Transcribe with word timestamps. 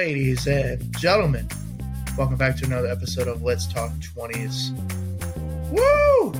Ladies 0.00 0.46
and 0.46 0.96
gentlemen, 1.00 1.48
welcome 2.16 2.36
back 2.36 2.54
to 2.58 2.64
another 2.64 2.86
episode 2.86 3.26
of 3.26 3.42
Let's 3.42 3.66
Talk 3.66 3.90
20s. 3.90 4.70
Woo! 5.72 6.32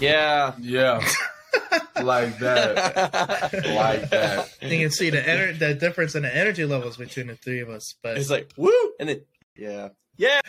Yeah. 0.00 0.54
Yeah. 0.58 1.06
like 2.02 2.38
that. 2.38 3.52
Like 3.52 4.08
that. 4.08 4.48
You 4.62 4.78
can 4.78 4.90
see 4.90 5.10
the 5.10 5.18
ener- 5.20 5.58
the 5.58 5.74
difference 5.74 6.14
in 6.14 6.22
the 6.22 6.34
energy 6.34 6.64
levels 6.64 6.96
between 6.96 7.26
the 7.26 7.34
three 7.36 7.60
of 7.60 7.68
us, 7.68 7.92
but 8.02 8.16
It's 8.16 8.30
like 8.30 8.50
woo, 8.56 8.72
and 8.98 9.10
then 9.10 9.20
yeah, 9.54 9.88
yeah. 10.16 10.40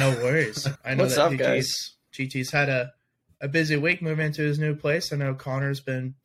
no 0.00 0.10
worries. 0.16 0.66
I 0.84 0.94
know 0.96 1.04
What's 1.04 1.14
that 1.14 1.26
up, 1.26 1.32
GG's, 1.34 1.38
guys? 1.38 1.68
GT's 2.12 2.50
had 2.50 2.70
a, 2.70 2.92
a 3.40 3.46
busy 3.46 3.76
week 3.76 4.02
moving 4.02 4.26
into 4.26 4.42
his 4.42 4.58
new 4.58 4.74
place. 4.74 5.12
I 5.12 5.16
know 5.16 5.32
Connor's 5.34 5.78
been 5.78 6.16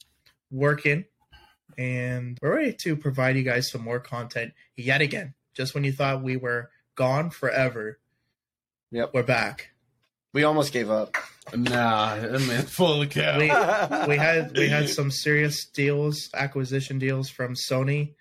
working, 0.49 1.05
and 1.77 2.37
we're 2.41 2.55
ready 2.55 2.73
to 2.83 2.95
provide 2.95 3.35
you 3.35 3.43
guys 3.43 3.69
some 3.71 3.81
more 3.83 3.99
content 3.99 4.53
yet 4.75 5.01
again. 5.01 5.33
Just 5.53 5.73
when 5.75 5.83
you 5.83 5.91
thought 5.91 6.23
we 6.23 6.37
were 6.37 6.69
gone 6.95 7.29
forever, 7.29 7.99
Yep. 8.91 9.11
we're 9.13 9.23
back. 9.23 9.71
We 10.33 10.43
almost 10.43 10.71
gave 10.73 10.89
up. 10.89 11.15
Nah, 11.55 12.15
that 12.17 12.41
man's 12.41 12.69
full 12.69 13.01
of 13.01 13.09
cow. 13.09 13.37
We 13.37 13.45
we 14.07 14.17
had 14.17 14.55
we 14.57 14.67
had 14.67 14.89
some 14.89 15.09
serious 15.11 15.65
deals, 15.65 16.29
acquisition 16.33 16.99
deals 16.99 17.29
from 17.29 17.55
Sony 17.55 18.13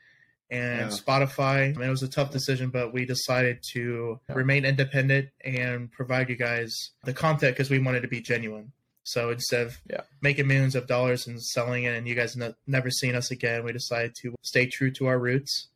and 0.51 0.91
Yeah. 0.93 0.97
Spotify. 0.97 1.71
I 1.75 1.79
mean, 1.79 1.89
it 1.89 1.91
was 1.91 2.03
a 2.05 2.09
tough 2.09 2.31
decision, 2.31 2.71
but 2.71 2.93
we 2.95 3.05
decided 3.05 3.59
to 3.73 4.21
remain 4.29 4.65
independent 4.65 5.29
and 5.45 5.91
provide 5.91 6.29
you 6.31 6.37
guys 6.37 6.91
the 7.05 7.13
content 7.13 7.55
because 7.57 7.69
we 7.71 7.79
wanted 7.81 8.03
to 8.03 8.09
be 8.09 8.21
genuine. 8.21 8.73
So 9.09 9.31
instead 9.31 9.65
of 9.69 9.79
Yeah. 9.89 10.01
making 10.21 10.49
millions 10.49 10.75
of 10.75 10.89
dollars 10.89 11.29
and 11.29 11.41
selling 11.41 11.85
it, 11.85 11.95
and 11.97 12.09
you 12.09 12.17
guys 12.17 12.37
ne- 12.37 12.57
never 12.67 12.91
seen 12.91 13.15
us 13.15 13.31
again, 13.31 13.63
we 13.63 13.71
decided 13.73 14.17
to 14.23 14.35
stay 14.43 14.67
true 14.67 14.91
to 14.93 15.07
our 15.07 15.17
roots, 15.19 15.69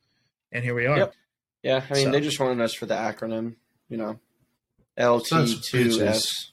and 0.51 0.65
here 0.65 0.75
we 0.75 0.87
are. 0.87 0.99
Yep. 0.99 1.15
Yeah, 1.63 1.87
I 1.89 1.95
mean 1.95 2.05
So- 2.07 2.11
they 2.11 2.21
just 2.21 2.41
wanted 2.41 2.61
us 2.61 2.75
for 2.75 2.87
the 2.87 2.95
acronym, 2.97 3.55
you 3.89 3.99
know, 3.99 4.19
LT2S. 4.99 6.51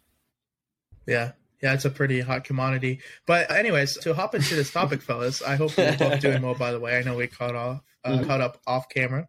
Yeah. 1.08 1.32
Yeah, 1.64 1.74
it's 1.74 1.86
a 1.86 1.90
pretty 1.90 2.20
hot 2.20 2.44
commodity. 2.44 3.00
But 3.26 3.50
anyways, 3.50 3.98
to 4.02 4.14
hop 4.14 4.36
into 4.36 4.54
this 4.54 4.72
topic, 4.72 5.02
fellas, 5.08 5.42
I 5.42 5.56
hope 5.56 5.76
you're 5.78 5.98
both 5.98 6.20
doing 6.22 6.44
well. 6.44 6.54
By 6.54 6.72
the 6.72 6.80
way, 6.80 6.96
I 6.98 7.02
know 7.02 7.16
we 7.16 7.26
caught 7.26 7.56
off, 7.56 7.82
uh, 8.04 8.20
Mhm. 8.20 8.28
caught 8.28 8.42
up 8.42 8.62
off 8.68 8.88
camera, 8.90 9.28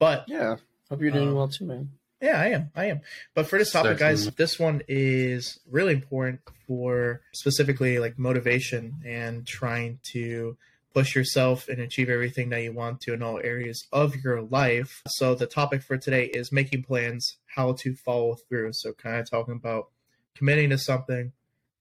but 0.00 0.24
Yeah, 0.28 0.56
hope 0.90 1.00
you're 1.00 1.12
doing 1.12 1.28
Um, 1.28 1.34
well 1.34 1.46
too, 1.48 1.66
man. 1.66 1.92
Yeah, 2.20 2.40
I 2.40 2.48
am, 2.48 2.70
I 2.74 2.86
am. 2.86 3.00
But 3.34 3.46
for 3.46 3.58
this 3.58 3.72
topic, 3.72 3.98
guys, 3.98 4.30
this 4.32 4.58
one 4.58 4.82
is 4.88 5.58
really 5.70 5.92
important 5.92 6.40
for 6.66 7.20
specifically 7.32 7.98
like 7.98 8.18
motivation 8.18 9.02
and 9.04 9.46
trying 9.46 9.98
to 10.12 10.56
push 10.94 11.16
yourself 11.16 11.68
and 11.68 11.80
achieve 11.80 12.08
everything 12.08 12.50
that 12.50 12.62
you 12.62 12.72
want 12.72 13.00
to 13.00 13.12
in 13.12 13.22
all 13.22 13.40
areas 13.42 13.86
of 13.92 14.14
your 14.16 14.40
life. 14.42 15.02
So 15.08 15.34
the 15.34 15.46
topic 15.46 15.82
for 15.82 15.98
today 15.98 16.26
is 16.26 16.52
making 16.52 16.84
plans, 16.84 17.36
how 17.46 17.72
to 17.80 17.94
follow 17.96 18.36
through. 18.48 18.70
So 18.74 18.92
kind 18.92 19.16
of 19.16 19.28
talking 19.28 19.54
about 19.54 19.88
committing 20.36 20.70
to 20.70 20.78
something 20.78 21.32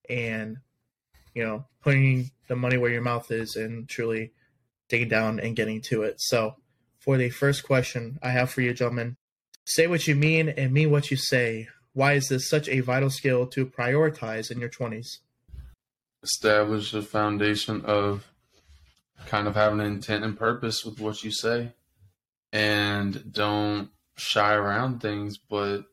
and 0.10 0.58
you 1.34 1.44
know 1.44 1.66
putting 1.82 2.32
the 2.48 2.56
money 2.56 2.78
where 2.78 2.92
your 2.92 3.02
mouth 3.02 3.32
is 3.32 3.56
and 3.56 3.88
truly 3.88 4.32
digging 4.90 5.10
down 5.10 5.40
and 5.40 5.56
getting 5.56 5.82
to 5.82 6.04
it. 6.04 6.16
So 6.20 6.56
for 7.00 7.18
the 7.18 7.30
first 7.30 7.64
question 7.64 8.18
I 8.22 8.32
have 8.32 8.50
for 8.50 8.62
you, 8.62 8.74
gentlemen, 8.74 9.18
say 9.66 9.88
what 9.88 10.08
you 10.08 10.16
mean 10.16 10.50
and 10.50 10.74
mean 10.74 10.92
what 10.92 11.12
you 11.12 11.18
say. 11.18 11.68
Why 11.94 12.14
is 12.14 12.28
this 12.28 12.50
such 12.50 12.68
a 12.70 12.80
vital 12.80 13.10
skill 13.10 13.46
to 13.48 13.66
prioritize 13.66 14.50
in 14.52 14.60
your 14.60 14.70
twenties? 14.70 15.20
Establish 16.24 16.92
the 16.92 17.02
foundation 17.02 17.82
of 17.86 18.28
kind 19.28 19.48
of 19.48 19.56
having 19.56 19.80
an 19.80 19.86
intent 19.86 20.24
and 20.24 20.38
purpose 20.38 20.84
with 20.84 21.00
what 21.00 21.24
you 21.24 21.32
say. 21.32 21.74
And 22.52 23.32
don't 23.32 23.90
shy 24.16 24.54
around 24.54 25.02
things, 25.02 25.38
but 25.38 25.86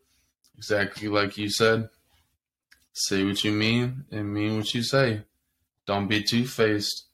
exactly 0.57 1.09
like 1.09 1.39
you 1.39 1.51
said, 1.51 1.89
say 2.93 3.25
what 3.25 3.45
you 3.45 3.53
mean 3.53 4.05
and 4.11 4.33
mean 4.33 4.57
what 4.57 4.75
you 4.75 4.83
say. 4.83 5.23
Don't 5.87 6.09
be 6.09 6.23
two 6.23 6.47
faced. 6.47 7.07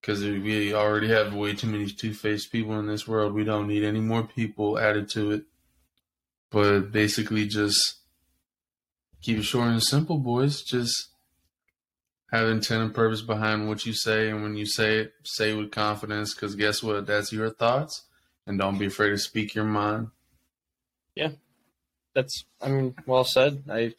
Because 0.00 0.22
we 0.22 0.72
already 0.72 1.08
have 1.08 1.34
way 1.34 1.54
too 1.54 1.66
many 1.66 1.86
two 1.86 2.14
faced 2.14 2.50
people 2.50 2.78
in 2.78 2.86
this 2.86 3.06
world. 3.06 3.34
We 3.34 3.44
don't 3.44 3.68
need 3.68 3.84
any 3.84 4.00
more 4.00 4.22
people 4.22 4.78
added 4.78 5.10
to 5.10 5.32
it. 5.32 5.44
But 6.50 6.92
basically, 6.92 7.46
just 7.46 7.98
keep 9.22 9.38
it 9.38 9.42
short 9.42 9.68
and 9.68 9.82
simple, 9.82 10.18
boys. 10.18 10.62
Just 10.62 11.08
have 12.32 12.48
intent 12.48 12.82
and 12.82 12.94
purpose 12.94 13.22
behind 13.22 13.68
what 13.68 13.86
you 13.86 13.92
say. 13.92 14.30
And 14.30 14.42
when 14.42 14.56
you 14.56 14.66
say 14.66 14.98
it, 14.98 15.12
say 15.24 15.52
it 15.52 15.56
with 15.56 15.70
confidence. 15.70 16.34
Because 16.34 16.54
guess 16.56 16.82
what? 16.82 17.06
That's 17.06 17.32
your 17.32 17.50
thoughts. 17.50 18.04
And 18.46 18.58
don't 18.58 18.78
be 18.78 18.86
afraid 18.86 19.10
to 19.10 19.18
speak 19.18 19.54
your 19.54 19.64
mind. 19.64 20.08
Yeah. 21.14 21.30
That's 22.14 22.44
I 22.60 22.68
mean, 22.68 22.94
well 23.06 23.24
said. 23.24 23.62
I 23.70 23.94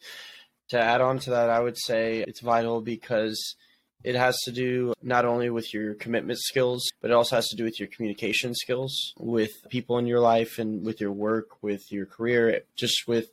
to 0.68 0.78
add 0.80 1.00
on 1.00 1.18
to 1.20 1.30
that, 1.30 1.50
I 1.50 1.60
would 1.60 1.78
say 1.78 2.24
it's 2.26 2.40
vital 2.40 2.80
because 2.80 3.56
it 4.04 4.14
has 4.14 4.38
to 4.44 4.52
do 4.52 4.92
not 5.02 5.24
only 5.24 5.50
with 5.50 5.72
your 5.72 5.94
commitment 5.94 6.38
skills, 6.38 6.88
but 7.00 7.10
it 7.10 7.14
also 7.14 7.36
has 7.36 7.48
to 7.48 7.56
do 7.56 7.64
with 7.64 7.78
your 7.78 7.88
communication 7.88 8.54
skills 8.54 9.14
with 9.18 9.50
people 9.68 9.98
in 9.98 10.06
your 10.06 10.20
life 10.20 10.58
and 10.58 10.84
with 10.84 11.00
your 11.00 11.12
work, 11.12 11.62
with 11.62 11.90
your 11.92 12.06
career, 12.06 12.62
just 12.76 13.06
with 13.06 13.28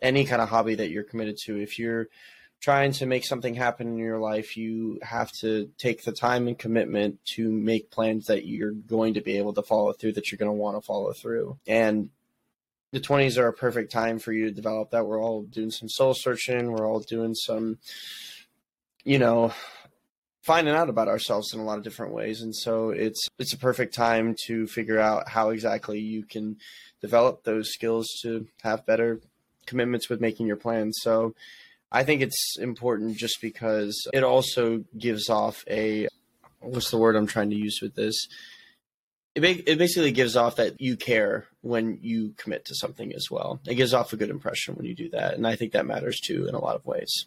any 0.00 0.24
kind 0.24 0.42
of 0.42 0.48
hobby 0.48 0.74
that 0.74 0.90
you're 0.90 1.04
committed 1.04 1.36
to. 1.44 1.60
If 1.60 1.78
you're 1.78 2.08
trying 2.60 2.92
to 2.92 3.06
make 3.06 3.24
something 3.24 3.54
happen 3.54 3.86
in 3.88 3.98
your 3.98 4.18
life, 4.18 4.56
you 4.56 4.98
have 5.02 5.30
to 5.40 5.70
take 5.78 6.02
the 6.02 6.12
time 6.12 6.48
and 6.48 6.58
commitment 6.58 7.18
to 7.34 7.50
make 7.50 7.90
plans 7.90 8.26
that 8.26 8.46
you're 8.46 8.72
going 8.72 9.14
to 9.14 9.20
be 9.20 9.38
able 9.38 9.52
to 9.54 9.62
follow 9.62 9.92
through, 9.92 10.12
that 10.12 10.30
you're 10.30 10.38
going 10.38 10.50
to 10.50 10.52
want 10.52 10.76
to 10.76 10.84
follow 10.84 11.12
through. 11.12 11.58
And 11.66 12.10
the 12.90 13.00
20s 13.00 13.38
are 13.38 13.48
a 13.48 13.52
perfect 13.52 13.92
time 13.92 14.18
for 14.18 14.32
you 14.32 14.46
to 14.46 14.50
develop 14.50 14.90
that. 14.90 15.06
We're 15.06 15.22
all 15.22 15.42
doing 15.42 15.70
some 15.70 15.88
soul 15.88 16.14
searching. 16.14 16.72
We're 16.72 16.88
all 16.88 17.00
doing 17.00 17.34
some, 17.34 17.78
you 19.04 19.18
know, 19.18 19.52
finding 20.48 20.74
out 20.74 20.88
about 20.88 21.08
ourselves 21.08 21.52
in 21.52 21.60
a 21.60 21.62
lot 21.62 21.76
of 21.76 21.84
different 21.84 22.14
ways. 22.14 22.40
And 22.40 22.56
so 22.56 22.88
it's 22.88 23.28
it's 23.38 23.52
a 23.52 23.58
perfect 23.58 23.94
time 23.94 24.34
to 24.46 24.66
figure 24.66 24.98
out 24.98 25.28
how 25.28 25.50
exactly 25.50 26.00
you 26.00 26.24
can 26.24 26.56
develop 27.02 27.44
those 27.44 27.70
skills 27.70 28.06
to 28.22 28.46
have 28.62 28.86
better 28.86 29.20
commitments 29.66 30.08
with 30.08 30.22
making 30.22 30.46
your 30.46 30.56
plans. 30.56 30.96
So 31.02 31.34
I 31.92 32.02
think 32.02 32.22
it's 32.22 32.56
important 32.58 33.18
just 33.18 33.42
because 33.42 33.94
it 34.14 34.24
also 34.24 34.84
gives 34.96 35.28
off 35.28 35.64
a 35.68 36.08
what's 36.60 36.90
the 36.90 36.96
word 36.96 37.14
I'm 37.14 37.26
trying 37.26 37.50
to 37.50 37.56
use 37.56 37.80
with 37.82 37.94
this? 37.94 38.16
It, 39.34 39.40
ba- 39.40 39.70
it 39.70 39.76
basically 39.76 40.12
gives 40.12 40.34
off 40.34 40.56
that 40.56 40.80
you 40.80 40.96
care 40.96 41.46
when 41.60 41.98
you 42.00 42.32
commit 42.38 42.64
to 42.64 42.74
something 42.74 43.12
as 43.14 43.26
well. 43.30 43.60
It 43.66 43.74
gives 43.74 43.92
off 43.92 44.14
a 44.14 44.16
good 44.16 44.30
impression 44.30 44.76
when 44.76 44.86
you 44.86 44.94
do 44.94 45.10
that, 45.10 45.34
and 45.34 45.46
I 45.46 45.56
think 45.56 45.72
that 45.72 45.84
matters 45.84 46.18
too 46.20 46.48
in 46.48 46.54
a 46.54 46.58
lot 46.58 46.74
of 46.74 46.86
ways. 46.86 47.26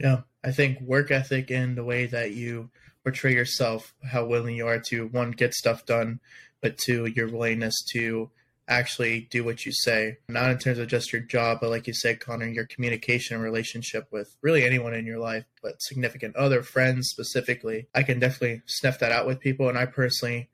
Yeah, 0.00 0.22
I 0.42 0.50
think 0.50 0.80
work 0.80 1.10
ethic 1.10 1.50
and 1.50 1.76
the 1.76 1.84
way 1.84 2.06
that 2.06 2.32
you 2.32 2.70
portray 3.04 3.34
yourself, 3.34 3.94
how 4.02 4.24
willing 4.24 4.56
you 4.56 4.66
are 4.66 4.80
to 4.88 5.06
one 5.08 5.30
get 5.30 5.52
stuff 5.52 5.84
done, 5.84 6.20
but 6.62 6.78
two 6.78 7.04
your 7.06 7.28
willingness 7.28 7.74
to 7.92 8.30
actually 8.66 9.28
do 9.30 9.44
what 9.44 9.66
you 9.66 9.72
say, 9.72 10.18
not 10.28 10.50
in 10.50 10.56
terms 10.56 10.78
of 10.78 10.86
just 10.88 11.12
your 11.12 11.20
job, 11.20 11.58
but 11.60 11.70
like 11.70 11.86
you 11.86 11.92
said, 11.92 12.20
Connor, 12.20 12.46
your 12.46 12.66
communication 12.66 13.34
and 13.34 13.44
relationship 13.44 14.06
with 14.10 14.36
really 14.40 14.64
anyone 14.64 14.94
in 14.94 15.04
your 15.04 15.18
life, 15.18 15.44
but 15.60 15.82
significant 15.82 16.36
other 16.36 16.62
friends 16.62 17.08
specifically. 17.08 17.88
I 17.94 18.04
can 18.04 18.20
definitely 18.20 18.62
sniff 18.66 18.98
that 19.00 19.12
out 19.12 19.26
with 19.26 19.40
people, 19.40 19.68
and 19.68 19.76
I 19.76 19.86
personally 19.86 20.48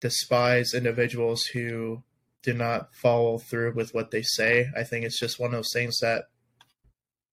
despise 0.00 0.72
individuals 0.72 1.42
who 1.52 2.02
do 2.42 2.54
not 2.54 2.94
follow 2.94 3.36
through 3.36 3.74
with 3.74 3.92
what 3.92 4.10
they 4.10 4.22
say. 4.22 4.70
I 4.74 4.82
think 4.82 5.04
it's 5.04 5.20
just 5.20 5.38
one 5.38 5.48
of 5.48 5.58
those 5.58 5.72
things 5.74 5.98
that 5.98 6.29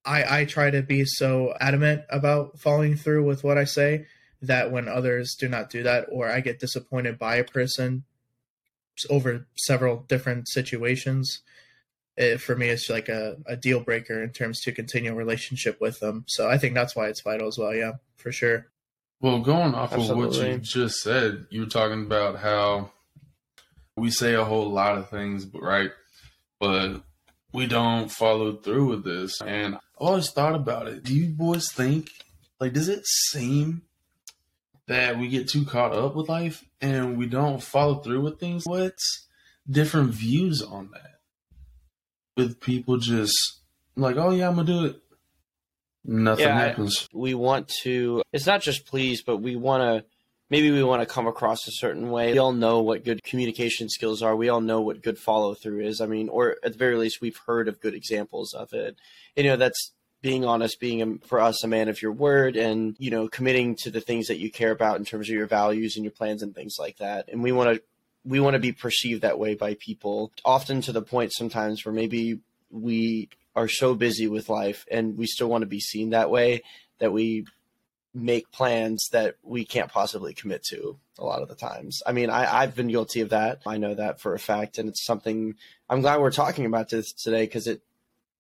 I, 0.07 0.39
I 0.39 0.45
try 0.45 0.71
to 0.71 0.81
be 0.81 1.03
so 1.05 1.53
adamant 1.59 2.03
about 2.09 2.59
following 2.59 2.95
through 2.95 3.25
with 3.25 3.43
what 3.43 3.57
I 3.57 3.65
say 3.65 4.07
that 4.41 4.71
when 4.71 4.87
others 4.87 5.35
do 5.37 5.49
not 5.49 5.69
do 5.69 5.83
that 5.83 6.07
or 6.11 6.29
I 6.29 6.39
get 6.39 6.59
disappointed 6.59 7.19
by 7.19 7.35
a 7.35 7.43
person 7.43 8.05
over 9.09 9.45
several 9.55 9.97
different 10.07 10.47
situations, 10.47 11.41
it, 12.15 12.39
for 12.39 12.55
me 12.55 12.69
it's 12.69 12.89
like 12.89 13.09
a, 13.09 13.37
a 13.45 13.57
deal 13.57 13.81
breaker 13.81 14.23
in 14.23 14.31
terms 14.31 14.61
to 14.61 14.71
continue 14.71 15.11
a 15.11 15.15
relationship 15.15 15.81
with 15.81 15.99
them. 15.99 16.23
So 16.27 16.49
I 16.49 16.57
think 16.57 16.73
that's 16.73 16.95
why 16.95 17.07
it's 17.07 17.21
vital 17.21 17.47
as 17.47 17.57
well. 17.57 17.75
Yeah, 17.75 17.93
for 18.15 18.31
sure. 18.31 18.67
Well, 19.19 19.39
going 19.39 19.73
off 19.75 19.93
of 19.93 20.15
what 20.15 20.35
you 20.35 20.57
just 20.59 21.01
said, 21.01 21.47
you 21.49 21.61
were 21.61 21.67
talking 21.67 22.03
about 22.03 22.37
how 22.37 22.91
we 23.95 24.11
say 24.11 24.35
a 24.35 24.45
whole 24.45 24.69
lot 24.69 24.97
of 24.97 25.09
things, 25.09 25.43
but 25.43 25.63
right, 25.63 25.91
but 26.59 27.01
we 27.57 27.65
don't 27.65 28.11
follow 28.11 28.55
through 28.55 28.85
with 28.85 29.03
this. 29.03 29.41
And 29.41 29.73
I 29.75 29.79
always 29.97 30.29
thought 30.29 30.53
about 30.53 30.87
it. 30.87 31.03
Do 31.03 31.15
you 31.15 31.29
boys 31.29 31.71
think, 31.71 32.11
like, 32.59 32.73
does 32.73 32.87
it 32.87 33.03
seem 33.07 33.81
that 34.87 35.17
we 35.17 35.27
get 35.27 35.49
too 35.49 35.65
caught 35.65 35.91
up 35.91 36.15
with 36.15 36.29
life 36.29 36.63
and 36.81 37.17
we 37.17 37.25
don't 37.25 37.61
follow 37.61 37.95
through 37.95 38.21
with 38.21 38.39
things? 38.39 38.63
What's 38.67 39.27
different 39.67 40.11
views 40.11 40.61
on 40.61 40.91
that? 40.93 41.15
With 42.35 42.61
people 42.61 42.97
just 42.97 43.35
like, 43.95 44.17
oh 44.17 44.29
yeah, 44.29 44.49
I'm 44.49 44.55
gonna 44.57 44.67
do 44.67 44.85
it. 44.85 45.01
Nothing 46.05 46.45
Yeah, 46.45 46.59
happens. 46.59 47.09
We 47.11 47.33
want 47.33 47.69
to. 47.81 48.21
It's 48.31 48.45
not 48.45 48.61
just 48.61 48.85
please, 48.85 49.23
but 49.23 49.37
we 49.37 49.55
want 49.55 49.81
to 49.81 50.05
maybe 50.49 50.71
we 50.71 50.83
want 50.83 51.01
to 51.01 51.05
come 51.05 51.27
across 51.27 51.67
a 51.67 51.71
certain 51.71 52.09
way. 52.09 52.31
We 52.31 52.37
all 52.37 52.53
know 52.53 52.81
what 52.81 53.03
good 53.03 53.23
communication 53.23 53.89
skills 53.89 54.21
are. 54.21 54.35
We 54.35 54.49
all 54.49 54.61
know 54.61 54.81
what 54.81 55.01
good 55.01 55.17
follow 55.17 55.53
through 55.53 55.81
is. 55.81 56.01
I 56.01 56.05
mean, 56.05 56.29
or 56.29 56.57
at 56.63 56.73
the 56.73 56.77
very 56.77 56.95
least, 56.95 57.21
we've 57.21 57.39
heard 57.45 57.67
of 57.67 57.81
good 57.81 57.93
examples 57.93 58.53
of 58.53 58.73
it. 58.73 58.97
And, 59.35 59.45
you 59.45 59.51
know, 59.51 59.57
that's 59.57 59.93
being 60.21 60.45
honest, 60.45 60.79
being 60.79 61.01
a, 61.01 61.27
for 61.27 61.39
us 61.39 61.63
a 61.63 61.67
man 61.67 61.89
of 61.89 62.01
your 62.01 62.11
word, 62.11 62.55
and 62.55 62.95
you 62.99 63.11
know, 63.11 63.27
committing 63.27 63.75
to 63.75 63.91
the 63.91 64.01
things 64.01 64.27
that 64.27 64.39
you 64.39 64.51
care 64.51 64.71
about 64.71 64.97
in 64.97 65.05
terms 65.05 65.29
of 65.29 65.35
your 65.35 65.47
values 65.47 65.95
and 65.95 66.03
your 66.03 66.11
plans 66.11 66.41
and 66.41 66.55
things 66.55 66.75
like 66.79 66.97
that. 66.97 67.29
And 67.31 67.43
we 67.43 67.51
want 67.51 67.75
to 67.75 67.83
we 68.25 68.39
want 68.39 68.55
to 68.55 68.59
be 68.59 68.71
perceived 68.71 69.21
that 69.21 69.39
way 69.39 69.55
by 69.55 69.75
people, 69.75 70.31
often 70.43 70.81
to 70.81 70.91
the 70.91 71.01
point 71.01 71.33
sometimes 71.33 71.85
where 71.85 71.93
maybe 71.93 72.39
we 72.69 73.29
are 73.55 73.69
so 73.69 73.95
busy 73.95 74.27
with 74.27 74.49
life 74.49 74.85
and 74.91 75.17
we 75.17 75.25
still 75.25 75.47
want 75.47 75.61
to 75.61 75.67
be 75.67 75.79
seen 75.79 76.09
that 76.09 76.29
way 76.29 76.61
that 76.99 77.13
we 77.13 77.45
make 78.17 78.51
plans 78.51 79.09
that 79.11 79.35
we 79.43 79.63
can't 79.65 79.91
possibly 79.91 80.33
commit 80.33 80.63
to 80.63 80.97
a 81.19 81.23
lot 81.23 81.41
of 81.41 81.47
the 81.47 81.55
times. 81.55 82.01
I 82.05 82.11
mean, 82.11 82.29
I, 82.29 82.61
I've 82.61 82.75
been 82.75 82.87
guilty 82.87 83.21
of 83.21 83.29
that. 83.29 83.61
I 83.65 83.77
know 83.77 83.93
that 83.93 84.19
for 84.19 84.33
a 84.33 84.39
fact. 84.39 84.77
And 84.77 84.89
it's 84.89 85.05
something 85.05 85.55
I'm 85.89 86.01
glad 86.01 86.19
we're 86.19 86.31
talking 86.31 86.65
about 86.65 86.89
this 86.89 87.11
today 87.11 87.43
because 87.43 87.67
it 87.67 87.81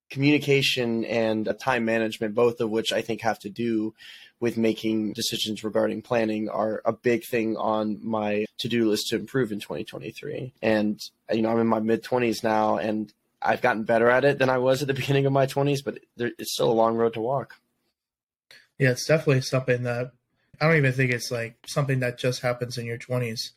communication 0.09 1.03
and 1.05 1.53
time 1.59 1.85
management, 1.85 2.33
both 2.33 2.61
of 2.61 2.69
which 2.69 2.93
I 2.93 3.01
think 3.01 3.21
have 3.21 3.39
to 3.39 3.49
do 3.49 3.93
with 4.39 4.55
making 4.55 5.13
decisions 5.13 5.63
regarding 5.63 6.01
planning 6.01 6.47
are 6.47 6.81
a 6.85 6.93
big 6.93 7.25
thing 7.25 7.57
on 7.57 7.99
my 8.03 8.45
to-do 8.59 8.89
list 8.89 9.07
to 9.07 9.15
improve 9.15 9.51
in 9.51 9.59
2023. 9.59 10.53
And 10.61 10.99
you 11.31 11.41
know, 11.41 11.49
I'm 11.49 11.59
in 11.59 11.67
my 11.67 11.79
mid 11.79 12.03
20s 12.03 12.43
now 12.43 12.77
and 12.77 13.11
I've 13.41 13.61
gotten 13.61 13.83
better 13.83 14.09
at 14.09 14.25
it 14.25 14.39
than 14.39 14.49
I 14.49 14.59
was 14.59 14.81
at 14.81 14.87
the 14.87 14.93
beginning 15.01 15.25
of 15.25 15.33
my 15.33 15.45
20s, 15.45 15.83
but 15.83 15.99
it's 16.17 16.53
still 16.53 16.71
a 16.71 16.73
long 16.73 16.95
road 16.95 17.13
to 17.13 17.21
walk. 17.21 17.55
Yeah, 18.79 18.91
it's 18.91 19.05
definitely 19.05 19.41
something 19.41 19.83
that 19.83 20.11
I 20.61 20.67
don't 20.67 20.77
even 20.77 20.93
think 20.93 21.11
it's 21.11 21.31
like 21.31 21.55
something 21.65 21.99
that 21.99 22.17
just 22.17 22.41
happens 22.41 22.77
in 22.77 22.85
your 22.85 22.97
20s. 22.97 23.51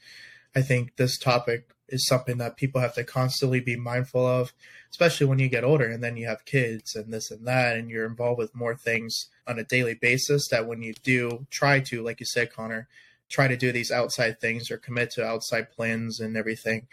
I 0.55 0.63
think 0.63 0.97
this 0.97 1.19
topic 1.19 1.71
is 1.89 2.07
something 2.07 2.39
that 2.39 2.57
people 2.57 2.81
have 2.81 2.95
to 2.95 3.05
constantly 3.05 3.61
be 3.61 3.77
mindful 3.77 4.27
of, 4.27 4.53
especially 4.91 5.27
when 5.27 5.39
you 5.39 5.49
get 5.49 5.65
older 5.65 5.87
and 5.87 6.03
then 6.03 6.17
you 6.17 6.27
have 6.27 6.45
kids 6.45 6.95
and 6.95 7.13
this 7.13 7.31
and 7.31 7.47
that, 7.47 7.77
and 7.77 7.91
you're 7.91 8.07
involved 8.07 8.39
with 8.39 8.55
more 8.55 8.75
things 8.77 9.29
on 9.47 9.59
a 9.59 9.65
daily 9.65 9.95
basis. 9.95 10.49
That 10.49 10.67
when 10.67 10.83
you 10.83 10.95
do 11.03 11.47
try 11.51 11.81
to, 11.81 12.03
like 12.03 12.21
you 12.21 12.27
said, 12.27 12.53
Connor, 12.53 12.89
try 13.29 13.49
to 13.49 13.57
do 13.57 13.73
these 13.73 13.91
outside 13.91 14.41
things 14.41 14.71
or 14.71 14.79
commit 14.79 15.11
to 15.13 15.25
outside 15.25 15.71
plans 15.71 16.21
and 16.21 16.37
everything, 16.37 16.87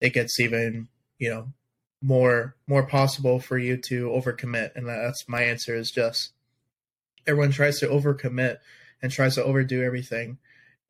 it 0.00 0.12
gets 0.12 0.38
even, 0.40 0.88
you 1.18 1.30
know, 1.30 1.48
more 2.02 2.54
more 2.66 2.86
possible 2.86 3.40
for 3.40 3.58
you 3.58 3.76
to 3.76 4.08
overcommit. 4.10 4.76
And 4.76 4.86
that's 4.88 5.28
my 5.28 5.42
answer 5.42 5.74
is 5.74 5.90
just 5.90 6.32
everyone 7.26 7.50
tries 7.50 7.78
to 7.80 7.88
overcommit 7.88 8.58
and 9.02 9.12
tries 9.12 9.34
to 9.34 9.44
overdo 9.44 9.82
everything 9.82 10.38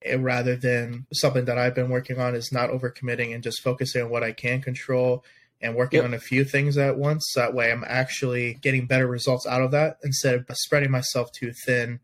eh, 0.02 0.16
rather 0.16 0.56
than 0.56 1.06
something 1.12 1.44
that 1.46 1.58
I've 1.58 1.74
been 1.74 1.90
working 1.90 2.18
on 2.20 2.34
is 2.34 2.52
not 2.52 2.70
overcommitting 2.70 3.34
and 3.34 3.42
just 3.42 3.62
focusing 3.62 4.02
on 4.02 4.10
what 4.10 4.22
I 4.22 4.32
can 4.32 4.60
control 4.62 5.24
and 5.60 5.74
working 5.74 5.98
yep. 5.98 6.04
on 6.04 6.14
a 6.14 6.18
few 6.18 6.44
things 6.44 6.76
at 6.76 6.98
once. 6.98 7.32
That 7.34 7.54
way 7.54 7.72
I'm 7.72 7.84
actually 7.86 8.54
getting 8.54 8.86
better 8.86 9.06
results 9.06 9.46
out 9.46 9.62
of 9.62 9.70
that 9.70 9.98
instead 10.02 10.34
of 10.34 10.56
spreading 10.56 10.90
myself 10.90 11.32
too 11.32 11.52
thin. 11.64 12.00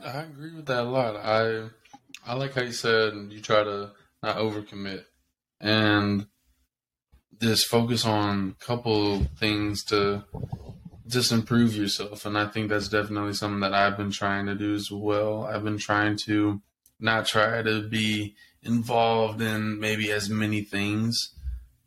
I 0.00 0.22
agree 0.22 0.54
with 0.54 0.66
that 0.66 0.84
a 0.84 0.88
lot. 0.88 1.16
I 1.16 1.68
I 2.26 2.34
like 2.34 2.54
how 2.54 2.62
you 2.62 2.72
said 2.72 3.14
you 3.30 3.40
try 3.40 3.62
to 3.62 3.92
not 4.22 4.36
overcommit 4.36 5.04
and 5.60 6.26
just 7.40 7.66
focus 7.66 8.04
on 8.04 8.56
a 8.60 8.64
couple 8.64 9.24
things 9.38 9.84
to 9.84 10.24
just 11.10 11.32
improve 11.32 11.74
yourself. 11.74 12.24
And 12.24 12.38
I 12.38 12.46
think 12.46 12.68
that's 12.68 12.88
definitely 12.88 13.34
something 13.34 13.60
that 13.60 13.74
I've 13.74 13.96
been 13.96 14.10
trying 14.10 14.46
to 14.46 14.54
do 14.54 14.74
as 14.74 14.90
well. 14.90 15.44
I've 15.44 15.64
been 15.64 15.78
trying 15.78 16.16
to 16.24 16.60
not 16.98 17.26
try 17.26 17.62
to 17.62 17.88
be 17.88 18.36
involved 18.62 19.40
in 19.40 19.80
maybe 19.80 20.10
as 20.12 20.30
many 20.30 20.62
things 20.62 21.34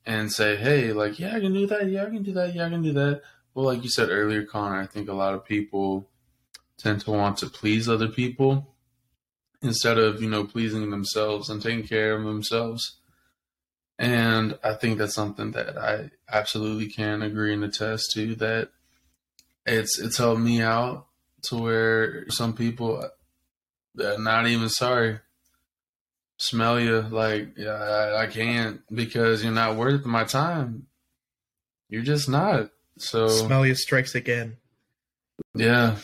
and 0.06 0.32
say, 0.32 0.56
hey, 0.56 0.92
like, 0.92 1.20
yeah, 1.20 1.36
I 1.36 1.40
can 1.40 1.54
do 1.54 1.66
that. 1.68 1.90
Yeah, 1.90 2.04
I 2.04 2.10
can 2.10 2.24
do 2.24 2.34
that. 2.34 2.54
Yeah, 2.54 2.66
I 2.66 2.70
can 2.70 2.82
do 2.82 2.94
that. 2.94 3.22
Well, 3.54 3.66
like 3.66 3.84
you 3.84 3.90
said 3.90 4.10
earlier, 4.10 4.44
Connor, 4.44 4.82
I 4.82 4.88
think 4.88 5.08
a 5.08 5.14
lot 5.14 5.34
of 5.34 5.46
people 5.46 6.10
tend 6.78 7.02
to 7.02 7.12
want 7.12 7.38
to 7.38 7.48
please 7.48 7.88
other 7.88 8.08
people 8.08 8.76
instead 9.62 9.98
of, 9.98 10.22
you 10.22 10.30
know, 10.30 10.44
pleasing 10.44 10.90
themselves 10.90 11.50
and 11.50 11.62
taking 11.62 11.88
care 11.88 12.16
of 12.16 12.24
themselves. 12.26 12.98
And 14.00 14.58
I 14.64 14.74
think 14.74 14.98
that's 14.98 15.14
something 15.14 15.52
that 15.52 15.78
I 15.78 16.10
absolutely 16.28 16.88
can 16.88 17.22
agree 17.22 17.54
and 17.54 17.64
attest 17.64 18.12
to 18.14 18.36
that 18.36 18.72
it's 19.66 20.00
it's 20.00 20.18
helped 20.18 20.42
me 20.42 20.62
out 20.62 21.08
to 21.44 21.58
where 21.58 22.30
some 22.30 22.54
people 22.54 23.04
are 24.00 24.18
not 24.18 24.48
even 24.48 24.70
sorry 24.70 25.20
smell 26.38 26.80
you 26.80 27.02
like 27.02 27.58
yeah 27.58 27.72
I, 27.72 28.24
I 28.24 28.28
can't 28.28 28.82
because 28.94 29.44
you're 29.44 29.54
not 29.54 29.78
worth 29.78 30.06
my 30.06 30.24
time. 30.24 30.88
You're 31.90 32.04
just 32.04 32.28
not. 32.28 32.70
So 32.98 33.28
smell 33.28 33.66
you 33.66 33.76
strikes 33.76 34.16
again. 34.16 34.58
Yeah. 35.56 35.98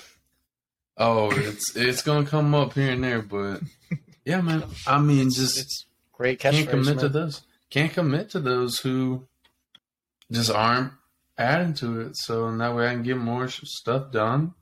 Oh 0.98 1.32
it's 1.32 1.76
it's 1.76 2.02
gonna 2.02 2.26
come 2.26 2.54
up 2.56 2.74
here 2.74 2.92
and 2.92 3.04
there 3.04 3.22
but 3.22 3.62
yeah 4.26 4.42
man. 4.42 4.64
I 4.88 5.00
mean 5.00 5.28
it's, 5.28 5.36
just 5.36 5.60
it's 5.60 5.86
great 6.14 6.40
can't 6.40 6.70
commit 6.70 6.96
man. 6.96 6.98
to 6.98 7.10
those. 7.10 7.42
Can't 7.70 7.94
commit 7.94 8.30
to 8.32 8.40
those 8.40 8.80
who 8.80 9.28
just 10.32 10.52
aren't 10.52 10.94
adding 11.40 11.74
to 11.76 12.02
it. 12.02 12.18
So 12.18 12.48
and 12.48 12.62
that 12.62 12.76
way 12.76 12.88
I 12.88 12.92
can 12.92 13.04
get 13.04 13.18
more 13.18 13.48
stuff 13.48 14.12
done 14.12 14.54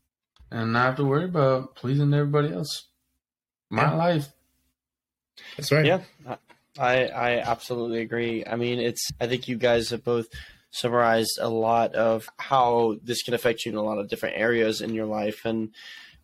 and 0.51 0.73
not 0.73 0.85
have 0.85 0.95
to 0.97 1.05
worry 1.05 1.25
about 1.25 1.75
pleasing 1.75 2.13
everybody 2.13 2.53
else. 2.53 2.85
My 3.69 3.83
yeah. 3.83 3.93
life. 3.95 4.27
That's 5.57 5.71
right. 5.71 5.85
Yeah, 5.85 6.01
I 6.79 7.07
I 7.07 7.39
absolutely 7.39 8.01
agree. 8.01 8.45
I 8.45 8.55
mean, 8.55 8.79
it's 8.79 9.09
I 9.19 9.27
think 9.27 9.47
you 9.47 9.57
guys 9.57 9.89
have 9.89 10.03
both 10.03 10.27
summarized 10.71 11.39
a 11.41 11.49
lot 11.49 11.95
of 11.95 12.29
how 12.37 12.97
this 13.03 13.23
can 13.23 13.33
affect 13.33 13.65
you 13.65 13.71
in 13.71 13.77
a 13.77 13.83
lot 13.83 13.97
of 13.97 14.09
different 14.09 14.37
areas 14.37 14.81
in 14.81 14.93
your 14.93 15.05
life 15.05 15.45
and 15.45 15.71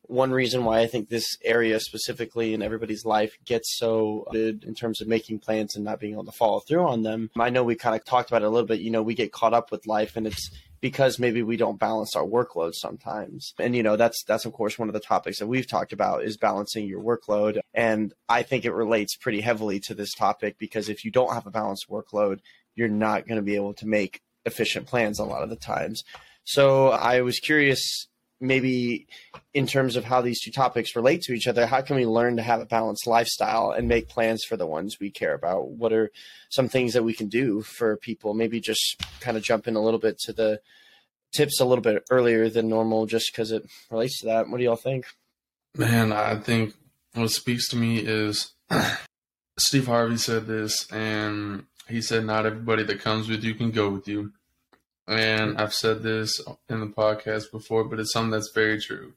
one 0.04 0.32
reason 0.32 0.66
why 0.66 0.80
I 0.80 0.88
think 0.88 1.10
this 1.10 1.38
area 1.44 1.80
specifically 1.80 2.54
in 2.54 2.62
everybody's 2.62 3.06
life 3.06 3.38
gets 3.46 3.78
so 3.78 4.28
good 4.32 4.64
in 4.64 4.76
terms 4.76 5.02
of 5.02 5.08
making 5.08 5.40
plans 5.40 5.76
and 5.76 5.86
not 5.86 6.00
being 6.00 6.14
able 6.14 6.26
to 6.26 6.32
follow 6.32 6.60
through 6.60 6.88
on 6.88 7.04
them. 7.04 7.30
I 7.40 7.50
know 7.50 7.64
we 7.64 7.76
kind 7.76 7.96
of 7.96 8.06
talked 8.06 8.30
about 8.30 8.42
it 8.42 8.46
a 8.46 8.50
little 8.50 8.68
bit. 8.68 8.82
You 8.82 8.92
know, 8.92 9.02
we 9.02 9.16
get 9.16 9.32
caught 9.32 9.54
up 9.54 9.72
with 9.72 9.88
life 9.88 10.16
and 10.16 10.28
it's 10.28 10.52
because 10.82 11.18
maybe 11.18 11.42
we 11.42 11.56
don't 11.56 11.80
balance 11.80 12.14
our 12.14 12.26
workload 12.26 12.74
sometimes. 12.74 13.54
And 13.58 13.76
you 13.76 13.84
know, 13.84 13.96
that's 13.96 14.24
that's 14.26 14.46
of 14.46 14.52
course 14.52 14.78
one 14.78 14.90
of 14.90 14.94
the 14.94 15.00
topics 15.00 15.40
that 15.40 15.48
we've 15.48 15.68
talked 15.68 15.94
about 15.94 16.26
is 16.26 16.36
balancing 16.36 16.86
your 16.86 17.02
workload. 17.02 17.60
And 17.74 18.14
I 18.28 18.44
think 18.44 18.66
it 18.66 18.74
relates 18.74 19.16
pretty 19.16 19.42
heavily 19.42 19.80
to 19.82 19.94
this 19.94 20.14
topic 20.14 20.58
because 20.60 20.90
if 20.90 21.06
you 21.06 21.12
don't 21.12 21.34
have 21.34 21.48
a 21.48 21.52
balanced 21.52 21.88
workload, 21.90 22.40
you're 22.76 22.90
not 22.90 23.28
going 23.28 23.38
to 23.38 23.42
be 23.42 23.56
able 23.56 23.74
to 23.76 23.88
make 23.88 24.22
efficient 24.46 24.88
plans 24.88 25.20
a 25.20 25.24
lot 25.24 25.44
of 25.44 25.50
the 25.50 25.56
times. 25.56 26.04
So 26.44 26.90
I 26.90 27.22
was 27.22 27.40
curious 27.40 28.08
maybe 28.40 29.08
in 29.54 29.68
terms 29.68 29.96
of 29.96 30.04
how 30.04 30.22
these 30.22 30.42
two 30.42 30.52
topics 30.52 30.96
relate 30.96 31.22
to 31.22 31.34
each 31.34 31.48
other, 31.48 31.66
how 31.66 31.82
can 31.82 31.96
we 31.96 32.06
learn 32.06 32.36
to 32.38 32.44
have 32.44 32.62
a 32.62 32.66
balanced 32.66 33.08
lifestyle 33.08 33.72
and 33.72 33.88
make 33.88 34.10
plans 34.10 34.44
for 34.44 34.58
the 34.58 34.68
ones 34.68 34.98
we 35.00 35.10
care 35.10 35.34
about? 35.34 35.70
What 35.70 35.94
are 35.94 36.12
some 36.50 36.68
things 36.68 36.94
that 36.94 37.04
we 37.04 37.14
can 37.14 37.30
do 37.30 37.62
for 37.62 37.98
people? 37.98 38.34
Maybe 38.34 38.60
just 38.60 39.02
kind 39.22 39.38
of 39.38 39.44
jump 39.44 39.68
in 39.68 39.76
a 39.76 39.82
little 39.82 40.00
bit 40.00 40.18
to 40.20 40.34
the 40.34 40.60
tips 41.34 41.60
a 41.60 41.66
little 41.66 41.82
bit 41.82 42.04
earlier 42.12 42.50
than 42.50 42.70
normal 42.70 43.06
just 43.06 43.32
because 43.32 43.52
it 43.52 43.66
relates 43.90 44.20
to 44.20 44.28
that. 44.28 44.50
What 44.50 44.58
do 44.58 44.64
y'all 44.64 44.76
think? 44.76 45.06
Man, 45.76 46.12
I 46.12 46.36
think 46.36 46.74
what 47.14 47.32
speaks 47.32 47.68
to 47.70 47.76
me 47.76 47.98
is 47.98 48.52
Steve 49.58 49.88
Harvey 49.88 50.18
said 50.18 50.46
this, 50.46 50.92
and 50.92 51.66
he 51.88 52.02
said, 52.02 52.26
Not 52.26 52.46
everybody 52.46 52.84
that 52.84 53.02
comes 53.02 53.28
with 53.28 53.44
you 53.44 53.56
can 53.56 53.72
go 53.72 53.90
with 53.90 54.08
you. 54.08 54.32
And 55.08 55.58
I've 55.58 55.74
said 55.74 56.02
this 56.02 56.42
in 56.70 56.80
the 56.80 56.88
podcast 56.88 57.52
before, 57.52 57.84
but 57.84 58.00
it's 58.00 58.14
something 58.14 58.32
that's 58.32 58.52
very 58.54 58.80
true. 58.80 59.14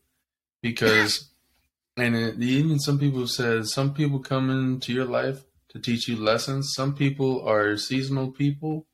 Because, 0.61 1.29
and 1.97 2.17
it, 2.17 2.43
even 2.43 2.79
some 2.81 2.99
people 2.99 3.21
have 3.21 3.31
said, 3.31 3.67
some 3.67 3.95
people 3.95 4.19
come 4.19 4.51
into 4.51 4.93
your 4.93 5.05
life 5.05 5.45
to 5.69 5.79
teach 5.79 6.09
you 6.09 6.17
lessons. 6.17 6.73
Some 6.75 6.95
people 6.95 7.47
are 7.47 7.77
seasonal 7.77 8.31
people, 8.31 8.87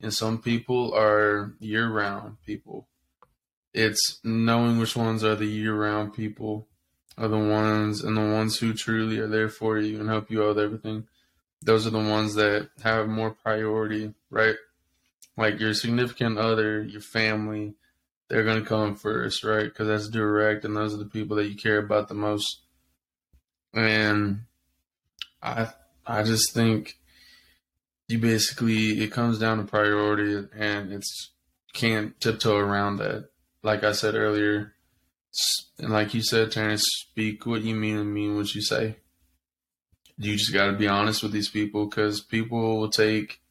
and 0.00 0.12
some 0.12 0.38
people 0.38 0.92
are 0.94 1.54
year 1.60 1.88
round 1.88 2.38
people. 2.44 2.88
It's 3.72 4.18
knowing 4.24 4.78
which 4.78 4.96
ones 4.96 5.24
are 5.24 5.36
the 5.36 5.46
year 5.46 5.74
round 5.74 6.12
people, 6.12 6.68
are 7.16 7.28
the 7.28 7.38
ones, 7.38 8.02
and 8.02 8.16
the 8.16 8.20
ones 8.20 8.58
who 8.58 8.74
truly 8.74 9.18
are 9.18 9.28
there 9.28 9.48
for 9.48 9.78
you 9.78 10.00
and 10.00 10.08
help 10.08 10.30
you 10.30 10.42
out 10.42 10.56
with 10.56 10.64
everything. 10.64 11.06
Those 11.62 11.86
are 11.86 11.90
the 11.90 11.98
ones 11.98 12.34
that 12.34 12.70
have 12.82 13.08
more 13.08 13.30
priority, 13.30 14.12
right? 14.30 14.56
Like 15.36 15.60
your 15.60 15.74
significant 15.74 16.38
other, 16.38 16.82
your 16.82 17.00
family, 17.00 17.74
they're 18.28 18.44
going 18.44 18.62
to 18.62 18.68
come 18.68 18.94
first, 18.94 19.44
right? 19.44 19.64
Because 19.64 19.88
that's 19.88 20.08
direct, 20.08 20.64
and 20.64 20.76
those 20.76 20.94
are 20.94 20.98
the 20.98 21.04
people 21.04 21.36
that 21.36 21.48
you 21.48 21.56
care 21.56 21.78
about 21.78 22.08
the 22.08 22.14
most. 22.14 22.62
And 23.74 24.42
I, 25.42 25.68
I 26.06 26.22
just 26.22 26.54
think 26.54 26.98
you 28.08 28.18
basically 28.18 29.02
it 29.02 29.12
comes 29.12 29.38
down 29.38 29.58
to 29.58 29.64
priority, 29.64 30.48
and 30.56 30.92
it's 30.92 31.30
can't 31.74 32.18
tiptoe 32.20 32.56
around 32.56 32.96
that. 32.96 33.30
Like 33.62 33.84
I 33.84 33.92
said 33.92 34.14
earlier, 34.14 34.74
and 35.78 35.90
like 35.90 36.14
you 36.14 36.22
said, 36.22 36.52
Terrence, 36.52 36.84
speak 36.86 37.46
what 37.46 37.62
you 37.62 37.74
mean 37.74 37.98
and 37.98 38.12
mean 38.12 38.36
what 38.36 38.54
you 38.54 38.62
say. 38.62 38.96
you 40.18 40.36
just 40.36 40.52
got 40.52 40.66
to 40.66 40.72
be 40.72 40.88
honest 40.88 41.22
with 41.22 41.32
these 41.32 41.48
people 41.48 41.86
because 41.86 42.20
people 42.20 42.78
will 42.78 42.90
take 42.90 43.41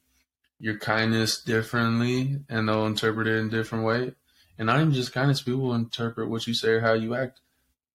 your 0.62 0.78
kindness 0.78 1.42
differently 1.42 2.38
and 2.48 2.68
they'll 2.68 2.86
interpret 2.86 3.26
it 3.26 3.36
in 3.36 3.46
a 3.48 3.50
different 3.50 3.84
way. 3.84 4.12
And 4.56 4.66
not 4.66 4.80
even 4.80 4.92
just 4.92 5.12
kindness, 5.12 5.42
people 5.42 5.60
will 5.60 5.74
interpret 5.74 6.30
what 6.30 6.46
you 6.46 6.54
say 6.54 6.68
or 6.74 6.80
how 6.80 6.92
you 6.92 7.16
act 7.16 7.40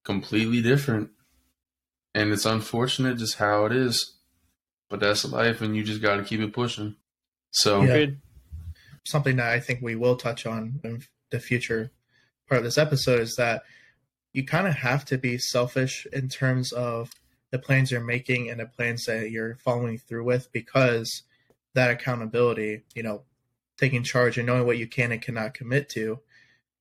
completely 0.04 0.62
different. 0.62 1.12
And 2.14 2.34
it's 2.34 2.46
unfortunate 2.46 3.20
just 3.20 3.38
how 3.38 3.66
it 3.68 3.72
is. 3.72 4.16
But 4.90 5.00
that's 5.00 5.24
life 5.24 5.62
and 5.62 5.78
you 5.78 5.84
just 5.86 6.02
got 6.02 6.18
to 6.18 6.26
keep 6.26 6.42
it 6.42 6.52
pushing. 6.52 6.98
So, 7.52 7.84
Yeah. 7.84 8.08
something 9.06 9.38
that 9.38 9.48
I 9.50 9.62
think 9.62 9.82
we 9.82 9.96
will 9.96 10.18
touch 10.18 10.46
on 10.46 10.82
in 10.84 11.04
the 11.30 11.40
future 11.40 11.92
part 12.50 12.60
of 12.60 12.66
this 12.66 12.78
episode 12.78 13.22
is 13.22 13.38
that 13.38 13.64
you 14.34 14.44
kind 14.44 14.68
of 14.68 14.74
have 14.74 15.06
to 15.06 15.18
be 15.18 15.38
selfish 15.38 16.06
in 16.12 16.28
terms 16.28 16.74
of 16.74 17.12
the 17.52 17.60
plans 17.60 17.92
you're 17.92 18.02
making 18.04 18.50
and 18.50 18.60
the 18.60 18.66
plans 18.66 19.06
that 19.06 19.32
you're 19.32 19.56
following 19.56 19.98
through 19.98 20.26
with 20.26 20.52
because 20.52 21.24
that 21.78 21.92
accountability, 21.92 22.82
you 22.96 23.04
know, 23.04 23.22
taking 23.78 24.04
charge 24.04 24.38
and 24.38 24.48
knowing 24.48 24.66
what 24.66 24.80
you 24.80 24.88
can 24.88 25.12
and 25.12 25.22
cannot 25.22 25.54
commit 25.54 25.88
to, 25.90 26.20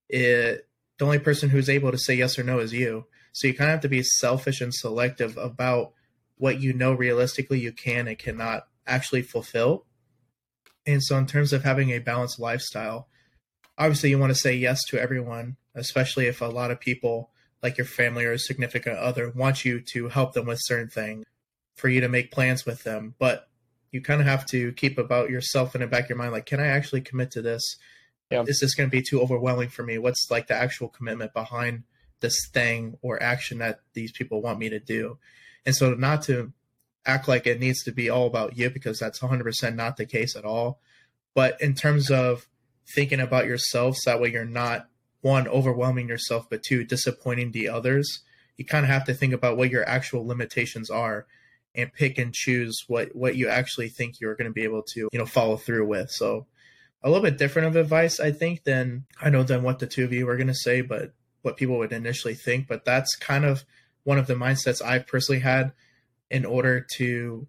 it 0.08 0.66
the 0.98 1.04
only 1.04 1.18
person 1.18 1.50
who's 1.50 1.68
able 1.68 1.92
to 1.92 1.98
say 1.98 2.14
yes 2.14 2.38
or 2.38 2.42
no 2.42 2.58
is 2.58 2.72
you. 2.72 3.04
So 3.32 3.46
you 3.46 3.52
kind 3.52 3.68
of 3.68 3.74
have 3.74 3.82
to 3.82 3.88
be 3.90 4.02
selfish 4.02 4.62
and 4.62 4.72
selective 4.74 5.36
about 5.36 5.92
what 6.38 6.62
you 6.62 6.72
know 6.72 6.94
realistically 6.94 7.60
you 7.60 7.72
can 7.72 8.08
and 8.08 8.18
cannot 8.18 8.66
actually 8.86 9.20
fulfill. 9.20 9.84
And 10.86 11.02
so, 11.02 11.18
in 11.18 11.26
terms 11.26 11.52
of 11.52 11.62
having 11.62 11.90
a 11.90 11.98
balanced 11.98 12.40
lifestyle, 12.40 13.08
obviously 13.76 14.08
you 14.08 14.18
want 14.18 14.30
to 14.30 14.38
say 14.38 14.54
yes 14.54 14.82
to 14.88 14.98
everyone, 14.98 15.56
especially 15.74 16.26
if 16.26 16.40
a 16.40 16.46
lot 16.46 16.70
of 16.70 16.80
people, 16.80 17.30
like 17.62 17.76
your 17.76 17.86
family 17.86 18.24
or 18.24 18.38
significant 18.38 18.96
other, 18.96 19.30
want 19.30 19.66
you 19.66 19.80
to 19.92 20.08
help 20.08 20.32
them 20.32 20.46
with 20.46 20.58
certain 20.62 20.88
things, 20.88 21.26
for 21.74 21.90
you 21.90 22.00
to 22.00 22.08
make 22.08 22.32
plans 22.32 22.64
with 22.64 22.84
them. 22.84 23.14
But 23.18 23.48
you 23.90 24.00
kind 24.00 24.20
of 24.20 24.26
have 24.26 24.46
to 24.46 24.72
keep 24.72 24.98
about 24.98 25.30
yourself 25.30 25.74
in 25.74 25.80
the 25.80 25.86
back 25.86 26.04
of 26.04 26.10
your 26.10 26.18
mind, 26.18 26.32
like, 26.32 26.46
can 26.46 26.60
I 26.60 26.66
actually 26.66 27.00
commit 27.00 27.30
to 27.32 27.42
this? 27.42 27.62
Yeah. 28.30 28.44
Is 28.46 28.60
this 28.60 28.74
going 28.74 28.90
to 28.90 28.96
be 28.96 29.02
too 29.02 29.20
overwhelming 29.20 29.68
for 29.68 29.82
me? 29.84 29.98
What's 29.98 30.30
like 30.30 30.48
the 30.48 30.54
actual 30.54 30.88
commitment 30.88 31.32
behind 31.32 31.84
this 32.20 32.36
thing 32.52 32.98
or 33.02 33.22
action 33.22 33.58
that 33.58 33.80
these 33.94 34.12
people 34.12 34.42
want 34.42 34.58
me 34.58 34.68
to 34.68 34.80
do? 34.80 35.18
And 35.64 35.74
so, 35.74 35.94
not 35.94 36.22
to 36.22 36.52
act 37.04 37.28
like 37.28 37.46
it 37.46 37.60
needs 37.60 37.84
to 37.84 37.92
be 37.92 38.10
all 38.10 38.26
about 38.26 38.58
you 38.58 38.68
because 38.68 38.98
that's 38.98 39.20
100% 39.20 39.74
not 39.76 39.96
the 39.96 40.06
case 40.06 40.34
at 40.34 40.44
all. 40.44 40.80
But 41.34 41.60
in 41.60 41.74
terms 41.74 42.10
of 42.10 42.48
thinking 42.94 43.20
about 43.20 43.46
yourself, 43.46 43.96
so 43.96 44.10
that 44.10 44.20
way 44.20 44.32
you're 44.32 44.44
not 44.44 44.88
one 45.20 45.48
overwhelming 45.48 46.08
yourself, 46.08 46.48
but 46.48 46.62
two 46.62 46.84
disappointing 46.84 47.52
the 47.52 47.68
others. 47.68 48.22
You 48.56 48.64
kind 48.64 48.84
of 48.84 48.90
have 48.90 49.04
to 49.06 49.14
think 49.14 49.32
about 49.32 49.56
what 49.56 49.70
your 49.70 49.86
actual 49.88 50.26
limitations 50.26 50.90
are 50.90 51.26
and 51.76 51.92
pick 51.92 52.18
and 52.18 52.32
choose 52.32 52.84
what 52.88 53.14
what 53.14 53.36
you 53.36 53.48
actually 53.48 53.88
think 53.88 54.20
you're 54.20 54.34
going 54.34 54.50
to 54.50 54.54
be 54.54 54.64
able 54.64 54.82
to 54.82 55.08
you 55.12 55.18
know 55.18 55.26
follow 55.26 55.56
through 55.56 55.86
with. 55.86 56.10
So 56.10 56.46
a 57.02 57.08
little 57.08 57.22
bit 57.22 57.38
different 57.38 57.68
of 57.68 57.76
advice, 57.76 58.18
I 58.18 58.32
think, 58.32 58.64
than 58.64 59.04
I 59.20 59.30
know 59.30 59.42
than 59.42 59.62
what 59.62 59.78
the 59.78 59.86
two 59.86 60.04
of 60.04 60.12
you 60.12 60.26
were 60.26 60.36
going 60.36 60.46
to 60.48 60.54
say, 60.54 60.80
but 60.80 61.12
what 61.42 61.56
people 61.56 61.78
would 61.78 61.92
initially 61.92 62.34
think. 62.34 62.66
But 62.66 62.84
that's 62.84 63.14
kind 63.16 63.44
of 63.44 63.64
one 64.04 64.18
of 64.18 64.26
the 64.26 64.34
mindsets 64.34 64.82
I've 64.82 65.06
personally 65.06 65.40
had 65.40 65.72
in 66.30 66.44
order 66.44 66.84
to 66.96 67.46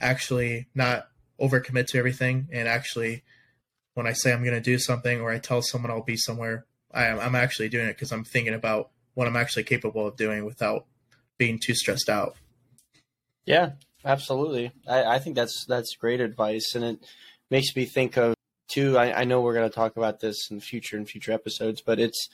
actually 0.00 0.66
not 0.74 1.08
overcommit 1.40 1.86
to 1.86 1.98
everything 1.98 2.48
and 2.52 2.66
actually 2.66 3.22
when 3.94 4.06
I 4.06 4.12
say 4.12 4.32
I'm 4.32 4.44
going 4.44 4.54
to 4.54 4.60
do 4.60 4.78
something 4.78 5.20
or 5.20 5.30
I 5.30 5.38
tell 5.38 5.60
someone 5.60 5.90
I'll 5.90 6.04
be 6.04 6.16
somewhere, 6.16 6.66
I 6.92 7.06
am, 7.06 7.18
I'm 7.18 7.34
actually 7.34 7.68
doing 7.68 7.88
it 7.88 7.94
because 7.94 8.12
I'm 8.12 8.22
thinking 8.22 8.54
about 8.54 8.90
what 9.14 9.26
I'm 9.26 9.34
actually 9.34 9.64
capable 9.64 10.06
of 10.06 10.16
doing 10.16 10.44
without 10.44 10.86
being 11.36 11.58
too 11.58 11.74
stressed 11.74 12.08
out. 12.08 12.36
Yeah, 13.48 13.70
absolutely. 14.04 14.72
I, 14.86 15.04
I 15.04 15.18
think 15.20 15.34
that's 15.34 15.64
that's 15.66 15.96
great 15.96 16.20
advice, 16.20 16.74
and 16.74 16.84
it 16.84 17.06
makes 17.50 17.74
me 17.74 17.86
think 17.86 18.18
of 18.18 18.34
too. 18.68 18.98
I, 18.98 19.20
I 19.20 19.24
know 19.24 19.40
we're 19.40 19.54
going 19.54 19.68
to 19.68 19.74
talk 19.74 19.96
about 19.96 20.20
this 20.20 20.50
in 20.50 20.60
future 20.60 20.98
in 20.98 21.06
future 21.06 21.32
episodes, 21.32 21.80
but 21.80 21.98
it's 21.98 22.28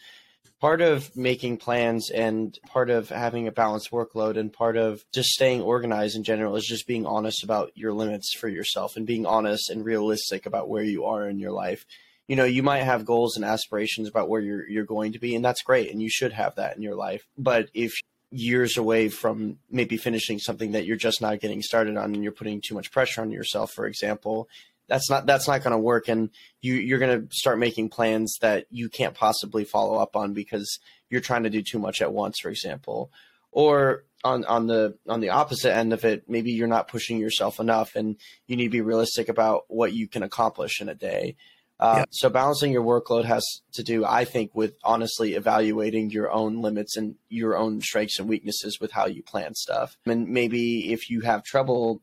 part 0.60 0.80
of 0.80 1.16
making 1.16 1.58
plans 1.58 2.10
and 2.10 2.58
part 2.66 2.90
of 2.90 3.10
having 3.10 3.46
a 3.46 3.52
balanced 3.52 3.92
workload 3.92 4.36
and 4.36 4.52
part 4.52 4.76
of 4.76 5.04
just 5.14 5.28
staying 5.28 5.62
organized 5.62 6.16
in 6.16 6.24
general 6.24 6.56
is 6.56 6.66
just 6.66 6.88
being 6.88 7.06
honest 7.06 7.44
about 7.44 7.70
your 7.76 7.92
limits 7.92 8.34
for 8.34 8.48
yourself 8.48 8.96
and 8.96 9.06
being 9.06 9.24
honest 9.24 9.70
and 9.70 9.84
realistic 9.84 10.46
about 10.46 10.68
where 10.68 10.82
you 10.82 11.04
are 11.04 11.28
in 11.28 11.38
your 11.38 11.52
life. 11.52 11.86
You 12.26 12.34
know, 12.34 12.44
you 12.44 12.64
might 12.64 12.82
have 12.82 13.04
goals 13.04 13.36
and 13.36 13.44
aspirations 13.44 14.08
about 14.08 14.28
where 14.28 14.40
you're 14.40 14.68
you're 14.68 14.84
going 14.84 15.12
to 15.12 15.20
be 15.20 15.36
and 15.36 15.44
that's 15.44 15.62
great 15.62 15.92
and 15.92 16.02
you 16.02 16.10
should 16.10 16.32
have 16.32 16.56
that 16.56 16.74
in 16.74 16.82
your 16.82 16.96
life. 16.96 17.22
But 17.38 17.68
if 17.72 17.92
years 18.34 18.76
away 18.76 19.08
from 19.08 19.58
maybe 19.70 19.96
finishing 19.96 20.38
something 20.38 20.72
that 20.72 20.84
you're 20.84 20.96
just 20.96 21.20
not 21.20 21.40
getting 21.40 21.62
started 21.62 21.96
on 21.96 22.14
and 22.14 22.22
you're 22.22 22.32
putting 22.32 22.60
too 22.60 22.74
much 22.74 22.90
pressure 22.90 23.20
on 23.20 23.30
yourself 23.30 23.70
for 23.72 23.86
example 23.86 24.48
that's 24.88 25.08
not 25.08 25.26
that's 25.26 25.48
not 25.48 25.62
going 25.62 25.72
to 25.72 25.78
work. 25.78 26.08
And 26.08 26.30
you 26.60 26.74
you're 26.74 26.98
going 26.98 27.22
to 27.22 27.34
start 27.34 27.58
making 27.58 27.88
plans 27.88 28.36
that 28.40 28.66
you 28.70 28.88
can't 28.88 29.14
possibly 29.14 29.64
follow 29.64 29.96
up 29.98 30.16
on 30.16 30.34
because 30.34 30.78
you're 31.10 31.20
trying 31.20 31.44
to 31.44 31.50
do 31.50 31.62
too 31.62 31.78
much 31.78 32.02
at 32.02 32.12
once 32.12 32.38
for 32.40 32.50
example. 32.50 33.10
Or 33.50 34.04
on 34.24 34.44
on 34.44 34.66
the 34.66 34.96
on 35.08 35.20
the 35.20 35.30
opposite 35.30 35.74
end 35.74 35.92
of 35.92 36.04
it 36.04 36.28
maybe 36.28 36.50
you're 36.50 36.66
not 36.66 36.88
pushing 36.88 37.18
yourself 37.18 37.60
enough 37.60 37.94
and 37.94 38.16
you 38.46 38.56
need 38.56 38.64
to 38.64 38.70
be 38.70 38.80
realistic 38.80 39.28
about 39.28 39.64
what 39.68 39.92
you 39.92 40.08
can 40.08 40.22
accomplish 40.22 40.80
in 40.80 40.88
a 40.88 40.94
day 40.94 41.36
uh, 41.80 41.96
Yeah. 41.98 42.04
so 42.10 42.28
balancing 42.30 42.72
your 42.72 42.84
workload 42.84 43.24
has 43.24 43.44
to 43.72 43.82
do 43.82 44.04
i 44.04 44.24
think 44.24 44.54
with 44.54 44.74
honestly 44.84 45.34
evaluating 45.34 46.10
your 46.10 46.30
own 46.30 46.60
limits 46.62 46.96
and 46.96 47.16
your 47.28 47.56
own 47.56 47.80
strengths 47.80 48.18
and 48.18 48.28
weaknesses 48.28 48.78
with 48.80 48.92
how 48.92 49.06
you 49.06 49.22
plan 49.22 49.54
stuff 49.54 49.96
and 50.06 50.28
maybe 50.28 50.92
if 50.92 51.10
you 51.10 51.20
have 51.22 51.42
trouble 51.42 52.00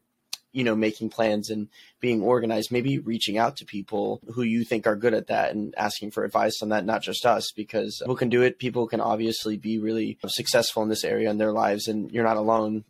you 0.53 0.65
know 0.65 0.75
making 0.75 1.09
plans 1.09 1.49
and 1.49 1.69
being 2.01 2.21
organized 2.21 2.69
maybe 2.73 2.99
reaching 2.99 3.37
out 3.37 3.55
to 3.55 3.63
people 3.65 4.19
who 4.33 4.41
you 4.43 4.65
think 4.65 4.85
are 4.85 4.97
good 4.97 5.13
at 5.13 5.27
that 5.27 5.51
and 5.53 5.73
asking 5.77 6.11
for 6.11 6.25
advice 6.25 6.61
on 6.61 6.67
that 6.69 6.83
not 6.85 7.01
just 7.01 7.25
us 7.25 7.53
because 7.55 7.99
people 7.99 8.15
can 8.17 8.27
do 8.27 8.41
it 8.41 8.59
people 8.59 8.85
can 8.87 8.99
obviously 8.99 9.55
be 9.55 9.79
really 9.79 10.17
successful 10.27 10.83
in 10.83 10.89
this 10.89 11.05
area 11.05 11.29
in 11.29 11.37
their 11.37 11.53
lives 11.53 11.87
and 11.87 12.11
you're 12.11 12.25
not 12.25 12.35
alone 12.35 12.83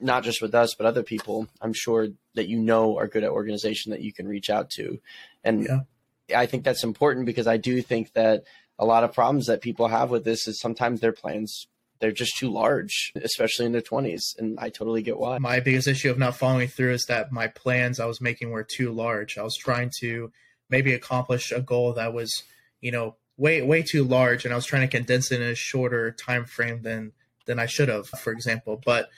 not 0.00 0.22
just 0.22 0.40
with 0.40 0.54
us 0.54 0.74
but 0.76 0.86
other 0.86 1.02
people 1.02 1.48
i'm 1.60 1.72
sure 1.72 2.06
that 2.34 2.46
you 2.48 2.56
know 2.60 2.96
are 2.96 3.08
good 3.08 3.24
at 3.24 3.30
organization 3.30 3.90
that 3.90 4.00
you 4.02 4.12
can 4.12 4.28
reach 4.28 4.48
out 4.48 4.70
to 4.70 5.00
and 5.42 5.64
Yeah. 5.64 5.80
I 6.34 6.46
think 6.46 6.64
that's 6.64 6.84
important 6.84 7.26
because 7.26 7.46
i 7.46 7.56
do 7.56 7.82
think 7.82 8.12
that 8.12 8.44
a 8.78 8.84
lot 8.84 9.04
of 9.04 9.12
problems 9.12 9.46
that 9.46 9.60
people 9.60 9.88
have 9.88 10.10
with 10.10 10.24
this 10.24 10.46
is 10.46 10.60
sometimes 10.60 11.00
their 11.00 11.12
plans 11.12 11.66
they're 12.00 12.12
just 12.12 12.36
too 12.36 12.50
large 12.50 13.12
especially 13.16 13.66
in 13.66 13.72
their 13.72 13.80
20s 13.80 14.38
and 14.38 14.58
i 14.60 14.68
totally 14.68 15.02
get 15.02 15.18
why 15.18 15.38
My 15.38 15.60
biggest 15.60 15.88
issue 15.88 16.10
of 16.10 16.18
not 16.18 16.36
following 16.36 16.68
through 16.68 16.92
is 16.92 17.06
that 17.06 17.32
my 17.32 17.48
plans 17.48 17.98
I 18.00 18.06
was 18.06 18.20
making 18.20 18.50
were 18.50 18.64
too 18.64 18.92
large. 18.92 19.36
I 19.38 19.42
was 19.42 19.56
trying 19.56 19.90
to 20.00 20.30
maybe 20.70 20.94
accomplish 20.94 21.50
a 21.52 21.60
goal 21.60 21.94
that 21.94 22.12
was, 22.12 22.30
you 22.80 22.92
know, 22.92 23.16
way 23.36 23.62
way 23.62 23.82
too 23.82 24.04
large 24.04 24.44
and 24.44 24.52
I 24.52 24.56
was 24.56 24.66
trying 24.66 24.88
to 24.88 24.96
condense 24.96 25.32
it 25.32 25.40
in 25.40 25.48
a 25.48 25.54
shorter 25.54 26.12
time 26.12 26.44
frame 26.44 26.82
than 26.82 27.12
than 27.46 27.58
I 27.58 27.66
should 27.66 27.88
have, 27.88 28.06
for 28.08 28.32
example. 28.32 28.80
But 28.84 29.08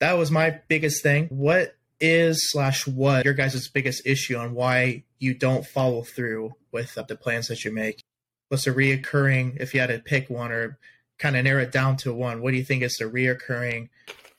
that 0.00 0.14
was 0.14 0.30
my 0.30 0.60
biggest 0.68 1.02
thing. 1.02 1.26
What 1.28 1.75
is 2.00 2.50
slash 2.50 2.86
what 2.86 3.24
your 3.24 3.34
guys' 3.34 3.68
biggest 3.68 4.06
issue 4.06 4.36
on 4.36 4.54
why 4.54 5.04
you 5.18 5.34
don't 5.34 5.66
follow 5.66 6.02
through 6.02 6.54
with 6.72 6.94
the 6.94 7.16
plans 7.16 7.48
that 7.48 7.64
you 7.64 7.72
make? 7.72 8.02
What's 8.48 8.66
a 8.66 8.72
reoccurring 8.72 9.56
if 9.60 9.74
you 9.74 9.80
had 9.80 9.88
to 9.88 9.98
pick 9.98 10.30
one 10.30 10.52
or 10.52 10.78
kind 11.18 11.36
of 11.36 11.44
narrow 11.44 11.62
it 11.62 11.72
down 11.72 11.96
to 11.98 12.14
one? 12.14 12.42
What 12.42 12.52
do 12.52 12.58
you 12.58 12.64
think 12.64 12.82
is 12.82 12.96
the 12.96 13.06
reoccurring 13.06 13.88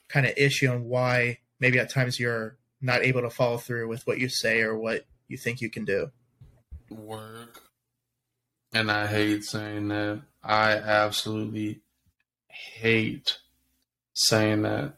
kind 0.08 0.26
of 0.26 0.32
issue 0.36 0.72
and 0.72 0.86
why 0.86 1.38
maybe 1.60 1.78
at 1.78 1.90
times 1.90 2.18
you're 2.18 2.56
not 2.80 3.02
able 3.02 3.22
to 3.22 3.30
follow 3.30 3.58
through 3.58 3.88
with 3.88 4.06
what 4.06 4.18
you 4.18 4.28
say 4.28 4.60
or 4.62 4.76
what 4.78 5.04
you 5.26 5.36
think 5.36 5.60
you 5.60 5.70
can 5.70 5.84
do. 5.84 6.10
work. 6.90 7.62
And 8.72 8.90
I 8.90 9.06
hate 9.06 9.44
saying 9.44 9.88
that. 9.88 10.22
I 10.42 10.72
absolutely 10.72 11.80
hate 12.48 13.38
saying 14.14 14.62
that. 14.62 14.94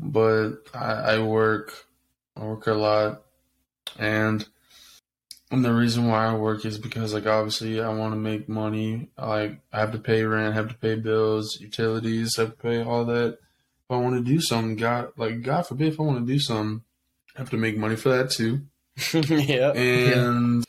But 0.00 0.68
I, 0.74 0.92
I 0.92 1.18
work, 1.20 1.86
I 2.36 2.44
work 2.44 2.66
a 2.66 2.74
lot, 2.74 3.22
and 3.98 4.46
and 5.50 5.64
the 5.64 5.72
reason 5.72 6.08
why 6.08 6.26
I 6.26 6.34
work 6.34 6.64
is 6.64 6.78
because 6.78 7.14
like 7.14 7.26
obviously 7.26 7.80
I 7.80 7.88
want 7.88 8.12
to 8.12 8.18
make 8.18 8.48
money. 8.48 9.08
Like 9.16 9.60
I 9.72 9.80
have 9.80 9.92
to 9.92 9.98
pay 9.98 10.22
rent, 10.24 10.54
have 10.54 10.68
to 10.68 10.74
pay 10.74 10.96
bills, 10.96 11.58
utilities, 11.60 12.36
have 12.36 12.50
to 12.50 12.56
pay 12.56 12.82
all 12.82 13.04
that. 13.06 13.38
If 13.38 13.90
I 13.90 13.96
want 13.96 14.16
to 14.16 14.30
do 14.30 14.40
something, 14.40 14.76
God 14.76 15.12
like 15.16 15.42
God 15.42 15.62
forbid 15.62 15.92
if 15.92 16.00
I 16.00 16.02
want 16.02 16.26
to 16.26 16.32
do 16.32 16.38
something, 16.38 16.82
I 17.34 17.40
have 17.40 17.50
to 17.50 17.56
make 17.56 17.78
money 17.78 17.96
for 17.96 18.10
that 18.10 18.30
too. 18.30 18.62
yeah. 19.12 19.72
And 19.72 20.64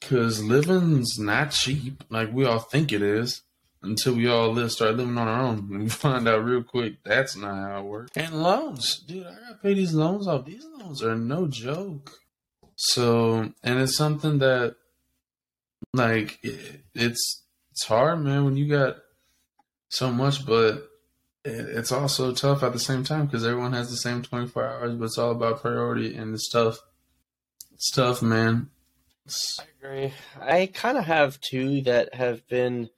because 0.00 0.42
living's 0.42 1.18
not 1.18 1.52
cheap, 1.52 2.02
like 2.10 2.32
we 2.32 2.44
all 2.44 2.58
think 2.58 2.92
it 2.92 3.02
is, 3.02 3.42
until 3.84 4.14
we 4.14 4.28
all 4.28 4.50
live, 4.50 4.72
start 4.72 4.96
living 4.96 5.18
on 5.18 5.28
our 5.28 5.40
own, 5.40 5.58
and 5.70 5.82
we 5.84 5.88
find 5.88 6.26
out 6.28 6.44
real 6.44 6.62
quick 6.62 7.02
that's 7.04 7.36
not 7.36 7.54
how 7.54 7.80
it 7.80 7.84
works. 7.84 8.16
And 8.16 8.42
loans, 8.42 8.98
dude, 9.00 9.26
I 9.26 9.34
gotta 9.34 9.58
pay 9.62 9.74
these 9.74 9.94
loans 9.94 10.26
off. 10.26 10.44
These 10.44 10.66
loans 10.78 11.02
are 11.02 11.16
no 11.16 11.46
joke. 11.46 12.12
So, 12.76 13.52
and 13.62 13.78
it's 13.78 13.96
something 13.96 14.38
that, 14.38 14.76
like, 15.92 16.38
it, 16.42 16.82
it's 16.94 17.42
it's 17.70 17.86
hard, 17.86 18.20
man, 18.20 18.44
when 18.44 18.56
you 18.56 18.68
got 18.68 18.98
so 19.88 20.12
much, 20.12 20.46
but 20.46 20.88
it's 21.44 21.92
also 21.92 22.32
tough 22.32 22.62
at 22.62 22.72
the 22.72 22.78
same 22.78 23.04
time 23.04 23.26
because 23.26 23.44
everyone 23.44 23.72
has 23.72 23.90
the 23.90 23.96
same 23.96 24.22
24 24.22 24.66
hours, 24.66 24.94
but 24.94 25.04
it's 25.06 25.18
all 25.18 25.32
about 25.32 25.60
priority 25.60 26.14
and 26.14 26.34
it's 26.34 26.48
tough. 26.48 26.78
It's 27.72 27.90
tough, 27.90 28.22
man. 28.22 28.70
It's, 29.26 29.58
I 29.60 29.64
agree. 29.78 30.12
I 30.40 30.70
kind 30.72 30.96
of 30.96 31.04
have 31.04 31.40
two 31.40 31.82
that 31.82 32.14
have 32.14 32.46
been 32.48 32.90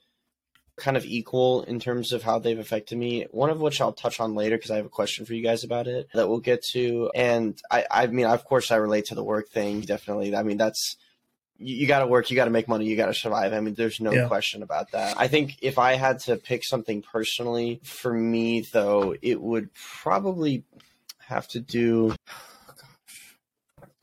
kind 0.77 0.97
of 0.97 1.05
equal 1.07 1.63
in 1.63 1.81
terms 1.81 2.13
of 2.13 2.23
how 2.23 2.39
they've 2.39 2.59
affected 2.59 2.99
me. 2.99 3.27
One 3.31 3.51
of 3.51 3.61
which 3.61 3.81
I'll 3.81 3.93
touch 3.93 4.21
on 4.21 4.35
later 4.35 4.57
because 4.57 4.71
I 4.71 4.77
have 4.77 4.87
a 4.87 4.91
question 4.91 5.25
for 5.25 5.33
you 5.35 5.43
guys 5.43 5.65
about 5.65 5.87
it 5.87 6.09
that 6.15 6.29
we'll 6.29 6.41
get 6.41 6.63
to. 6.73 7.11
And 7.15 7.59
I, 7.71 7.87
I 7.91 8.07
mean, 8.09 8.27
of 8.27 8.45
course, 8.45 8.71
I 8.71 8.77
relate 8.77 9.07
to 9.07 9.15
the 9.15 9.25
work 9.25 9.49
thing. 9.49 9.81
Definitely. 9.81 10.37
I 10.37 10.43
mean, 10.43 10.59
that's 10.59 10.97
you, 11.59 11.77
you 11.77 11.87
got 11.87 12.01
to 12.01 12.07
work, 12.07 12.31
you 12.31 12.37
got 12.37 12.45
to 12.45 12.51
make 12.51 12.69
money, 12.69 12.85
you 12.85 12.97
got 12.97 13.07
to 13.07 13.15
survive. 13.15 13.53
I 13.55 13.61
mean, 13.61 13.75
there's 13.75 14.01
no 14.01 14.13
Yeah. 14.13 14.29
question 14.29 14.63
about 14.63 14.91
that. 14.93 15.15
I 15.19 15.29
think 15.29 15.57
if 15.63 15.79
I 15.79 15.95
had 15.95 16.19
to 16.21 16.37
pick 16.37 16.63
something 16.65 17.01
personally 17.01 17.81
for 17.83 18.13
me, 18.13 18.67
though, 18.73 19.15
it 19.23 19.41
would 19.41 19.71
probably 19.75 20.65
have 21.21 21.49
to 21.49 21.61
do. 21.61 22.15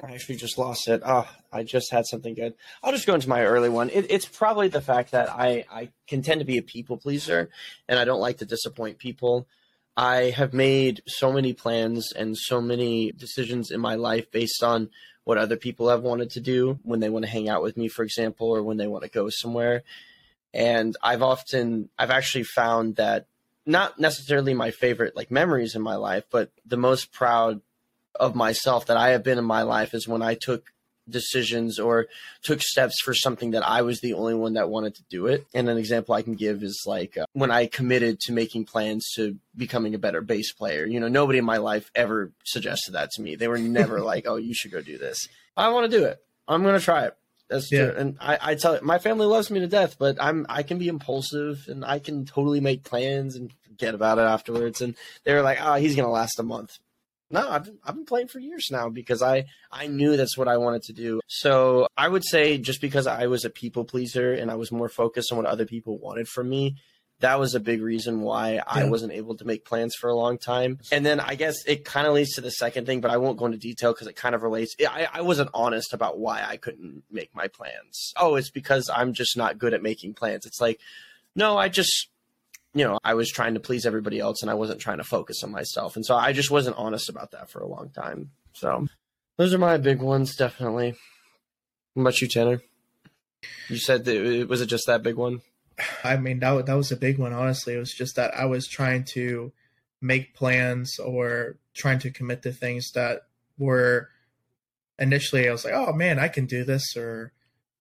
I 0.03 0.13
actually 0.13 0.35
just 0.35 0.57
lost 0.57 0.89
it. 0.89 1.01
Oh, 1.05 1.27
I 1.51 1.63
just 1.63 1.89
had 1.89 2.05
something 2.05 2.33
good. 2.33 2.55
I'll 2.83 2.91
just 2.91 3.07
go 3.07 3.15
into 3.15 3.29
my 3.29 3.43
early 3.43 3.69
one. 3.69 3.89
It, 3.89 4.07
it's 4.09 4.25
probably 4.25 4.67
the 4.67 4.81
fact 4.81 5.11
that 5.11 5.29
I, 5.29 5.63
I 5.71 5.89
can 6.07 6.21
tend 6.21 6.41
to 6.41 6.45
be 6.45 6.57
a 6.57 6.63
people 6.63 6.97
pleaser 6.97 7.49
and 7.87 7.97
I 7.97 8.03
don't 8.03 8.19
like 8.19 8.39
to 8.39 8.45
disappoint 8.45 8.97
people. 8.97 9.47
I 9.95 10.33
have 10.35 10.53
made 10.53 11.03
so 11.07 11.31
many 11.31 11.53
plans 11.53 12.11
and 12.11 12.37
so 12.37 12.59
many 12.59 13.13
decisions 13.13 13.71
in 13.71 13.79
my 13.79 13.95
life 13.95 14.29
based 14.29 14.61
on 14.61 14.89
what 15.23 15.37
other 15.37 15.55
people 15.55 15.87
have 15.87 16.01
wanted 16.01 16.31
to 16.31 16.41
do 16.41 16.79
when 16.83 16.99
they 16.99 17.09
want 17.09 17.23
to 17.23 17.31
hang 17.31 17.47
out 17.47 17.63
with 17.63 17.77
me, 17.77 17.87
for 17.87 18.03
example, 18.03 18.49
or 18.49 18.61
when 18.61 18.75
they 18.75 18.87
want 18.87 19.05
to 19.05 19.09
go 19.09 19.29
somewhere. 19.29 19.83
And 20.53 20.97
I've 21.01 21.21
often, 21.21 21.89
I've 21.97 22.11
actually 22.11 22.43
found 22.43 22.97
that 22.97 23.27
not 23.65 23.99
necessarily 23.99 24.53
my 24.53 24.71
favorite 24.71 25.15
like 25.15 25.31
memories 25.31 25.75
in 25.75 25.81
my 25.81 25.95
life, 25.95 26.25
but 26.29 26.51
the 26.65 26.75
most 26.75 27.13
proud 27.13 27.61
of 28.19 28.35
myself 28.35 28.85
that 28.87 28.97
I 28.97 29.09
have 29.09 29.23
been 29.23 29.37
in 29.37 29.45
my 29.45 29.61
life 29.63 29.93
is 29.93 30.07
when 30.07 30.21
I 30.21 30.35
took 30.35 30.71
decisions 31.09 31.79
or 31.79 32.07
took 32.43 32.61
steps 32.61 33.01
for 33.03 33.13
something 33.13 33.51
that 33.51 33.67
I 33.67 33.81
was 33.81 33.99
the 33.99 34.13
only 34.13 34.33
one 34.35 34.53
that 34.53 34.69
wanted 34.69 34.95
to 34.95 35.03
do 35.09 35.27
it. 35.27 35.45
And 35.53 35.67
an 35.69 35.77
example 35.77 36.15
I 36.15 36.21
can 36.21 36.35
give 36.35 36.63
is 36.63 36.83
like 36.85 37.17
uh, 37.17 37.25
when 37.33 37.51
I 37.51 37.65
committed 37.67 38.19
to 38.21 38.31
making 38.31 38.65
plans 38.65 39.11
to 39.15 39.37
becoming 39.55 39.95
a 39.95 39.99
better 39.99 40.21
bass 40.21 40.53
player. 40.53 40.85
You 40.85 40.99
know, 41.01 41.09
nobody 41.09 41.39
in 41.39 41.45
my 41.45 41.57
life 41.57 41.91
ever 41.93 42.31
suggested 42.45 42.91
that 42.93 43.11
to 43.11 43.21
me. 43.21 43.35
They 43.35 43.49
were 43.49 43.57
never 43.57 43.99
like, 44.11 44.25
"Oh, 44.27 44.37
you 44.37 44.53
should 44.53 44.71
go 44.71 44.81
do 44.81 44.97
this." 44.97 45.27
I 45.57 45.69
want 45.69 45.91
to 45.91 45.97
do 45.97 46.05
it. 46.05 46.23
I'm 46.47 46.63
going 46.63 46.79
to 46.79 46.83
try 46.83 47.05
it. 47.05 47.17
That's 47.49 47.69
Yeah. 47.71 47.87
true. 47.87 47.95
And 47.97 48.17
I, 48.21 48.37
I 48.41 48.55
tell 48.55 48.79
my 48.81 48.97
family 48.97 49.25
loves 49.25 49.51
me 49.51 49.59
to 49.59 49.67
death, 49.67 49.97
but 49.99 50.17
I'm 50.21 50.45
I 50.47 50.63
can 50.63 50.77
be 50.77 50.87
impulsive 50.87 51.65
and 51.67 51.83
I 51.83 51.99
can 51.99 52.25
totally 52.25 52.61
make 52.61 52.83
plans 52.83 53.35
and 53.35 53.51
forget 53.67 53.93
about 53.93 54.19
it 54.19 54.21
afterwards. 54.21 54.79
And 54.81 54.95
they 55.25 55.33
were 55.33 55.41
like, 55.41 55.59
"Oh, 55.61 55.75
he's 55.75 55.95
going 55.97 56.07
to 56.07 56.11
last 56.11 56.39
a 56.39 56.43
month." 56.43 56.77
No, 57.33 57.49
I've 57.49 57.65
been, 57.65 57.79
I've 57.83 57.95
been 57.95 58.05
playing 58.05 58.27
for 58.27 58.39
years 58.39 58.69
now 58.71 58.89
because 58.89 59.23
I 59.23 59.45
I 59.71 59.87
knew 59.87 60.15
that's 60.15 60.37
what 60.37 60.47
I 60.47 60.57
wanted 60.57 60.83
to 60.83 60.93
do. 60.93 61.19
So 61.27 61.87
I 61.97 62.07
would 62.07 62.23
say 62.23 62.59
just 62.59 62.79
because 62.79 63.07
I 63.07 63.25
was 63.25 63.43
a 63.43 63.49
people 63.49 63.85
pleaser 63.85 64.33
and 64.33 64.51
I 64.51 64.55
was 64.55 64.71
more 64.71 64.87
focused 64.87 65.31
on 65.31 65.37
what 65.37 65.47
other 65.47 65.65
people 65.65 65.97
wanted 65.97 66.27
from 66.27 66.47
me, 66.47 66.75
that 67.21 67.39
was 67.39 67.55
a 67.55 67.59
big 67.59 67.81
reason 67.81 68.21
why 68.21 68.61
I 68.67 68.83
wasn't 68.83 69.13
able 69.13 69.35
to 69.37 69.45
make 69.45 69.65
plans 69.65 69.95
for 69.95 70.09
a 70.09 70.15
long 70.15 70.37
time. 70.37 70.77
And 70.91 71.05
then 71.05 71.19
I 71.19 71.33
guess 71.33 71.65
it 71.65 71.85
kind 71.85 72.05
of 72.05 72.13
leads 72.13 72.35
to 72.35 72.41
the 72.41 72.51
second 72.51 72.85
thing, 72.85 73.01
but 73.01 73.09
I 73.09 73.17
won't 73.17 73.37
go 73.37 73.45
into 73.45 73.57
detail 73.57 73.93
because 73.93 74.07
it 74.07 74.15
kind 74.15 74.35
of 74.35 74.43
relates. 74.43 74.75
I, 74.79 75.07
I 75.11 75.21
wasn't 75.21 75.49
honest 75.53 75.93
about 75.93 76.19
why 76.19 76.43
I 76.45 76.57
couldn't 76.57 77.03
make 77.09 77.33
my 77.33 77.47
plans. 77.47 78.13
Oh, 78.17 78.35
it's 78.35 78.51
because 78.51 78.89
I'm 78.93 79.13
just 79.13 79.35
not 79.37 79.57
good 79.57 79.73
at 79.73 79.81
making 79.81 80.13
plans. 80.13 80.45
It's 80.45 80.61
like, 80.61 80.79
no, 81.35 81.57
I 81.57 81.69
just, 81.69 82.09
you 82.73 82.83
know, 82.83 82.97
I 83.03 83.13
was 83.13 83.29
trying 83.29 83.53
to 83.53 83.59
please 83.59 83.85
everybody 83.85 84.19
else 84.19 84.41
and 84.41 84.49
I 84.49 84.55
wasn't 84.55 84.81
trying 84.81 84.97
to 84.97 85.03
focus 85.03 85.43
on 85.43 85.51
myself. 85.51 85.95
And 85.95 86.05
so 86.05 86.15
I 86.15 86.33
just 86.33 86.51
wasn't 86.51 86.77
honest 86.77 87.09
about 87.09 87.31
that 87.31 87.49
for 87.49 87.59
a 87.59 87.67
long 87.67 87.89
time. 87.89 88.31
So 88.53 88.87
those 89.37 89.53
are 89.53 89.59
my 89.59 89.77
big 89.77 90.01
ones, 90.01 90.35
definitely. 90.35 90.95
What 91.93 92.01
about 92.01 92.21
you, 92.21 92.27
Tanner? 92.27 92.61
You 93.69 93.77
said 93.77 94.05
that 94.05 94.47
was 94.49 94.61
it 94.61 94.67
just 94.67 94.87
that 94.87 95.03
big 95.03 95.15
one? 95.15 95.41
I 96.03 96.17
mean, 96.17 96.39
that, 96.39 96.65
that 96.65 96.77
was 96.77 96.91
a 96.91 96.97
big 96.97 97.17
one, 97.17 97.33
honestly. 97.33 97.75
It 97.75 97.79
was 97.79 97.93
just 97.93 98.15
that 98.15 98.33
I 98.35 98.45
was 98.45 98.67
trying 98.67 99.05
to 99.13 99.51
make 100.01 100.35
plans 100.35 100.99
or 100.99 101.57
trying 101.73 101.99
to 101.99 102.11
commit 102.11 102.41
to 102.43 102.51
things 102.51 102.91
that 102.93 103.21
were 103.57 104.09
initially, 104.99 105.47
I 105.47 105.51
was 105.51 105.65
like, 105.65 105.73
oh 105.73 105.93
man, 105.93 106.19
I 106.19 106.27
can 106.27 106.45
do 106.45 106.63
this, 106.63 106.95
or 106.95 107.31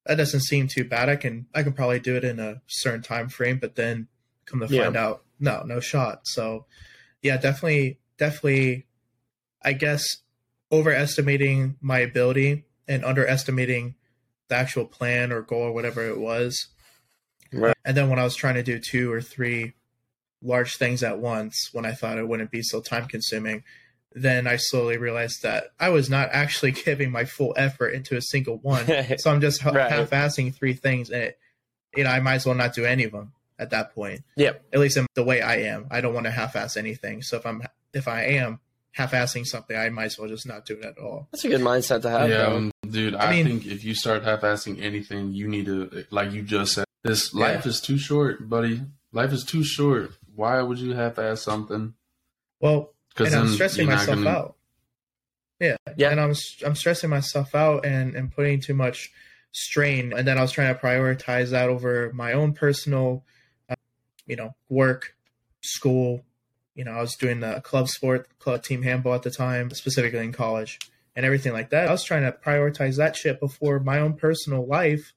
that 0.06 0.16
doesn't 0.16 0.40
seem 0.40 0.68
too 0.68 0.84
bad. 0.84 1.08
I 1.08 1.16
can, 1.16 1.46
I 1.54 1.62
can 1.62 1.72
probably 1.72 2.00
do 2.00 2.16
it 2.16 2.24
in 2.24 2.38
a 2.38 2.62
certain 2.66 3.02
time 3.02 3.28
frame, 3.28 3.58
but 3.58 3.74
then 3.74 4.08
come 4.46 4.60
to 4.60 4.66
Yeah. 4.66 4.84
find 4.84 4.96
out, 4.96 5.24
no, 5.40 5.62
no 5.64 5.80
shot. 5.80 6.22
So, 6.24 6.66
yeah, 7.22 7.36
definitely, 7.36 7.98
definitely, 8.18 8.86
I 9.62 9.72
guess 9.74 10.04
overestimating 10.70 11.76
my 11.80 11.98
ability 11.98 12.64
and 12.88 13.04
underestimating 13.04 13.94
the 14.48 14.56
actual 14.56 14.86
plan 14.86 15.30
or 15.32 15.42
goal 15.42 15.62
or 15.62 15.72
whatever 15.72 16.06
it 16.08 16.18
was. 16.18 16.68
Right. 17.52 17.76
And 17.84 17.96
then 17.96 18.08
when 18.08 18.18
I 18.18 18.24
was 18.24 18.34
trying 18.34 18.54
to 18.54 18.62
do 18.62 18.78
two 18.78 19.12
or 19.12 19.20
three 19.20 19.74
large 20.42 20.76
things 20.76 21.02
at 21.02 21.18
once, 21.18 21.68
when 21.72 21.84
I 21.84 21.92
thought 21.92 22.18
it 22.18 22.26
wouldn't 22.26 22.50
be 22.50 22.62
so 22.62 22.80
time 22.80 23.06
consuming, 23.06 23.62
then 24.14 24.46
I 24.46 24.56
slowly 24.56 24.96
realized 24.96 25.42
that 25.42 25.64
I 25.78 25.90
was 25.90 26.10
not 26.10 26.30
actually 26.32 26.72
giving 26.84 27.10
my 27.10 27.24
full 27.24 27.54
effort 27.56 27.88
into 27.90 28.16
a 28.16 28.22
single 28.22 28.58
one. 28.58 28.86
so 29.18 29.30
I'm 29.30 29.40
just 29.40 29.62
Right. 29.64 29.90
half-assing 29.90 30.54
three 30.54 30.74
things, 30.74 31.10
and 31.10 31.22
it, 31.22 31.38
you 31.96 32.04
know 32.04 32.10
I 32.10 32.20
might 32.20 32.36
as 32.36 32.46
well 32.46 32.54
not 32.54 32.74
do 32.74 32.84
any 32.86 33.04
of 33.04 33.12
them 33.12 33.32
at 33.62 33.70
that 33.70 33.94
point. 33.94 34.22
Yep. 34.36 34.64
At 34.72 34.80
least 34.80 34.96
in 34.96 35.06
the 35.14 35.24
way 35.24 35.40
I 35.40 35.56
am, 35.72 35.86
I 35.90 36.00
don't 36.00 36.14
want 36.14 36.26
to 36.26 36.30
half-ass 36.32 36.76
anything. 36.76 37.22
So 37.22 37.36
if 37.38 37.46
I'm 37.46 37.62
if 37.94 38.08
I 38.08 38.24
am 38.24 38.60
half-assing 38.92 39.46
something, 39.46 39.76
I 39.76 39.88
might 39.88 40.04
as 40.06 40.18
well 40.18 40.28
just 40.28 40.46
not 40.46 40.66
do 40.66 40.74
it 40.74 40.84
at 40.84 40.98
all. 40.98 41.28
That's 41.32 41.44
a 41.44 41.48
good 41.48 41.60
mindset 41.62 42.02
to 42.02 42.10
have. 42.10 42.28
yeah, 42.28 42.46
um, 42.46 42.70
dude. 42.88 43.14
I, 43.14 43.26
I 43.26 43.30
mean- 43.30 43.46
think 43.46 43.66
if 43.66 43.84
you 43.84 43.94
start 43.94 44.22
half-assing 44.24 44.82
anything, 44.82 45.32
you 45.32 45.48
need 45.48 45.66
to, 45.66 46.04
like 46.10 46.32
you 46.32 46.42
just 46.42 46.74
said, 46.74 46.84
this 47.02 47.32
life 47.34 47.64
Yeah. 47.64 47.70
is 47.70 47.80
too 47.80 47.96
short, 47.98 48.48
buddy. 48.48 48.82
Life 49.12 49.32
is 49.32 49.44
too 49.44 49.64
short. 49.64 50.12
Why 50.34 50.60
would 50.62 50.78
you 50.78 50.92
half-ass 50.94 51.40
something? 51.42 51.94
Well, 52.60 52.92
Because 53.10 53.34
I'm 53.34 53.48
stressing 53.48 53.86
myself 53.86 54.26
out. 54.26 54.56
Yeah. 55.60 55.76
Yeah. 55.96 56.10
And 56.10 56.20
I'm 56.20 56.34
I'm 56.64 56.74
stressing 56.74 57.10
myself 57.10 57.54
out 57.54 57.84
and 57.86 58.14
and 58.16 58.32
putting 58.32 58.60
too 58.60 58.74
much 58.74 59.10
strain 59.52 60.12
and 60.16 60.26
then 60.26 60.38
I 60.38 60.42
was 60.42 60.50
trying 60.52 60.74
to 60.74 60.80
prioritize 60.80 61.50
that 61.50 61.68
over 61.68 62.10
my 62.14 62.32
own 62.32 62.52
personal 62.54 63.22
you 64.26 64.36
know, 64.36 64.54
work, 64.68 65.14
school, 65.62 66.24
you 66.74 66.84
know, 66.84 66.92
I 66.92 67.00
was 67.00 67.14
doing 67.16 67.40
the 67.40 67.60
club 67.60 67.88
sport, 67.88 68.28
club 68.38 68.62
team 68.62 68.82
handball 68.82 69.14
at 69.14 69.22
the 69.22 69.30
time, 69.30 69.70
specifically 69.70 70.20
in 70.20 70.32
college 70.32 70.78
and 71.14 71.26
everything 71.26 71.52
like 71.52 71.70
that. 71.70 71.88
I 71.88 71.92
was 71.92 72.04
trying 72.04 72.22
to 72.22 72.32
prioritize 72.32 72.96
that 72.96 73.16
shit 73.16 73.38
before 73.40 73.78
my 73.80 73.98
own 73.98 74.14
personal 74.14 74.66
life. 74.66 75.12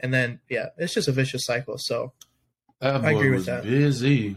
And 0.00 0.12
then 0.12 0.40
yeah, 0.48 0.66
it's 0.76 0.94
just 0.94 1.08
a 1.08 1.12
vicious 1.12 1.44
cycle. 1.46 1.76
So 1.78 2.12
That 2.80 3.00
boy 3.02 3.08
I 3.08 3.10
agree 3.12 3.30
with 3.30 3.46
that. 3.46 3.62
busy. 3.64 4.36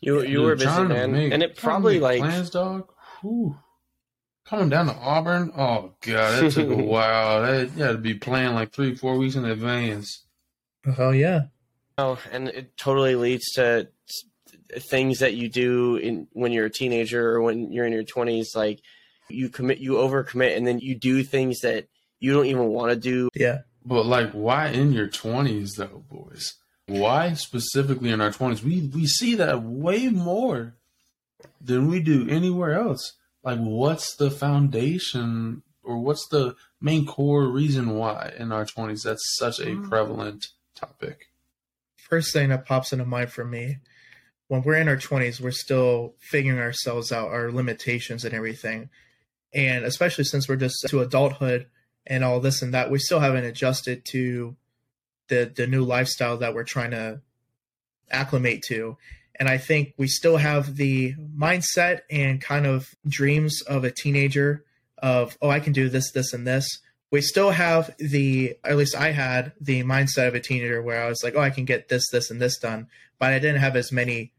You 0.00 0.20
you 0.22 0.26
Dude, 0.38 0.44
were 0.44 0.56
busy, 0.56 0.82
man, 0.84 1.12
make- 1.12 1.32
and 1.32 1.42
it 1.42 1.56
probably 1.56 2.00
like 2.00 2.18
plans, 2.20 2.50
dog. 2.50 2.90
Whew. 3.20 3.56
Coming 4.44 4.68
down 4.68 4.86
to 4.86 4.94
Auburn, 4.94 5.52
oh 5.56 5.92
god, 6.00 6.42
that 6.42 6.52
took 6.52 6.68
a 6.70 6.74
while. 6.82 7.42
That 7.42 7.70
you 7.76 7.82
had 7.84 7.92
to 7.92 7.98
be 7.98 8.14
planning 8.14 8.54
like 8.54 8.72
three, 8.72 8.94
four 8.96 9.16
weeks 9.16 9.36
in 9.36 9.44
advance. 9.44 10.24
oh 10.98 11.12
yeah. 11.12 11.42
Oh, 11.98 12.18
and 12.30 12.48
it 12.48 12.76
totally 12.76 13.14
leads 13.16 13.50
to 13.52 13.88
things 14.78 15.18
that 15.18 15.34
you 15.34 15.48
do 15.48 15.96
in 15.96 16.26
when 16.32 16.52
you're 16.52 16.66
a 16.66 16.70
teenager 16.70 17.30
or 17.32 17.42
when 17.42 17.70
you're 17.72 17.84
in 17.86 17.92
your 17.92 18.04
20s 18.04 18.56
like 18.56 18.80
you 19.28 19.48
commit 19.50 19.78
you 19.78 19.92
overcommit 19.94 20.56
and 20.56 20.66
then 20.66 20.78
you 20.78 20.94
do 20.94 21.22
things 21.22 21.60
that 21.60 21.86
you 22.20 22.32
don't 22.32 22.46
even 22.46 22.66
want 22.68 22.90
to 22.90 22.96
do 22.96 23.28
Yeah. 23.34 23.58
But 23.84 24.06
like, 24.06 24.30
why 24.32 24.68
in 24.68 24.92
your 24.92 25.08
twenties 25.08 25.72
though, 25.76 26.04
boys? 26.08 26.54
Why 26.86 27.32
specifically 27.34 28.10
in 28.10 28.20
our 28.20 28.30
twenties? 28.30 28.62
We 28.62 28.88
we 28.94 29.06
see 29.06 29.34
that 29.34 29.62
way 29.62 30.08
more 30.08 30.74
than 31.60 31.88
we 31.88 31.98
do 32.00 32.28
anywhere 32.28 32.74
else. 32.74 33.14
Like, 33.42 33.58
what's 33.58 34.14
the 34.14 34.30
foundation 34.30 35.62
or 35.82 35.98
what's 35.98 36.28
the 36.28 36.54
main 36.80 37.04
core 37.06 37.48
reason 37.48 37.96
why 37.96 38.32
in 38.38 38.52
our 38.52 38.64
twenties 38.64 39.02
that's 39.02 39.36
such 39.36 39.58
a 39.58 39.66
Mm. 39.74 39.88
prevalent 39.88 40.46
topic? 40.76 41.26
First 42.12 42.34
thing 42.34 42.50
that 42.50 42.66
pops 42.66 42.92
into 42.92 43.06
mind 43.06 43.32
for 43.32 43.42
me 43.42 43.78
when 44.48 44.60
we're 44.60 44.74
in 44.74 44.86
our 44.86 44.98
20s 44.98 45.40
we're 45.40 45.50
still 45.50 46.14
figuring 46.18 46.58
ourselves 46.58 47.10
out 47.10 47.30
our 47.30 47.50
limitations 47.50 48.22
and 48.22 48.34
everything. 48.34 48.90
And 49.54 49.86
especially 49.86 50.24
since 50.24 50.46
we're 50.46 50.56
just 50.56 50.84
to 50.88 51.00
adulthood 51.00 51.68
and 52.06 52.22
all 52.22 52.38
this 52.38 52.60
and 52.60 52.74
that 52.74 52.90
we 52.90 52.98
still 52.98 53.20
haven't 53.20 53.46
adjusted 53.46 54.04
to 54.10 54.54
the 55.28 55.50
the 55.56 55.66
new 55.66 55.84
lifestyle 55.84 56.36
that 56.36 56.54
we're 56.54 56.64
trying 56.64 56.90
to 56.90 57.22
acclimate 58.10 58.62
to. 58.64 58.98
And 59.40 59.48
i 59.48 59.56
think 59.56 59.94
we 59.96 60.06
still 60.06 60.36
have 60.36 60.76
the 60.76 61.14
mindset 61.34 62.00
and 62.10 62.42
kind 62.42 62.66
of 62.66 62.94
dreams 63.08 63.62
of 63.62 63.84
a 63.84 63.90
teenager 63.90 64.66
of 64.98 65.38
oh 65.40 65.48
i 65.48 65.60
can 65.60 65.72
do 65.72 65.88
this 65.88 66.12
this 66.12 66.34
and 66.34 66.46
this 66.46 66.68
we 67.12 67.20
still 67.20 67.50
have 67.50 67.94
the 67.98 68.56
at 68.64 68.76
least 68.76 68.96
i 68.96 69.12
had 69.12 69.52
the 69.60 69.84
mindset 69.84 70.26
of 70.26 70.34
a 70.34 70.40
teenager 70.40 70.82
where 70.82 71.00
i 71.00 71.08
was 71.08 71.22
like 71.22 71.34
oh 71.36 71.40
i 71.40 71.50
can 71.50 71.64
get 71.64 71.88
this 71.88 72.10
this 72.10 72.30
and 72.30 72.40
this 72.40 72.58
done 72.58 72.88
but 73.20 73.32
i 73.32 73.38
didn't 73.38 73.60
have 73.60 73.76
as 73.76 73.92
many 73.92 74.32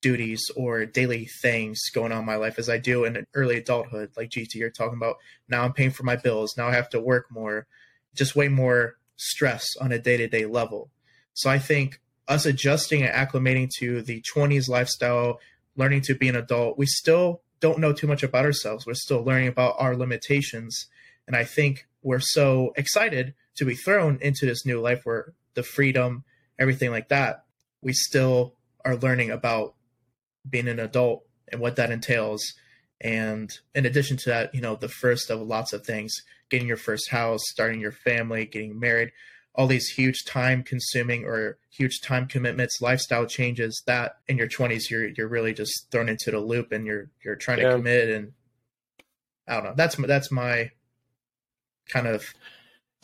duties 0.00 0.50
or 0.56 0.86
daily 0.86 1.26
things 1.26 1.80
going 1.94 2.12
on 2.12 2.20
in 2.20 2.26
my 2.26 2.36
life 2.36 2.58
as 2.58 2.68
I 2.68 2.78
do 2.78 3.04
in 3.04 3.26
early 3.34 3.58
adulthood, 3.58 4.10
like 4.16 4.30
GT 4.30 4.54
you're 4.54 4.70
talking 4.70 4.96
about. 4.96 5.16
Now 5.48 5.62
I'm 5.62 5.72
paying 5.72 5.90
for 5.90 6.04
my 6.04 6.16
bills. 6.16 6.56
Now 6.56 6.68
I 6.68 6.72
have 6.72 6.88
to 6.90 7.00
work 7.00 7.26
more, 7.30 7.66
just 8.14 8.36
way 8.36 8.48
more 8.48 8.96
stress 9.16 9.76
on 9.80 9.92
a 9.92 9.98
day 9.98 10.16
to 10.16 10.26
day 10.26 10.46
level. 10.46 10.90
So 11.34 11.50
I 11.50 11.58
think 11.58 12.00
us 12.28 12.46
adjusting 12.46 13.02
and 13.02 13.12
acclimating 13.12 13.68
to 13.78 14.02
the 14.02 14.22
20s 14.34 14.68
lifestyle, 14.68 15.40
learning 15.76 16.02
to 16.02 16.14
be 16.14 16.28
an 16.28 16.36
adult, 16.36 16.78
we 16.78 16.86
still 16.86 17.42
don't 17.60 17.78
know 17.78 17.92
too 17.92 18.06
much 18.06 18.22
about 18.22 18.44
ourselves. 18.44 18.86
We're 18.86 18.94
still 18.94 19.22
learning 19.22 19.48
about 19.48 19.76
our 19.78 19.96
limitations. 19.96 20.86
And 21.26 21.36
I 21.36 21.44
think 21.44 21.86
we're 22.02 22.20
so 22.20 22.72
excited 22.76 23.34
to 23.56 23.64
be 23.64 23.74
thrown 23.74 24.18
into 24.20 24.46
this 24.46 24.64
new 24.64 24.80
life 24.80 25.02
where 25.04 25.34
the 25.54 25.62
freedom, 25.62 26.24
everything 26.58 26.90
like 26.90 27.08
that, 27.08 27.44
we 27.82 27.92
still 27.92 28.54
are 28.84 28.96
learning 28.96 29.30
about 29.30 29.74
being 30.48 30.68
an 30.68 30.78
adult 30.78 31.24
and 31.48 31.60
what 31.60 31.76
that 31.76 31.90
entails. 31.90 32.42
And 33.00 33.50
in 33.74 33.86
addition 33.86 34.16
to 34.18 34.30
that, 34.30 34.54
you 34.54 34.60
know, 34.60 34.76
the 34.76 34.88
first 34.88 35.30
of 35.30 35.40
lots 35.40 35.72
of 35.72 35.84
things, 35.84 36.14
getting 36.50 36.68
your 36.68 36.76
first 36.76 37.10
house, 37.10 37.40
starting 37.44 37.80
your 37.80 37.92
family, 37.92 38.46
getting 38.46 38.78
married, 38.78 39.10
all 39.54 39.66
these 39.66 39.88
huge 39.88 40.24
time 40.24 40.62
consuming 40.62 41.24
or 41.24 41.58
huge 41.70 42.00
time 42.00 42.26
commitments, 42.26 42.80
lifestyle 42.80 43.26
changes 43.26 43.82
that 43.86 44.16
in 44.28 44.38
your 44.38 44.48
20s 44.48 44.88
you're 44.88 45.08
you're 45.08 45.28
really 45.28 45.52
just 45.52 45.90
thrown 45.90 46.08
into 46.08 46.30
the 46.30 46.38
loop 46.38 46.72
and 46.72 46.86
you're 46.86 47.10
you're 47.24 47.36
trying 47.36 47.58
yeah. 47.58 47.70
to 47.70 47.76
commit 47.76 48.08
and 48.08 48.32
I 49.48 49.54
don't 49.54 49.64
know. 49.64 49.74
That's 49.76 49.96
that's 49.96 50.30
my 50.30 50.70
kind 51.88 52.06
of 52.06 52.24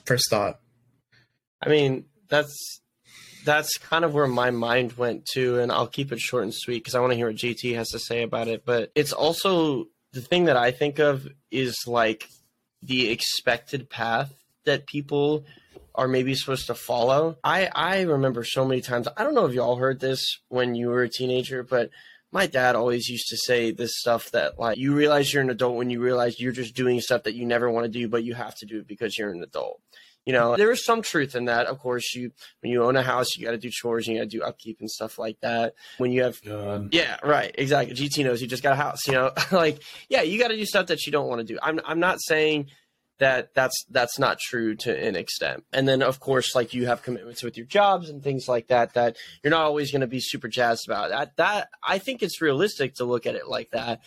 first 0.05 0.31
thought. 0.31 0.61
I 1.63 1.69
mean, 1.69 2.05
that's 2.29 2.81
that's 3.45 3.79
kind 3.79 4.05
of 4.05 4.13
where 4.13 4.27
my 4.27 4.51
mind 4.51 4.95
went 4.95 5.25
to, 5.35 5.59
and 5.61 5.71
I'll 5.71 5.87
keep 5.87 6.13
it 6.13 6.21
short 6.21 6.43
and 6.43 6.55
sweet 6.55 6.79
because 6.79 6.95
I 6.95 7.01
want 7.01 7.13
to 7.13 7.17
hear 7.17 7.29
what 7.29 7.37
GT 7.37 7.75
has 7.77 7.89
to 7.91 7.99
say 7.99 8.23
about 8.23 8.49
it. 8.49 8.65
But 8.65 8.91
it's 8.95 9.13
also 9.13 9.87
the 10.13 10.21
thing 10.21 10.47
that 10.47 10.57
I 10.57 10.73
think 10.73 10.99
of 10.99 11.29
is 11.51 11.85
like 11.87 12.29
the 12.83 13.11
expected 13.11 13.89
path 13.89 14.33
that 14.65 14.87
people 14.87 15.45
are 15.95 16.09
maybe 16.09 16.35
supposed 16.35 16.67
to 16.67 16.75
follow. 16.75 17.39
I 17.43 17.71
I 17.75 18.03
remember 18.03 18.45
so 18.45 18.65
many 18.65 18.81
times. 18.81 19.09
I 19.17 19.25
don't 19.25 19.35
know 19.35 19.47
if 19.47 19.55
y'all 19.55 19.77
heard 19.77 20.01
this 20.01 20.41
when 20.49 20.75
you 20.75 20.89
were 20.89 21.03
a 21.03 21.09
teenager, 21.09 21.63
but 21.63 21.91
my 22.33 22.47
dad 22.47 22.77
always 22.77 23.09
used 23.09 23.29
to 23.29 23.37
say 23.37 23.71
this 23.71 23.99
stuff 23.99 24.31
that 24.33 24.59
like 24.59 24.79
you 24.79 24.95
realize 24.95 25.33
you're 25.33 25.43
an 25.43 25.51
adult 25.51 25.77
when 25.77 25.91
you 25.91 26.01
realize 26.01 26.41
you're 26.41 26.53
just 26.53 26.75
doing 26.75 27.01
stuff 27.01 27.23
that 27.25 27.35
you 27.35 27.47
never 27.47 27.71
want 27.71 27.85
to 27.85 27.91
do, 27.91 28.09
but 28.09 28.25
you 28.25 28.35
have 28.35 28.55
to 28.57 28.67
do 28.67 28.79
it 28.79 28.89
because 28.89 29.17
you're 29.17 29.31
an 29.31 29.43
adult. 29.43 29.81
You 30.25 30.33
know 30.33 30.57
there 30.57 30.73
is 30.73 30.85
some 30.85 31.03
truth 31.03 31.37
in 31.37 31.45
that 31.45 31.67
of 31.67 31.79
course 31.79 32.17
you 32.17 32.33
when 32.61 32.73
you 32.73 32.83
own 32.83 32.97
a 32.97 33.03
house 33.03 33.37
you 33.37 33.45
got 33.47 33.53
to 33.53 33.59
do 33.59 33.71
chores 33.71 34.09
and 34.09 34.17
you 34.17 34.23
got 34.23 34.29
to 34.29 34.39
do 34.39 34.43
upkeep 34.43 34.79
and 34.81 34.91
stuff 34.91 35.21
like 35.21 35.39
that. 35.41 35.75
When 35.99 36.11
you 36.11 36.25
have 36.25 36.43
God. 36.43 36.93
yeah 36.93 37.19
right 37.23 37.55
exactly. 37.57 37.95
Gt 37.95 38.25
knows 38.25 38.43
you 38.43 38.49
just 38.49 38.65
got 38.65 38.73
a 38.73 38.77
house 38.77 39.07
you 39.07 39.13
know? 39.13 39.31
Like 39.53 39.81
yeah 40.09 40.23
you 40.23 40.41
got 40.41 40.49
to 40.49 40.57
do 40.57 40.67
stuff 40.67 40.87
that 40.87 41.07
you 41.07 41.13
don't 41.13 41.29
want 41.29 41.47
to 41.47 41.53
do. 41.53 41.61
I'm 41.63 41.81
i'm 41.85 42.01
not 42.01 42.21
saying 42.21 42.71
that 43.19 43.55
that's 43.55 43.85
that's 43.91 44.19
not 44.19 44.39
true 44.39 44.75
to 44.77 44.97
an 44.97 45.17
extent. 45.17 45.65
And 45.73 45.89
then 45.89 46.03
of 46.03 46.21
course 46.21 46.55
like 46.55 46.75
you 46.75 46.87
have 46.87 47.03
commitments 47.03 47.43
with 47.43 47.57
your 47.57 47.67
jobs 47.67 48.09
and 48.09 48.23
things 48.23 48.49
like 48.49 48.69
that 48.69 48.95
that 48.95 49.17
you're 49.43 49.51
not 49.51 49.65
always 49.65 49.91
going 49.91 50.01
to 50.03 50.07
be 50.07 50.21
super 50.21 50.49
jazzed 50.49 50.89
about. 50.89 51.11
That 51.11 51.37
that 51.37 51.69
i 51.83 51.99
think 51.99 52.23
it's 52.23 52.41
realistic 52.41 52.95
to 52.97 53.05
look 53.05 53.27
at 53.27 53.35
it 53.35 53.49
like 53.49 53.71
that 53.71 54.01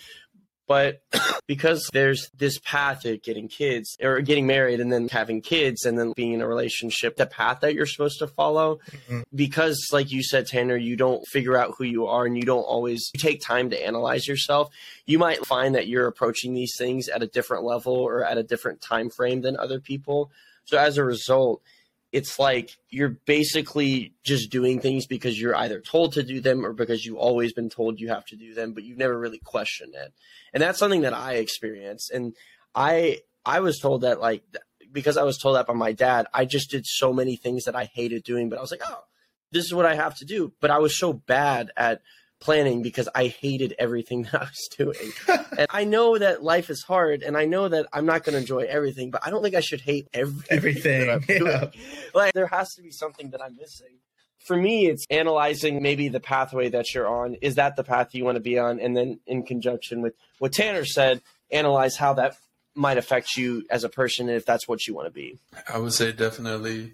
but 0.70 1.02
because 1.48 1.90
there's 1.94 2.30
this 2.38 2.60
path 2.60 3.04
of 3.04 3.24
getting 3.24 3.48
kids 3.48 3.98
or 4.04 4.22
getting 4.22 4.46
married 4.46 4.80
and 4.80 4.94
then 4.94 5.08
having 5.08 5.42
kids 5.42 5.84
and 5.84 5.98
then 5.98 6.14
being 6.16 6.34
in 6.34 6.42
a 6.42 6.48
relationship, 6.48 7.18
the 7.18 7.26
path 7.26 7.62
that 7.62 7.74
you're 7.74 7.88
supposed 7.88 8.20
to 8.20 8.28
follow, 8.28 8.78
mm-hmm. 8.92 9.22
because 9.34 9.90
like 9.92 10.12
you 10.12 10.22
said, 10.22 10.46
Tanner, 10.46 10.78
you 10.78 10.96
don't 10.96 11.26
figure 11.28 11.58
out 11.58 11.74
who 11.76 11.86
you 11.86 12.06
are 12.06 12.24
and 12.28 12.38
you 12.38 12.44
don't 12.44 12.62
always 12.62 13.10
take 13.18 13.42
time 13.42 13.72
to 13.72 13.84
analyze 13.84 14.28
yourself. 14.28 14.70
You 15.08 15.18
might 15.18 15.44
find 15.44 15.74
that 15.74 15.88
you're 15.88 16.06
approaching 16.06 16.54
these 16.54 16.76
things 16.78 17.10
at 17.10 17.24
a 17.24 17.28
different 17.28 17.64
level 17.64 17.94
or 17.94 18.24
at 18.24 18.38
a 18.38 18.44
different 18.44 18.80
time 18.80 19.10
frame 19.10 19.42
than 19.42 19.58
other 19.58 19.80
people. 19.80 20.32
So 20.66 20.78
as 20.78 21.00
a 21.00 21.04
result, 21.04 21.64
it's 22.12 22.40
like 22.40 22.78
you're 22.90 23.18
basically 23.26 24.14
just 24.24 24.50
doing 24.50 24.80
things 24.80 25.06
because 25.06 25.40
you're 25.40 25.56
either 25.56 25.80
told 25.80 26.14
to 26.14 26.24
do 26.24 26.42
them 26.42 26.66
or 26.66 26.74
because 26.74 27.06
you've 27.06 27.18
always 27.18 27.54
been 27.54 27.70
told 27.70 28.00
you 28.00 28.10
have 28.10 28.26
to 28.26 28.36
do 28.36 28.54
them, 28.54 28.74
but 28.74 28.84
you've 28.84 28.98
never 28.98 29.18
really 29.18 29.40
questioned 29.40 29.94
it. 29.96 30.14
And 30.54 30.62
that's 30.62 30.80
something 30.80 31.02
that 31.02 31.14
I 31.14 31.34
experienced. 31.36 32.12
And 32.12 32.36
I 32.74 33.20
I 33.46 33.60
was 33.60 33.80
told 33.80 34.02
that 34.02 34.20
like 34.20 34.44
because 34.92 35.18
I 35.18 35.24
was 35.24 35.38
told 35.38 35.56
that 35.56 35.68
by 35.68 35.74
my 35.74 35.92
dad, 35.92 36.28
I 36.34 36.46
just 36.46 36.72
did 36.72 36.86
so 36.86 37.14
many 37.14 37.36
things 37.36 37.66
that 37.66 37.76
I 37.76 37.86
hated 37.86 38.24
doing, 38.24 38.50
but 38.50 38.58
I 38.58 38.62
was 38.62 38.72
like, 38.72 38.82
oh, 38.84 39.04
this 39.52 39.66
is 39.66 39.74
what 39.74 39.86
I 39.86 39.96
have 39.96 40.16
to 40.16 40.26
do. 40.26 40.54
But 40.60 40.72
I 40.72 40.80
was 40.80 40.98
so 40.98 41.14
bad 41.14 41.72
at 41.78 42.02
planning 42.40 42.82
because 42.82 43.10
I 43.14 43.28
hated 43.28 43.76
everything 43.78 44.24
that 44.32 44.42
I 44.42 44.46
was 44.46 44.70
doing. 44.78 45.12
and 45.58 45.68
I 45.70 45.84
know 45.84 46.18
that 46.18 46.44
life 46.44 46.70
is 46.70 46.84
hard 46.84 47.22
and 47.22 47.38
I 47.38 47.46
know 47.46 47.68
that 47.68 47.88
I'm 47.94 48.06
not 48.06 48.24
going 48.24 48.34
to 48.34 48.40
enjoy 48.40 48.62
everything, 48.62 49.12
but 49.12 49.26
I 49.26 49.30
don't 49.30 49.44
think 49.44 49.56
I 49.56 49.60
should 49.60 49.82
hate 49.82 50.08
everything. 50.14 50.50
everything. 50.50 51.20
Yeah. 51.40 51.70
Like 52.14 52.34
there 52.34 52.48
has 52.48 52.74
to 52.76 52.82
be 52.82 52.92
something 52.92 53.32
that 53.32 53.42
I'm 53.42 53.56
missing. 53.56 54.00
For 54.40 54.56
me, 54.56 54.88
it's 54.88 55.06
analyzing 55.10 55.82
maybe 55.82 56.08
the 56.08 56.20
pathway 56.20 56.70
that 56.70 56.94
you're 56.94 57.08
on. 57.08 57.36
Is 57.36 57.56
that 57.56 57.76
the 57.76 57.84
path 57.84 58.14
you 58.14 58.26
want 58.26 58.36
to 58.36 58.42
be 58.42 58.58
on? 58.58 58.80
And 58.80 58.96
then 58.96 59.20
in 59.28 59.44
conjunction 59.44 60.02
with 60.02 60.16
what 60.40 60.54
Tanner 60.54 60.86
said, 60.86 61.22
analyze 61.52 61.96
how 61.96 62.14
that 62.14 62.36
might 62.76 62.98
affect 62.98 63.38
you 63.38 63.66
as 63.70 63.84
a 63.84 63.90
person 63.90 64.30
if 64.30 64.46
that's 64.46 64.68
what 64.68 64.88
you 64.88 64.94
want 64.94 65.08
to 65.08 65.12
be. 65.12 65.40
I 65.72 65.78
would 65.78 65.94
say 65.94 66.12
definitely 66.12 66.94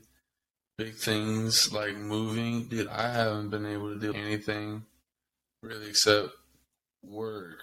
big 0.78 0.96
things 0.96 1.72
like 1.72 1.96
moving. 1.96 2.66
Dude, 2.66 2.88
I 2.88 3.12
haven't 3.12 3.50
been 3.50 3.66
able 3.66 3.94
to 3.94 4.00
do 4.00 4.14
anything 4.14 4.84
really 5.66 5.90
except 5.90 6.30
work. 7.04 7.62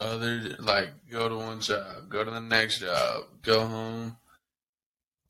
Other 0.00 0.56
like 0.60 0.90
go 1.10 1.28
to 1.28 1.36
one 1.36 1.60
job, 1.60 2.08
go 2.08 2.22
to 2.22 2.30
the 2.30 2.40
next 2.40 2.78
job, 2.80 3.24
go 3.42 3.66
home, 3.66 4.16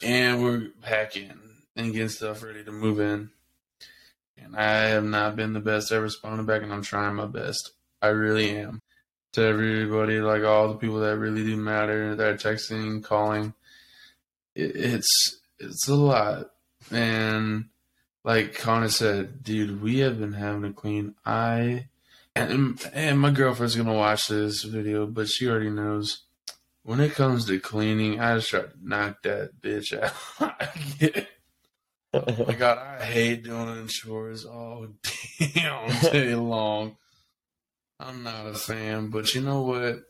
and 0.03 0.43
we're 0.43 0.69
packing 0.83 1.33
and 1.75 1.93
getting 1.93 2.09
stuff 2.09 2.43
ready 2.43 2.65
to 2.65 2.73
move 2.73 3.01
in. 3.01 3.31
And 4.37 4.57
I 4.57 4.89
have 4.89 5.05
not 5.05 5.37
been 5.37 5.53
the 5.55 5.61
best 5.61 5.91
at 5.91 6.01
responding 6.01 6.47
back, 6.47 6.63
and 6.63 6.73
I'm 6.73 6.83
trying 6.83 7.15
my 7.15 7.27
best. 7.27 7.73
I 8.03 8.09
really 8.09 8.57
am. 8.57 8.81
To 9.33 9.43
everybody, 9.43 10.21
like 10.21 10.43
all 10.43 10.69
the 10.69 10.79
people 10.79 11.01
that 11.01 11.19
really 11.19 11.45
do 11.45 11.57
matter, 11.57 12.15
that 12.15 12.29
are 12.29 12.37
texting, 12.37 13.03
calling, 13.03 13.53
it, 14.55 14.75
it's 14.75 15.41
it's 15.59 15.89
a 15.89 15.95
lot. 15.95 16.51
And 16.91 17.67
like 18.29 18.55
Connor 18.59 18.91
said, 18.91 19.43
dude, 19.43 19.81
we 19.81 20.01
have 20.01 20.21
been 20.21 20.35
having 20.35 20.65
a 20.65 20.73
clean. 20.75 21.15
I 21.25 21.87
and, 22.37 22.79
and 22.93 23.19
my 23.19 23.31
girlfriend's 23.31 23.75
gonna 23.75 23.95
watch 23.95 24.29
this 24.29 24.65
video, 24.65 25.07
but 25.07 25.29
she 25.29 25.49
already 25.49 25.71
knows. 25.71 26.25
When 26.83 27.01
it 27.01 27.15
comes 27.15 27.47
to 27.47 27.59
cleaning, 27.59 28.21
I 28.21 28.35
just 28.35 28.51
try 28.51 28.61
to 28.61 28.73
knock 28.83 29.23
that 29.23 29.53
bitch 29.63 29.99
out. 29.99 31.27
oh 32.13 32.45
my 32.47 32.53
god, 32.53 32.77
I 32.79 33.03
hate 33.03 33.45
doing 33.45 33.87
chores 33.87 34.45
all 34.45 34.89
damn 35.39 35.99
day 36.03 36.35
long. 36.35 36.99
I'm 37.99 38.23
not 38.25 38.47
a 38.47 38.55
fan, 38.55 39.09
but 39.09 39.35
you 39.35 39.41
know 39.41 39.63
what? 39.63 40.01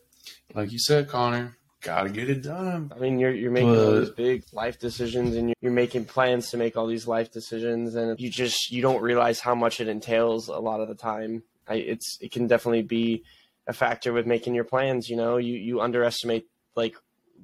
Like 0.53 0.73
you 0.73 0.79
said, 0.79 1.07
Connor, 1.07 1.57
gotta 1.81 2.09
get 2.09 2.29
it 2.29 2.43
done. 2.43 2.91
I 2.95 2.99
mean, 2.99 3.19
you're 3.19 3.33
you're 3.33 3.51
making 3.51 3.75
but, 3.75 3.85
all 3.85 3.99
these 3.99 4.09
big 4.09 4.43
life 4.51 4.79
decisions, 4.79 5.35
and 5.35 5.49
you're, 5.49 5.55
you're 5.61 5.71
making 5.71 6.05
plans 6.05 6.49
to 6.51 6.57
make 6.57 6.77
all 6.77 6.87
these 6.87 7.07
life 7.07 7.31
decisions, 7.31 7.95
and 7.95 8.19
you 8.19 8.29
just 8.29 8.71
you 8.71 8.81
don't 8.81 9.01
realize 9.01 9.39
how 9.39 9.55
much 9.55 9.79
it 9.79 9.87
entails 9.87 10.47
a 10.47 10.59
lot 10.59 10.81
of 10.81 10.87
the 10.87 10.95
time. 10.95 11.43
I, 11.67 11.75
it's 11.75 12.17
it 12.21 12.31
can 12.31 12.47
definitely 12.47 12.83
be 12.83 13.23
a 13.67 13.73
factor 13.73 14.11
with 14.11 14.25
making 14.25 14.55
your 14.55 14.63
plans. 14.63 15.09
You 15.09 15.15
know, 15.15 15.37
you 15.37 15.55
you 15.55 15.81
underestimate 15.81 16.47
like 16.75 16.95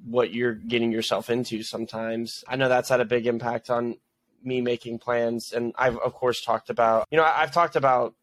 what 0.04 0.34
you're 0.34 0.54
getting 0.54 0.92
yourself 0.92 1.30
into 1.30 1.62
sometimes. 1.62 2.44
I 2.48 2.56
know 2.56 2.68
that's 2.68 2.88
had 2.88 3.00
a 3.00 3.04
big 3.04 3.26
impact 3.26 3.70
on 3.70 3.96
me 4.42 4.60
making 4.60 4.98
plans, 4.98 5.52
and 5.52 5.72
I've 5.76 5.96
of 5.98 6.14
course 6.14 6.42
talked 6.44 6.70
about 6.70 7.06
you 7.10 7.16
know 7.16 7.24
I've 7.24 7.52
talked 7.52 7.76
about 7.76 8.14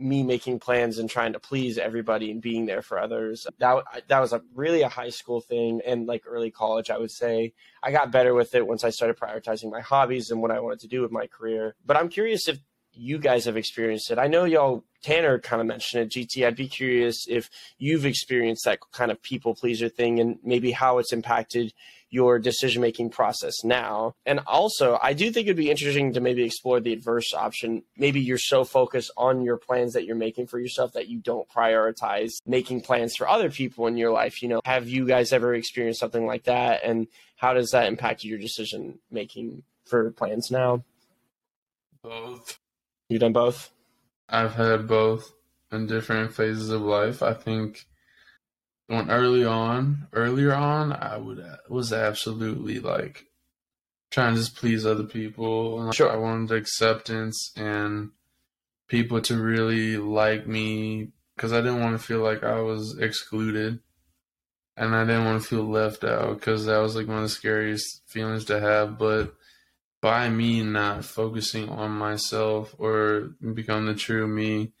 me 0.00 0.22
making 0.22 0.58
plans 0.58 0.98
and 0.98 1.10
trying 1.10 1.34
to 1.34 1.38
please 1.38 1.78
everybody 1.78 2.30
and 2.30 2.40
being 2.40 2.66
there 2.66 2.82
for 2.82 2.98
others. 2.98 3.46
That 3.58 3.84
that 4.08 4.20
was 4.20 4.32
a 4.32 4.42
really 4.54 4.82
a 4.82 4.88
high 4.88 5.10
school 5.10 5.40
thing 5.40 5.80
and 5.84 6.06
like 6.06 6.24
early 6.26 6.50
college 6.50 6.90
I 6.90 6.98
would 6.98 7.10
say. 7.10 7.52
I 7.82 7.92
got 7.92 8.10
better 8.10 8.34
with 8.34 8.54
it 8.54 8.66
once 8.66 8.84
I 8.84 8.90
started 8.90 9.18
prioritizing 9.18 9.70
my 9.70 9.80
hobbies 9.80 10.30
and 10.30 10.42
what 10.42 10.50
I 10.50 10.60
wanted 10.60 10.80
to 10.80 10.88
do 10.88 11.02
with 11.02 11.10
my 11.10 11.26
career. 11.26 11.74
But 11.84 11.96
I'm 11.96 12.08
curious 12.08 12.48
if 12.48 12.58
you 12.92 13.18
guys 13.18 13.44
have 13.44 13.56
experienced 13.56 14.10
it. 14.10 14.18
I 14.18 14.26
know 14.26 14.44
y'all 14.44 14.84
Tanner 15.02 15.38
kind 15.38 15.60
of 15.60 15.66
mentioned 15.66 16.02
it. 16.02 16.10
GT, 16.10 16.46
I'd 16.46 16.56
be 16.56 16.68
curious 16.68 17.26
if 17.28 17.48
you've 17.78 18.04
experienced 18.04 18.64
that 18.64 18.80
kind 18.92 19.10
of 19.10 19.22
people 19.22 19.54
pleaser 19.54 19.88
thing 19.88 20.20
and 20.20 20.38
maybe 20.42 20.72
how 20.72 20.98
it's 20.98 21.12
impacted 21.12 21.72
your 22.10 22.38
decision 22.38 22.82
making 22.82 23.10
process 23.10 23.64
now. 23.64 24.14
And 24.26 24.40
also, 24.46 24.98
I 25.02 25.12
do 25.12 25.30
think 25.30 25.46
it'd 25.46 25.56
be 25.56 25.70
interesting 25.70 26.12
to 26.12 26.20
maybe 26.20 26.42
explore 26.42 26.80
the 26.80 26.92
adverse 26.92 27.32
option. 27.32 27.84
Maybe 27.96 28.20
you're 28.20 28.38
so 28.38 28.64
focused 28.64 29.12
on 29.16 29.42
your 29.42 29.56
plans 29.56 29.92
that 29.92 30.04
you're 30.04 30.16
making 30.16 30.48
for 30.48 30.58
yourself 30.58 30.92
that 30.94 31.08
you 31.08 31.20
don't 31.20 31.48
prioritize 31.48 32.32
making 32.46 32.82
plans 32.82 33.14
for 33.16 33.28
other 33.28 33.50
people 33.50 33.86
in 33.86 33.96
your 33.96 34.10
life. 34.10 34.42
You 34.42 34.48
know, 34.48 34.60
have 34.64 34.88
you 34.88 35.06
guys 35.06 35.32
ever 35.32 35.54
experienced 35.54 36.00
something 36.00 36.26
like 36.26 36.44
that? 36.44 36.80
And 36.84 37.06
how 37.36 37.54
does 37.54 37.70
that 37.70 37.86
impact 37.86 38.24
your 38.24 38.38
decision 38.38 38.98
making 39.10 39.62
for 39.86 40.10
plans 40.10 40.50
now? 40.50 40.84
Both. 42.02 42.58
You've 43.08 43.20
done 43.20 43.32
both? 43.32 43.70
I've 44.28 44.54
had 44.54 44.86
both. 44.86 45.32
in 45.72 45.86
different 45.86 46.32
phases 46.34 46.70
of 46.70 46.82
life. 46.82 47.22
I 47.22 47.34
think 47.34 47.86
when 48.90 49.08
early 49.08 49.44
on, 49.44 50.08
earlier 50.12 50.52
on, 50.52 50.92
I 50.92 51.16
would 51.16 51.38
uh, 51.38 51.58
was 51.68 51.92
absolutely 51.92 52.80
like 52.80 53.26
trying 54.10 54.34
to 54.34 54.40
just 54.40 54.56
please 54.56 54.84
other 54.84 55.04
people. 55.04 55.80
And 55.80 55.94
sure. 55.94 56.10
I 56.10 56.16
wanted 56.16 56.50
acceptance 56.50 57.52
and 57.56 58.10
people 58.88 59.20
to 59.20 59.40
really 59.40 59.96
like 59.96 60.48
me 60.48 61.12
because 61.36 61.52
I 61.52 61.60
didn't 61.60 61.78
want 61.78 62.00
to 62.00 62.04
feel 62.04 62.18
like 62.18 62.42
I 62.42 62.62
was 62.62 62.98
excluded 62.98 63.78
and 64.76 64.96
I 64.96 65.04
didn't 65.04 65.24
want 65.24 65.40
to 65.40 65.48
feel 65.48 65.70
left 65.70 66.02
out 66.02 66.40
because 66.40 66.66
that 66.66 66.78
was 66.78 66.96
like 66.96 67.06
one 67.06 67.18
of 67.18 67.22
the 67.22 67.28
scariest 67.28 68.02
feelings 68.08 68.46
to 68.46 68.58
have. 68.58 68.98
But 68.98 69.36
by 70.00 70.28
me 70.30 70.64
not 70.64 71.04
focusing 71.04 71.68
on 71.68 71.92
myself 71.92 72.74
or 72.76 73.34
becoming 73.54 73.86
the 73.86 73.94
true 73.94 74.26
me, 74.26 74.72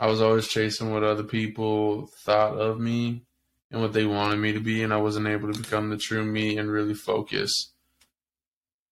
I 0.00 0.06
was 0.06 0.22
always 0.22 0.48
chasing 0.48 0.90
what 0.90 1.04
other 1.04 1.24
people 1.24 2.06
thought 2.24 2.56
of 2.56 2.80
me 2.80 3.25
and 3.70 3.80
what 3.80 3.92
they 3.92 4.06
wanted 4.06 4.36
me 4.36 4.52
to 4.52 4.60
be, 4.60 4.82
and 4.82 4.92
I 4.92 4.98
wasn't 4.98 5.26
able 5.26 5.52
to 5.52 5.58
become 5.58 5.90
the 5.90 5.96
true 5.96 6.24
me 6.24 6.56
and 6.56 6.70
really 6.70 6.94
focus 6.94 7.72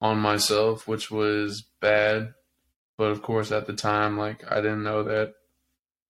on 0.01 0.19
myself, 0.19 0.87
which 0.89 1.11
was 1.11 1.65
bad. 1.81 2.35
But 2.97 3.11
of 3.11 3.23
course, 3.23 3.51
at 3.53 3.67
the 3.67 3.73
time, 3.73 4.19
like 4.19 4.45
I 4.51 4.57
didn't 4.57 4.85
know 4.85 5.05
that. 5.05 5.35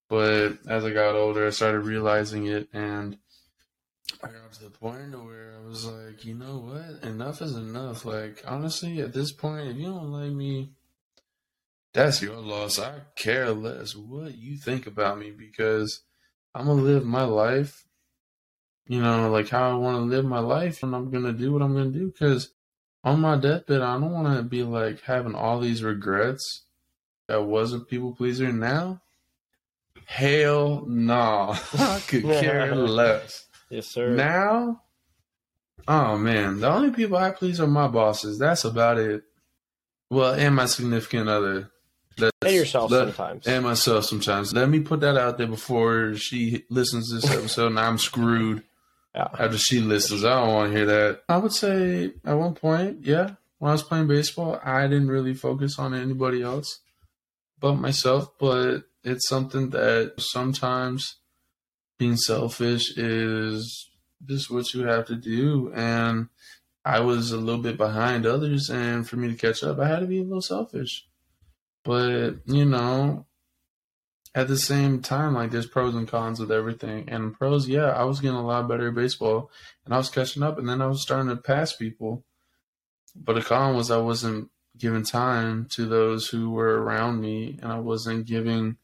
But 0.08 0.58
as 0.68 0.84
I 0.84 0.90
got 0.90 1.14
older, 1.16 1.46
I 1.46 1.50
started 1.50 1.80
realizing 1.80 2.46
it, 2.46 2.68
and 2.72 3.16
I 4.22 4.28
got 4.28 4.52
to 4.52 4.64
the 4.64 4.70
point 4.70 5.12
where 5.24 5.54
I 5.58 5.66
was 5.66 5.86
like, 5.86 6.24
you 6.24 6.34
know 6.34 6.58
what? 6.58 7.08
Enough 7.08 7.40
is 7.40 7.56
enough. 7.56 8.04
Like, 8.04 8.42
honestly, 8.46 9.00
at 9.00 9.12
this 9.12 9.32
point, 9.32 9.68
if 9.68 9.76
you 9.76 9.86
don't 9.86 10.12
like 10.12 10.32
me, 10.32 10.72
that's 11.94 12.20
your 12.20 12.36
loss. 12.36 12.78
I 12.78 13.00
care 13.16 13.52
less 13.52 13.96
what 13.96 14.36
you 14.36 14.56
think 14.58 14.86
about 14.86 15.18
me 15.18 15.30
because 15.30 16.00
I'm 16.54 16.66
gonna 16.66 16.82
live 16.82 17.06
my 17.06 17.24
life, 17.24 17.86
you 18.86 19.00
know, 19.00 19.30
like 19.30 19.48
how 19.48 19.70
I 19.70 19.74
want 19.74 19.96
to 19.96 20.16
live 20.16 20.24
my 20.24 20.40
life, 20.40 20.82
and 20.82 20.94
I'm 20.94 21.10
gonna 21.10 21.32
do 21.32 21.52
what 21.52 21.62
I'm 21.62 21.74
gonna 21.74 21.90
do. 21.90 22.06
Because 22.06 22.50
on 23.02 23.20
my 23.20 23.36
deathbed, 23.36 23.80
I 23.80 23.94
don't 23.94 24.12
want 24.12 24.36
to 24.36 24.42
be 24.42 24.62
like 24.62 25.02
having 25.02 25.34
all 25.34 25.60
these 25.60 25.82
regrets. 25.82 26.62
I 27.28 27.38
was 27.38 27.72
a 27.72 27.80
people 27.80 28.12
pleaser. 28.12 28.52
Now, 28.52 29.00
hell 30.04 30.84
no, 30.86 31.14
nah. 31.14 31.58
I 31.78 32.02
could 32.06 32.24
care 32.24 32.74
less. 32.74 33.46
Yes, 33.70 33.86
sir. 33.86 34.10
Now, 34.10 34.82
oh 35.88 36.18
man, 36.18 36.60
the 36.60 36.70
only 36.70 36.90
people 36.90 37.16
I 37.16 37.30
please 37.30 37.60
are 37.60 37.66
my 37.66 37.88
bosses. 37.88 38.38
That's 38.38 38.64
about 38.64 38.98
it. 38.98 39.24
Well, 40.10 40.34
and 40.34 40.54
my 40.54 40.66
significant 40.66 41.28
other. 41.28 41.70
That's, 42.16 42.32
and 42.42 42.54
yourself 42.54 42.90
let, 42.90 43.06
sometimes. 43.06 43.46
And 43.46 43.64
myself 43.64 44.04
sometimes. 44.04 44.52
Let 44.52 44.68
me 44.68 44.80
put 44.80 45.00
that 45.00 45.16
out 45.16 45.38
there 45.38 45.46
before 45.46 46.14
she 46.14 46.64
listens 46.70 47.08
to 47.08 47.16
this 47.16 47.30
episode 47.30 47.68
and 47.68 47.80
I'm 47.80 47.98
screwed. 47.98 48.62
Yeah. 49.14 49.28
After 49.38 49.58
she 49.58 49.80
listens, 49.80 50.24
I 50.24 50.40
don't 50.40 50.54
want 50.54 50.72
to 50.72 50.76
hear 50.76 50.86
that. 50.86 51.22
I 51.28 51.36
would 51.36 51.52
say 51.52 52.12
at 52.24 52.34
one 52.34 52.54
point, 52.54 53.04
yeah, 53.04 53.34
when 53.58 53.70
I 53.70 53.72
was 53.72 53.84
playing 53.84 54.08
baseball, 54.08 54.60
I 54.64 54.82
didn't 54.88 55.08
really 55.08 55.34
focus 55.34 55.78
on 55.78 55.94
anybody 55.94 56.42
else 56.42 56.80
but 57.60 57.76
myself, 57.76 58.36
but 58.38 58.82
it's 59.04 59.28
something 59.28 59.70
that 59.70 60.14
sometimes 60.18 61.16
being 61.96 62.16
selfish 62.16 62.96
is 62.98 63.88
just 64.26 64.50
what 64.50 64.74
you 64.74 64.86
have 64.86 65.06
to 65.06 65.16
do. 65.16 65.72
And 65.74 66.28
I 66.84 67.00
was 67.00 67.32
a 67.32 67.38
little 67.38 67.62
bit 67.62 67.78
behind 67.78 68.26
others, 68.26 68.68
and 68.68 69.08
for 69.08 69.16
me 69.16 69.28
to 69.28 69.34
catch 69.34 69.62
up, 69.62 69.78
I 69.78 69.88
had 69.88 70.00
to 70.00 70.06
be 70.06 70.18
a 70.18 70.24
little 70.24 70.42
selfish. 70.42 71.06
But, 71.84 72.40
you 72.44 72.64
know, 72.66 73.24
at 74.34 74.48
the 74.48 74.56
same 74.56 75.00
time, 75.00 75.34
like 75.34 75.50
there's 75.50 75.66
pros 75.66 75.94
and 75.94 76.08
cons 76.08 76.40
with 76.40 76.50
everything. 76.50 77.08
And 77.08 77.34
pros, 77.34 77.68
yeah, 77.68 77.90
I 77.90 78.04
was 78.04 78.20
getting 78.20 78.36
a 78.36 78.46
lot 78.46 78.68
better 78.68 78.88
at 78.88 78.94
baseball 78.94 79.50
and 79.84 79.94
I 79.94 79.96
was 79.96 80.10
catching 80.10 80.42
up 80.42 80.58
and 80.58 80.68
then 80.68 80.82
I 80.82 80.86
was 80.86 81.02
starting 81.02 81.28
to 81.28 81.36
pass 81.36 81.74
people. 81.74 82.24
But 83.14 83.38
a 83.38 83.42
con 83.42 83.76
was 83.76 83.90
I 83.90 83.98
wasn't 83.98 84.50
giving 84.76 85.04
time 85.04 85.66
to 85.70 85.86
those 85.86 86.28
who 86.28 86.50
were 86.50 86.82
around 86.82 87.20
me 87.20 87.58
and 87.62 87.70
I 87.70 87.78
wasn't 87.78 88.26
giving 88.26 88.76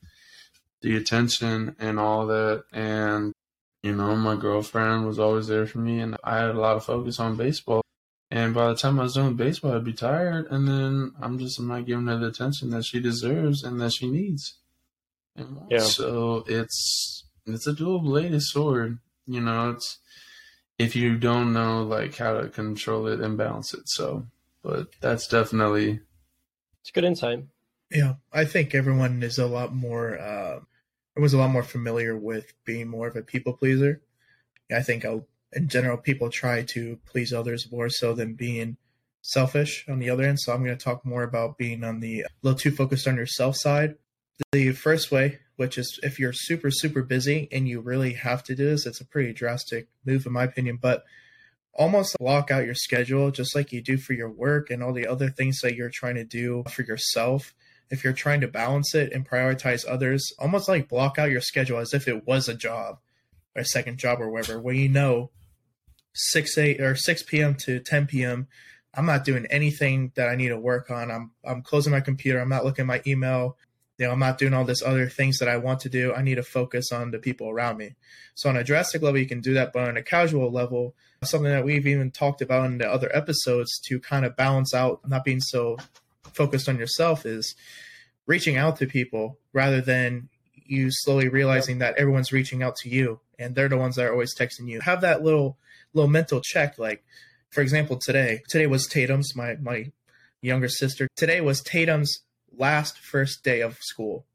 the 0.82 0.96
attention 0.96 1.76
and 1.78 1.98
all 1.98 2.26
that. 2.28 2.64
And, 2.72 3.32
you 3.82 3.94
know, 3.94 4.14
my 4.16 4.36
girlfriend 4.36 5.06
was 5.06 5.18
always 5.18 5.48
there 5.48 5.66
for 5.66 5.78
me, 5.78 6.00
and 6.00 6.16
I 6.22 6.38
had 6.38 6.50
a 6.50 6.60
lot 6.60 6.76
of 6.76 6.84
focus 6.84 7.18
on 7.20 7.36
baseball. 7.36 7.82
And 8.30 8.54
by 8.54 8.68
the 8.68 8.76
time 8.76 9.00
I 9.00 9.04
was 9.04 9.14
doing 9.14 9.34
baseball, 9.34 9.74
I'd 9.74 9.84
be 9.84 9.92
tired, 9.92 10.46
and 10.50 10.68
then 10.68 11.12
I'm 11.20 11.38
just 11.38 11.58
I'm 11.58 11.68
not 11.68 11.86
giving 11.86 12.06
her 12.06 12.18
the 12.18 12.28
attention 12.28 12.70
that 12.70 12.84
she 12.84 13.00
deserves 13.00 13.64
and 13.64 13.80
that 13.80 13.92
she 13.92 14.08
needs. 14.08 14.59
And 15.40 15.58
yeah. 15.70 15.78
So 15.78 16.44
it's 16.46 17.24
it's 17.46 17.66
a 17.66 17.72
dual 17.72 18.00
bladed 18.00 18.42
sword. 18.42 18.98
You 19.26 19.40
know, 19.40 19.70
it's 19.70 19.98
if 20.78 20.96
you 20.96 21.16
don't 21.16 21.52
know 21.52 21.82
like 21.82 22.16
how 22.16 22.40
to 22.40 22.48
control 22.48 23.06
it 23.06 23.20
and 23.20 23.36
balance 23.36 23.74
it. 23.74 23.82
So, 23.86 24.26
but 24.62 24.88
that's 25.00 25.26
definitely 25.26 26.00
it's 26.80 26.90
good 26.90 27.04
insight. 27.04 27.44
Yeah, 27.90 28.14
I 28.32 28.44
think 28.44 28.74
everyone 28.74 29.22
is 29.22 29.38
a 29.38 29.46
lot 29.46 29.74
more 29.74 30.18
uh, 30.18 30.60
was 31.20 31.34
a 31.34 31.38
lot 31.38 31.50
more 31.50 31.62
familiar 31.62 32.16
with 32.16 32.52
being 32.64 32.88
more 32.88 33.08
of 33.08 33.16
a 33.16 33.22
people 33.22 33.52
pleaser. 33.52 34.00
I 34.74 34.82
think 34.82 35.04
I'll, 35.04 35.26
in 35.52 35.68
general, 35.68 35.96
people 35.96 36.30
try 36.30 36.62
to 36.62 36.98
please 37.06 37.32
others 37.32 37.70
more 37.70 37.88
so 37.88 38.14
than 38.14 38.34
being 38.34 38.76
selfish 39.22 39.84
on 39.88 39.98
the 39.98 40.10
other 40.10 40.24
end. 40.24 40.40
So 40.40 40.52
I'm 40.52 40.64
going 40.64 40.76
to 40.76 40.82
talk 40.82 41.04
more 41.04 41.22
about 41.22 41.58
being 41.58 41.84
on 41.84 42.00
the 42.00 42.22
a 42.22 42.26
little 42.42 42.58
too 42.58 42.70
focused 42.70 43.06
on 43.06 43.16
yourself 43.16 43.56
side. 43.56 43.96
The 44.52 44.72
first 44.72 45.10
way, 45.10 45.38
which 45.56 45.78
is 45.78 45.98
if 46.02 46.18
you're 46.18 46.32
super, 46.32 46.70
super 46.70 47.02
busy 47.02 47.48
and 47.52 47.68
you 47.68 47.80
really 47.80 48.14
have 48.14 48.42
to 48.44 48.54
do 48.54 48.64
this, 48.64 48.86
it's 48.86 49.00
a 49.00 49.06
pretty 49.06 49.32
drastic 49.32 49.88
move, 50.04 50.26
in 50.26 50.32
my 50.32 50.44
opinion, 50.44 50.78
but 50.80 51.04
almost 51.72 52.16
block 52.18 52.50
out 52.50 52.64
your 52.64 52.74
schedule 52.74 53.30
just 53.30 53.54
like 53.54 53.72
you 53.72 53.80
do 53.80 53.96
for 53.96 54.12
your 54.12 54.30
work 54.30 54.70
and 54.70 54.82
all 54.82 54.92
the 54.92 55.06
other 55.06 55.30
things 55.30 55.60
that 55.60 55.76
you're 55.76 55.90
trying 55.90 56.16
to 56.16 56.24
do 56.24 56.64
for 56.68 56.82
yourself 56.82 57.54
if 57.90 58.04
you're 58.04 58.12
trying 58.12 58.40
to 58.40 58.48
balance 58.48 58.94
it 58.94 59.12
and 59.12 59.28
prioritize 59.28 59.84
others, 59.88 60.32
almost 60.38 60.68
like 60.68 60.88
block 60.88 61.18
out 61.18 61.30
your 61.30 61.40
schedule 61.40 61.78
as 61.78 61.92
if 61.92 62.06
it 62.06 62.26
was 62.26 62.48
a 62.48 62.54
job 62.54 62.98
or 63.54 63.62
a 63.62 63.64
second 63.64 63.98
job 63.98 64.20
or 64.20 64.30
whatever, 64.30 64.60
where 64.60 64.74
you 64.74 64.88
know 64.88 65.30
6 66.14 66.56
8 66.56 66.80
or 66.80 66.94
6 66.94 67.22
p.m. 67.24 67.54
to 67.56 67.80
10 67.80 68.06
p.m. 68.06 68.46
I'm 68.94 69.06
not 69.06 69.24
doing 69.24 69.46
anything 69.46 70.12
that 70.14 70.28
I 70.28 70.36
need 70.36 70.48
to 70.48 70.58
work 70.58 70.90
on. 70.90 71.10
I'm 71.10 71.32
I'm 71.44 71.62
closing 71.62 71.92
my 71.92 72.00
computer. 72.00 72.40
I'm 72.40 72.48
not 72.48 72.64
looking 72.64 72.84
at 72.84 72.86
my 72.86 73.02
email. 73.06 73.56
You 74.00 74.06
know, 74.06 74.12
I'm 74.12 74.18
not 74.18 74.38
doing 74.38 74.54
all 74.54 74.64
this 74.64 74.82
other 74.82 75.10
things 75.10 75.38
that 75.38 75.48
I 75.48 75.58
want 75.58 75.80
to 75.80 75.90
do. 75.90 76.14
I 76.14 76.22
need 76.22 76.36
to 76.36 76.42
focus 76.42 76.90
on 76.90 77.10
the 77.10 77.18
people 77.18 77.50
around 77.50 77.76
me. 77.76 77.96
So 78.34 78.48
on 78.48 78.56
a 78.56 78.64
drastic 78.64 79.02
level, 79.02 79.20
you 79.20 79.26
can 79.26 79.42
do 79.42 79.52
that, 79.54 79.74
but 79.74 79.86
on 79.86 79.98
a 79.98 80.02
casual 80.02 80.50
level, 80.50 80.94
something 81.22 81.52
that 81.52 81.66
we've 81.66 81.86
even 81.86 82.10
talked 82.10 82.40
about 82.40 82.64
in 82.64 82.78
the 82.78 82.90
other 82.90 83.14
episodes 83.14 83.78
to 83.88 84.00
kind 84.00 84.24
of 84.24 84.36
balance 84.36 84.72
out 84.72 85.06
not 85.06 85.22
being 85.22 85.40
so 85.40 85.76
focused 86.32 86.66
on 86.66 86.78
yourself 86.78 87.26
is 87.26 87.54
reaching 88.26 88.56
out 88.56 88.78
to 88.78 88.86
people 88.86 89.38
rather 89.52 89.82
than 89.82 90.30
you 90.54 90.88
slowly 90.90 91.28
realizing 91.28 91.80
that 91.80 91.98
everyone's 91.98 92.32
reaching 92.32 92.62
out 92.62 92.76
to 92.76 92.88
you 92.88 93.20
and 93.38 93.54
they're 93.54 93.68
the 93.68 93.76
ones 93.76 93.96
that 93.96 94.06
are 94.06 94.12
always 94.12 94.34
texting 94.34 94.66
you. 94.66 94.80
Have 94.80 95.02
that 95.02 95.22
little 95.22 95.58
little 95.92 96.08
mental 96.08 96.40
check 96.40 96.78
like 96.78 97.04
for 97.50 97.60
example 97.60 97.98
today 97.98 98.40
today 98.48 98.66
was 98.66 98.86
Tatum's 98.86 99.34
my 99.34 99.56
my 99.56 99.90
younger 100.40 100.68
sister. 100.68 101.08
Today 101.16 101.40
was 101.40 101.60
Tatum's 101.60 102.20
last 102.56 102.98
first 102.98 103.42
day 103.44 103.60
of 103.60 103.78
school. 103.80 104.26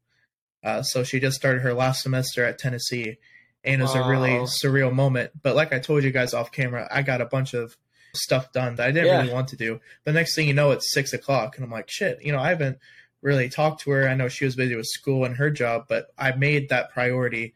Uh, 0.62 0.82
so 0.82 1.04
she 1.04 1.20
just 1.20 1.36
started 1.36 1.62
her 1.62 1.74
last 1.74 2.02
semester 2.02 2.44
at 2.44 2.58
Tennessee 2.58 3.18
and 3.66 3.80
it 3.80 3.84
was 3.84 3.94
a 3.94 4.08
really 4.08 4.30
surreal 4.46 4.92
moment. 4.92 5.32
But 5.42 5.56
like 5.56 5.72
I 5.72 5.80
told 5.80 6.04
you 6.04 6.12
guys 6.12 6.32
off 6.32 6.52
camera, 6.52 6.88
I 6.90 7.02
got 7.02 7.20
a 7.20 7.26
bunch 7.26 7.52
of 7.52 7.76
stuff 8.14 8.52
done 8.52 8.76
that 8.76 8.86
I 8.86 8.92
didn't 8.92 9.08
yeah. 9.08 9.20
really 9.20 9.32
want 9.32 9.48
to 9.48 9.56
do. 9.56 9.80
The 10.04 10.12
next 10.12 10.34
thing 10.34 10.46
you 10.46 10.54
know, 10.54 10.70
it's 10.70 10.92
six 10.92 11.12
o'clock, 11.12 11.56
and 11.56 11.64
I'm 11.64 11.70
like, 11.70 11.90
shit, 11.90 12.22
you 12.22 12.32
know, 12.32 12.38
I 12.38 12.48
haven't 12.48 12.78
really 13.22 13.48
talked 13.48 13.82
to 13.82 13.90
her. 13.90 14.08
I 14.08 14.14
know 14.14 14.28
she 14.28 14.44
was 14.44 14.56
busy 14.56 14.76
with 14.76 14.86
school 14.86 15.24
and 15.24 15.36
her 15.36 15.50
job, 15.50 15.86
but 15.88 16.06
I 16.16 16.32
made 16.32 16.68
that 16.68 16.92
priority 16.92 17.54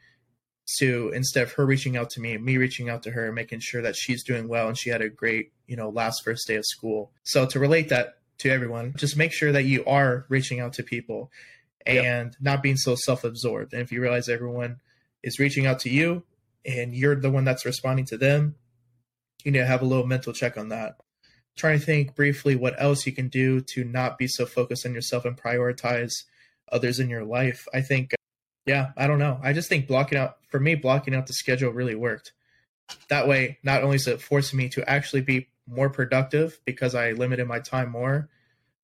to 0.78 1.10
instead 1.14 1.44
of 1.44 1.52
her 1.52 1.66
reaching 1.66 1.96
out 1.96 2.10
to 2.10 2.20
me, 2.20 2.36
me 2.38 2.56
reaching 2.56 2.88
out 2.88 3.02
to 3.04 3.10
her, 3.12 3.32
making 3.32 3.60
sure 3.60 3.82
that 3.82 3.96
she's 3.96 4.24
doing 4.24 4.48
well 4.48 4.68
and 4.68 4.78
she 4.78 4.90
had 4.90 5.00
a 5.00 5.08
great, 5.08 5.52
you 5.66 5.76
know, 5.76 5.88
last 5.88 6.22
first 6.24 6.46
day 6.46 6.56
of 6.56 6.66
school. 6.66 7.12
So 7.22 7.46
to 7.46 7.58
relate 7.58 7.88
that 7.88 8.19
to 8.40 8.50
everyone, 8.50 8.94
just 8.96 9.16
make 9.16 9.32
sure 9.32 9.52
that 9.52 9.64
you 9.64 9.84
are 9.84 10.26
reaching 10.28 10.60
out 10.60 10.74
to 10.74 10.82
people 10.82 11.30
and 11.86 12.32
yep. 12.32 12.34
not 12.40 12.62
being 12.62 12.76
so 12.76 12.94
self-absorbed. 12.94 13.72
And 13.72 13.80
if 13.82 13.92
you 13.92 14.00
realize 14.00 14.28
everyone 14.28 14.80
is 15.22 15.38
reaching 15.38 15.66
out 15.66 15.78
to 15.80 15.90
you 15.90 16.24
and 16.66 16.94
you're 16.94 17.16
the 17.16 17.30
one 17.30 17.44
that's 17.44 17.64
responding 17.64 18.04
to 18.06 18.18
them, 18.18 18.54
you 19.44 19.52
need 19.52 19.58
to 19.58 19.66
have 19.66 19.82
a 19.82 19.86
little 19.86 20.06
mental 20.06 20.32
check 20.32 20.58
on 20.58 20.68
that. 20.68 20.96
Trying 21.56 21.78
to 21.78 21.84
think 21.84 22.14
briefly 22.14 22.54
what 22.54 22.80
else 22.80 23.06
you 23.06 23.12
can 23.12 23.28
do 23.28 23.60
to 23.72 23.84
not 23.84 24.18
be 24.18 24.26
so 24.26 24.46
focused 24.46 24.86
on 24.86 24.94
yourself 24.94 25.24
and 25.24 25.36
prioritize 25.36 26.12
others 26.70 27.00
in 27.00 27.08
your 27.08 27.24
life. 27.24 27.66
I 27.74 27.80
think, 27.80 28.14
yeah, 28.66 28.92
I 28.96 29.06
don't 29.06 29.18
know. 29.18 29.40
I 29.42 29.52
just 29.52 29.68
think 29.68 29.86
blocking 29.86 30.18
out, 30.18 30.36
for 30.48 30.60
me, 30.60 30.74
blocking 30.74 31.14
out 31.14 31.26
the 31.26 31.32
schedule 31.32 31.72
really 31.72 31.94
worked. 31.94 32.32
That 33.08 33.26
way, 33.28 33.58
not 33.62 33.82
only 33.82 33.96
is 33.96 34.06
it 34.06 34.20
forcing 34.20 34.58
me 34.58 34.68
to 34.70 34.88
actually 34.88 35.22
be 35.22 35.48
more 35.70 35.90
productive 35.90 36.60
because 36.64 36.94
I 36.94 37.12
limited 37.12 37.46
my 37.46 37.60
time 37.60 37.90
more, 37.90 38.28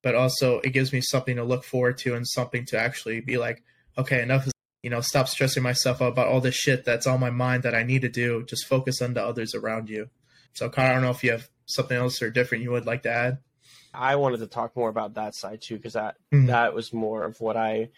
but 0.03 0.15
also 0.15 0.61
it 0.61 0.71
gives 0.71 0.93
me 0.93 1.01
something 1.01 1.37
to 1.37 1.45
look 1.45 1.65
forward 1.65 1.99
to 1.99 2.15
and 2.15 2.27
something 2.27 2.65
to 2.67 2.79
actually 2.79 3.21
be 3.21 3.39
like, 3.39 3.63
okay, 3.99 4.23
enough 4.23 4.47
is 4.47 4.53
you 4.83 4.91
know, 4.91 5.01
stop 5.01 5.27
stressing 5.27 5.65
myself 5.65 6.01
out 6.01 6.13
about 6.13 6.29
all 6.29 6.41
this 6.41 6.55
shit 6.55 6.85
that's 6.85 7.09
on 7.09 7.19
my 7.19 7.31
mind 7.31 7.65
that 7.65 7.75
I 7.75 7.83
need 7.83 8.03
to 8.03 8.09
do. 8.09 8.45
Just 8.45 8.67
focus 8.67 9.03
on 9.03 9.15
the 9.15 9.25
others 9.25 9.53
around 9.53 9.91
you. 9.91 10.11
So, 10.53 10.69
Connor, 10.71 10.91
I 10.91 10.93
don't 10.93 11.03
know 11.03 11.11
if 11.11 11.25
you 11.25 11.33
have 11.33 11.49
something 11.65 11.97
else 11.97 12.23
or 12.23 12.31
different 12.31 12.63
you 12.63 12.71
would 12.71 12.87
like 12.87 13.03
to 13.03 13.11
add. 13.11 13.39
I 13.93 14.15
wanted 14.15 14.39
to 14.39 14.47
talk 14.47 14.77
more 14.77 14.89
about 14.89 15.15
that 15.15 15.35
side 15.35 15.61
too, 15.61 15.77
because 15.77 15.95
that 15.95 16.17
Mhm. 16.33 16.47
that 16.47 16.73
was 16.73 16.93
more 16.93 17.25
of 17.25 17.41
what 17.41 17.57
I 17.57 17.89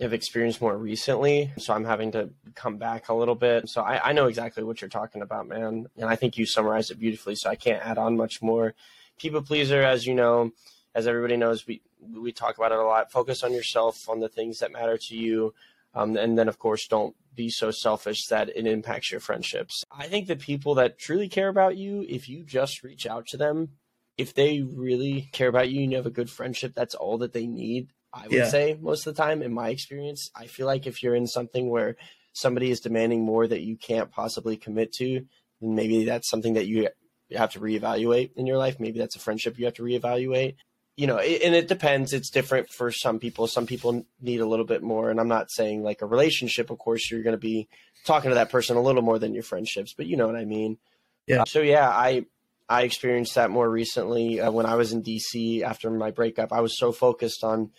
have 0.00 0.12
experienced 0.12 0.60
more 0.60 0.76
recently. 0.76 1.52
So 1.58 1.74
I'm 1.74 1.84
having 1.84 2.12
to 2.12 2.30
come 2.54 2.78
back 2.78 3.08
a 3.08 3.14
little 3.14 3.34
bit. 3.34 3.68
So 3.68 3.82
I, 3.82 4.10
I 4.10 4.12
know 4.12 4.26
exactly 4.26 4.62
what 4.62 4.80
you're 4.80 4.88
talking 4.88 5.22
about, 5.22 5.46
man. 5.46 5.86
And 5.96 6.08
I 6.08 6.16
think 6.16 6.36
you 6.36 6.46
summarized 6.46 6.90
it 6.90 6.98
beautifully. 6.98 7.34
So 7.34 7.50
I 7.50 7.56
can't 7.56 7.84
add 7.84 7.98
on 7.98 8.16
much 8.16 8.40
more. 8.40 8.74
People 9.18 9.42
pleaser, 9.42 9.82
as 9.82 10.06
you 10.06 10.14
know, 10.14 10.52
as 10.94 11.06
everybody 11.06 11.36
knows, 11.36 11.66
we 11.66 11.82
we 12.00 12.32
talk 12.32 12.56
about 12.56 12.72
it 12.72 12.78
a 12.78 12.82
lot. 12.82 13.12
Focus 13.12 13.42
on 13.42 13.52
yourself, 13.52 14.08
on 14.08 14.20
the 14.20 14.28
things 14.28 14.58
that 14.60 14.72
matter 14.72 14.96
to 14.96 15.16
you. 15.16 15.52
Um, 15.94 16.16
and 16.16 16.38
then, 16.38 16.48
of 16.48 16.58
course, 16.58 16.86
don't 16.86 17.14
be 17.34 17.50
so 17.50 17.70
selfish 17.70 18.26
that 18.26 18.48
it 18.48 18.66
impacts 18.66 19.10
your 19.10 19.20
friendships. 19.20 19.84
I 19.90 20.06
think 20.06 20.26
the 20.26 20.36
people 20.36 20.74
that 20.76 20.98
truly 20.98 21.28
care 21.28 21.48
about 21.48 21.76
you, 21.76 22.06
if 22.08 22.28
you 22.28 22.44
just 22.44 22.82
reach 22.82 23.06
out 23.06 23.26
to 23.28 23.36
them, 23.36 23.70
if 24.16 24.32
they 24.32 24.62
really 24.62 25.28
care 25.32 25.48
about 25.48 25.70
you 25.70 25.82
and 25.82 25.90
you 25.92 25.96
have 25.96 26.06
a 26.06 26.10
good 26.10 26.30
friendship, 26.30 26.72
that's 26.74 26.94
all 26.94 27.18
that 27.18 27.32
they 27.32 27.46
need. 27.46 27.88
I 28.12 28.22
would 28.24 28.32
Yeah. 28.32 28.48
say 28.48 28.76
most 28.80 29.06
of 29.06 29.14
the 29.14 29.22
time, 29.22 29.42
in 29.42 29.52
my 29.52 29.68
experience, 29.68 30.30
I 30.34 30.46
feel 30.46 30.66
like 30.66 30.86
if 30.86 31.02
you're 31.02 31.14
in 31.14 31.26
something 31.26 31.68
where 31.70 31.96
somebody 32.32 32.70
is 32.70 32.80
demanding 32.80 33.22
more 33.24 33.46
that 33.46 33.60
you 33.62 33.76
can't 33.76 34.10
possibly 34.10 34.56
commit 34.56 34.92
to, 34.94 35.26
then 35.60 35.74
maybe 35.74 36.04
that's 36.04 36.28
something 36.28 36.54
that 36.54 36.66
you 36.66 36.88
have 37.36 37.52
to 37.52 37.60
reevaluate 37.60 38.30
in 38.36 38.46
your 38.46 38.58
life. 38.58 38.80
Maybe 38.80 38.98
that's 38.98 39.16
a 39.16 39.20
friendship 39.20 39.58
you 39.58 39.64
have 39.66 39.74
to 39.74 39.82
reevaluate. 39.82 40.56
You 40.96 41.06
know, 41.06 41.16
it, 41.18 41.42
and 41.42 41.54
it 41.54 41.68
depends. 41.68 42.12
It's 42.12 42.30
different 42.30 42.68
for 42.70 42.90
some 42.90 43.18
people. 43.20 43.46
Some 43.46 43.66
people 43.66 44.04
need 44.20 44.40
a 44.40 44.46
little 44.46 44.64
bit 44.66 44.82
more. 44.82 45.10
And 45.10 45.18
I'm 45.20 45.28
not 45.28 45.50
saying 45.50 45.82
like 45.82 46.02
a 46.02 46.06
relationship. 46.06 46.70
Of 46.70 46.78
course, 46.78 47.10
you're 47.10 47.22
going 47.22 47.32
to 47.34 47.38
be 47.38 47.68
talking 48.04 48.30
to 48.30 48.34
that 48.34 48.50
person 48.50 48.76
a 48.76 48.82
little 48.82 49.02
more 49.02 49.18
than 49.18 49.32
your 49.34 49.42
friendships, 49.42 49.94
but 49.96 50.06
you 50.06 50.16
know 50.16 50.26
what 50.26 50.36
I 50.36 50.44
mean. 50.44 50.78
Yeah. 51.26 51.42
Uh, 51.42 51.44
so 51.46 51.60
yeah, 51.60 51.88
I 51.88 52.26
I 52.68 52.82
experienced 52.82 53.34
that 53.36 53.50
more 53.50 53.68
recently 53.68 54.40
uh, 54.40 54.50
when 54.50 54.66
I 54.66 54.74
was 54.74 54.92
in 54.92 55.02
DC 55.02 55.62
after 55.62 55.90
my 55.90 56.10
breakup. 56.10 56.52
I 56.52 56.60
was 56.60 56.78
so 56.78 56.92
focused 56.92 57.44
on 57.44 57.70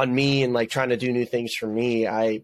on 0.00 0.14
me 0.14 0.42
and 0.42 0.52
like 0.52 0.70
trying 0.70 0.88
to 0.90 0.96
do 0.96 1.12
new 1.12 1.24
things 1.24 1.52
for 1.54 1.66
me. 1.66 2.06
I 2.06 2.42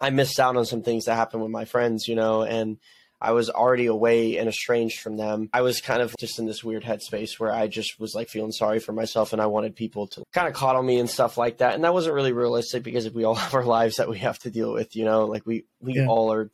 I 0.00 0.10
missed 0.10 0.40
out 0.40 0.56
on 0.56 0.66
some 0.66 0.82
things 0.82 1.04
that 1.04 1.14
happened 1.14 1.42
with 1.42 1.52
my 1.52 1.64
friends, 1.64 2.08
you 2.08 2.14
know, 2.16 2.42
and 2.42 2.78
I 3.20 3.30
was 3.30 3.48
already 3.48 3.86
away 3.86 4.36
and 4.38 4.48
estranged 4.48 5.00
from 5.00 5.16
them. 5.16 5.48
I 5.52 5.62
was 5.62 5.80
kind 5.80 6.02
of 6.02 6.14
just 6.18 6.38
in 6.38 6.46
this 6.46 6.62
weird 6.62 6.82
headspace 6.82 7.38
where 7.38 7.52
I 7.52 7.68
just 7.68 7.98
was 7.98 8.12
like 8.14 8.28
feeling 8.28 8.52
sorry 8.52 8.80
for 8.80 8.92
myself 8.92 9.32
and 9.32 9.40
I 9.40 9.46
wanted 9.46 9.76
people 9.76 10.08
to 10.08 10.24
kind 10.32 10.48
of 10.48 10.52
coddle 10.52 10.82
me 10.82 10.98
and 10.98 11.08
stuff 11.08 11.38
like 11.38 11.58
that. 11.58 11.74
And 11.74 11.84
that 11.84 11.94
wasn't 11.94 12.16
really 12.16 12.32
realistic 12.32 12.82
because 12.82 13.10
we 13.12 13.24
all 13.24 13.34
have 13.44 13.54
our 13.54 13.64
lives 13.64 13.96
that 13.96 14.10
we 14.10 14.18
have 14.18 14.38
to 14.40 14.50
deal 14.50 14.72
with, 14.72 14.94
you 14.96 15.04
know, 15.04 15.26
like 15.26 15.46
we 15.46 15.64
we 15.80 15.94
Yeah. 15.94 16.06
all 16.06 16.32
are 16.32 16.50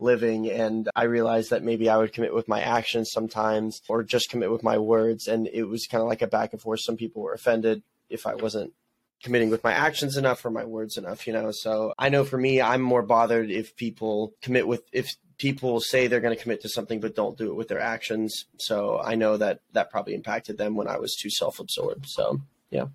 living 0.00 0.50
and 0.50 0.88
I 0.96 1.04
realized 1.04 1.50
that 1.50 1.62
maybe 1.62 1.88
I 1.90 1.96
would 1.96 2.12
commit 2.12 2.34
with 2.34 2.48
my 2.48 2.60
actions 2.60 3.10
sometimes 3.12 3.80
or 3.88 4.02
just 4.02 4.28
commit 4.30 4.50
with 4.50 4.62
my 4.62 4.78
words 4.78 5.28
and 5.28 5.46
it 5.46 5.64
was 5.64 5.86
kind 5.86 6.02
of 6.02 6.08
like 6.08 6.20
a 6.22 6.26
back 6.26 6.52
and 6.52 6.60
forth 6.60 6.80
some 6.82 6.96
people 6.96 7.22
were 7.22 7.32
offended 7.32 7.82
if 8.10 8.26
I 8.26 8.34
wasn't 8.34 8.72
committing 9.24 9.50
with 9.50 9.64
my 9.64 9.72
actions 9.72 10.16
enough 10.16 10.44
or 10.44 10.50
my 10.50 10.64
words 10.64 10.96
enough 10.96 11.26
you 11.26 11.32
know 11.32 11.50
so 11.50 11.92
I 11.98 12.08
know 12.10 12.24
for 12.24 12.38
me 12.38 12.62
I'm 12.62 12.82
more 12.82 13.02
bothered 13.02 13.50
if 13.50 13.74
people 13.74 14.34
commit 14.40 14.68
with 14.68 14.82
if 14.92 15.16
people 15.38 15.80
say 15.80 16.06
they're 16.06 16.20
going 16.20 16.36
to 16.36 16.40
commit 16.40 16.60
to 16.60 16.68
something 16.68 17.00
but 17.00 17.16
don't 17.16 17.36
do 17.36 17.50
it 17.50 17.56
with 17.56 17.68
their 17.68 17.80
actions 17.80 18.44
so 18.58 19.00
I 19.00 19.16
know 19.16 19.36
that 19.38 19.60
that 19.72 19.90
probably 19.90 20.14
impacted 20.14 20.58
them 20.58 20.76
when 20.76 20.86
I 20.86 20.98
was 20.98 21.16
too 21.16 21.30
self-absorbed 21.30 22.06
so 22.06 22.40
Yeah, 22.70 22.86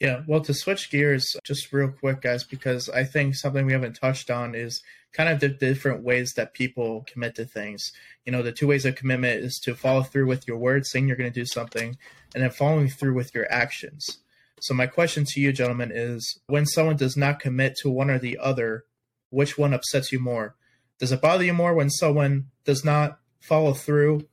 Yeah, 0.00 0.22
well, 0.26 0.40
to 0.40 0.54
switch 0.54 0.90
gears 0.90 1.36
just 1.44 1.72
real 1.72 1.90
quick, 1.90 2.22
guys, 2.22 2.42
because 2.42 2.88
I 2.88 3.04
think 3.04 3.34
something 3.34 3.66
we 3.66 3.74
haven't 3.74 4.00
touched 4.00 4.30
on 4.30 4.54
is 4.54 4.82
kind 5.12 5.28
of 5.28 5.40
the 5.40 5.48
different 5.48 6.02
ways 6.02 6.32
that 6.36 6.54
people 6.54 7.04
commit 7.06 7.34
to 7.34 7.44
things. 7.44 7.92
You 8.24 8.32
know, 8.32 8.42
the 8.42 8.52
two 8.52 8.66
ways 8.66 8.86
of 8.86 8.94
commitment 8.94 9.44
is 9.44 9.60
to 9.64 9.74
follow 9.74 10.02
through 10.02 10.26
with 10.26 10.48
your 10.48 10.56
words, 10.56 10.90
saying 10.90 11.06
you're 11.06 11.18
going 11.18 11.32
to 11.32 11.40
do 11.40 11.44
something, 11.44 11.98
and 12.34 12.42
then 12.42 12.50
following 12.50 12.88
through 12.88 13.14
with 13.14 13.34
your 13.34 13.50
actions. 13.52 14.18
So, 14.60 14.74
my 14.74 14.86
question 14.86 15.24
to 15.26 15.40
you, 15.40 15.52
gentlemen, 15.52 15.90
is 15.92 16.40
when 16.46 16.66
someone 16.66 16.96
does 16.96 17.16
not 17.16 17.40
commit 17.40 17.76
to 17.82 17.90
one 17.90 18.10
or 18.10 18.18
the 18.18 18.38
other, 18.38 18.84
which 19.30 19.56
one 19.56 19.72
upsets 19.72 20.12
you 20.12 20.20
more? 20.20 20.56
Does 20.98 21.12
it 21.12 21.22
bother 21.22 21.44
you 21.44 21.54
more 21.54 21.74
when 21.74 21.88
someone 21.88 22.50
does 22.64 22.84
not 22.84 23.18
follow 23.40 23.72
through 23.72 24.28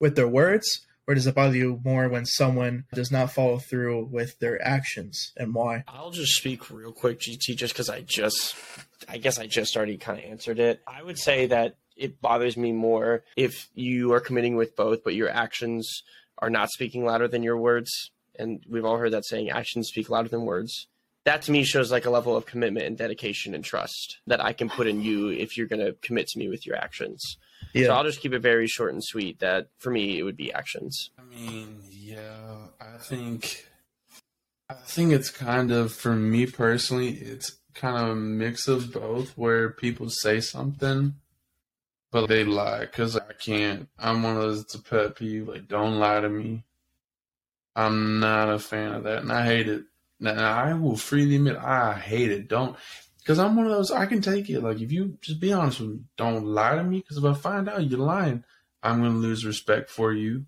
with 0.00 0.16
their 0.16 0.26
words, 0.26 0.66
or 1.06 1.14
does 1.14 1.26
it 1.26 1.34
bother 1.34 1.56
you 1.56 1.80
more 1.84 2.08
when 2.08 2.26
someone 2.26 2.84
does 2.92 3.12
not 3.12 3.32
follow 3.32 3.58
through 3.58 4.06
with 4.06 4.38
their 4.40 4.60
actions 4.66 5.32
and 5.36 5.54
why? 5.54 5.84
I'll 5.86 6.10
just 6.10 6.32
speak 6.32 6.70
real 6.70 6.92
quick, 6.92 7.20
GT, 7.20 7.56
just 7.56 7.72
because 7.72 7.88
I 7.88 8.00
just, 8.00 8.56
I 9.08 9.18
guess 9.18 9.38
I 9.38 9.46
just 9.46 9.76
already 9.76 9.96
kind 9.96 10.18
of 10.18 10.24
answered 10.24 10.58
it. 10.58 10.80
I 10.86 11.02
would 11.02 11.18
say 11.18 11.46
that 11.46 11.76
it 11.96 12.20
bothers 12.20 12.56
me 12.56 12.72
more 12.72 13.22
if 13.36 13.68
you 13.74 14.12
are 14.12 14.20
committing 14.20 14.56
with 14.56 14.74
both, 14.74 15.04
but 15.04 15.14
your 15.14 15.28
actions 15.28 16.02
are 16.38 16.50
not 16.50 16.70
speaking 16.70 17.04
louder 17.04 17.28
than 17.28 17.42
your 17.44 17.56
words. 17.58 18.10
And 18.38 18.64
we've 18.68 18.84
all 18.84 18.96
heard 18.96 19.12
that 19.12 19.24
saying, 19.24 19.50
actions 19.50 19.88
speak 19.88 20.10
louder 20.10 20.28
than 20.28 20.42
words. 20.44 20.88
That 21.24 21.42
to 21.42 21.52
me 21.52 21.62
shows 21.62 21.92
like 21.92 22.04
a 22.04 22.10
level 22.10 22.36
of 22.36 22.46
commitment 22.46 22.86
and 22.86 22.98
dedication 22.98 23.54
and 23.54 23.64
trust 23.64 24.18
that 24.26 24.42
I 24.42 24.52
can 24.52 24.68
put 24.68 24.88
in 24.88 25.02
you 25.02 25.28
if 25.28 25.56
you're 25.56 25.68
going 25.68 25.84
to 25.84 25.92
commit 26.02 26.26
to 26.28 26.38
me 26.38 26.48
with 26.48 26.66
your 26.66 26.76
actions. 26.76 27.36
Yeah, 27.72 27.86
So 27.86 27.94
I'll 27.94 28.04
just 28.04 28.20
keep 28.20 28.32
it 28.32 28.40
very 28.40 28.66
short 28.66 28.92
and 28.92 29.02
sweet. 29.04 29.38
That 29.38 29.68
for 29.78 29.90
me, 29.90 30.18
it 30.18 30.24
would 30.24 30.36
be 30.36 30.52
actions. 30.52 31.10
I 31.18 31.22
mean, 31.22 31.80
yeah, 31.90 32.56
I 32.80 32.98
think 32.98 33.68
I 34.68 34.74
think 34.74 35.12
it's 35.12 35.30
kind 35.30 35.70
of 35.70 35.92
for 35.92 36.16
me 36.16 36.46
personally, 36.46 37.10
it's 37.10 37.58
kind 37.74 37.96
of 37.96 38.10
a 38.10 38.16
mix 38.16 38.66
of 38.66 38.92
both 38.92 39.36
where 39.38 39.70
people 39.70 40.10
say 40.10 40.40
something 40.40 41.14
but 42.12 42.26
they 42.26 42.44
lie 42.44 42.86
cuz 42.86 43.16
I 43.16 43.32
can't. 43.32 43.88
I'm 43.98 44.22
one 44.22 44.36
of 44.36 44.42
those 44.42 44.60
it's 44.60 44.74
a 44.74 44.82
pet 44.82 45.16
peeve 45.16 45.48
like 45.48 45.66
don't 45.66 45.98
lie 45.98 46.20
to 46.20 46.28
me. 46.28 46.62
I'm 47.74 48.20
not 48.20 48.50
a 48.50 48.58
fan 48.58 48.92
of 48.92 49.04
that 49.04 49.22
and 49.22 49.32
I 49.32 49.44
hate 49.44 49.68
it. 49.68 49.84
Now 50.20 50.52
I 50.52 50.74
will 50.74 50.96
freely 50.96 51.36
admit 51.36 51.56
I 51.56 51.94
hate 51.94 52.30
it. 52.30 52.48
Don't 52.48 52.76
because 53.18 53.38
I'm 53.38 53.56
one 53.56 53.66
of 53.66 53.72
those 53.72 53.90
I 53.90 54.06
can 54.06 54.20
take 54.20 54.50
it. 54.50 54.60
Like 54.60 54.80
if 54.80 54.92
you 54.92 55.18
just 55.20 55.40
be 55.40 55.52
honest 55.52 55.80
with 55.80 55.90
me, 55.90 56.00
don't 56.16 56.44
lie 56.44 56.76
to 56.76 56.84
me 56.84 56.98
because 56.98 57.16
if 57.16 57.24
I 57.24 57.34
find 57.34 57.68
out 57.68 57.88
you're 57.88 57.98
lying, 57.98 58.44
I'm 58.82 59.02
gonna 59.02 59.18
lose 59.18 59.44
respect 59.44 59.90
for 59.90 60.12
you 60.12 60.46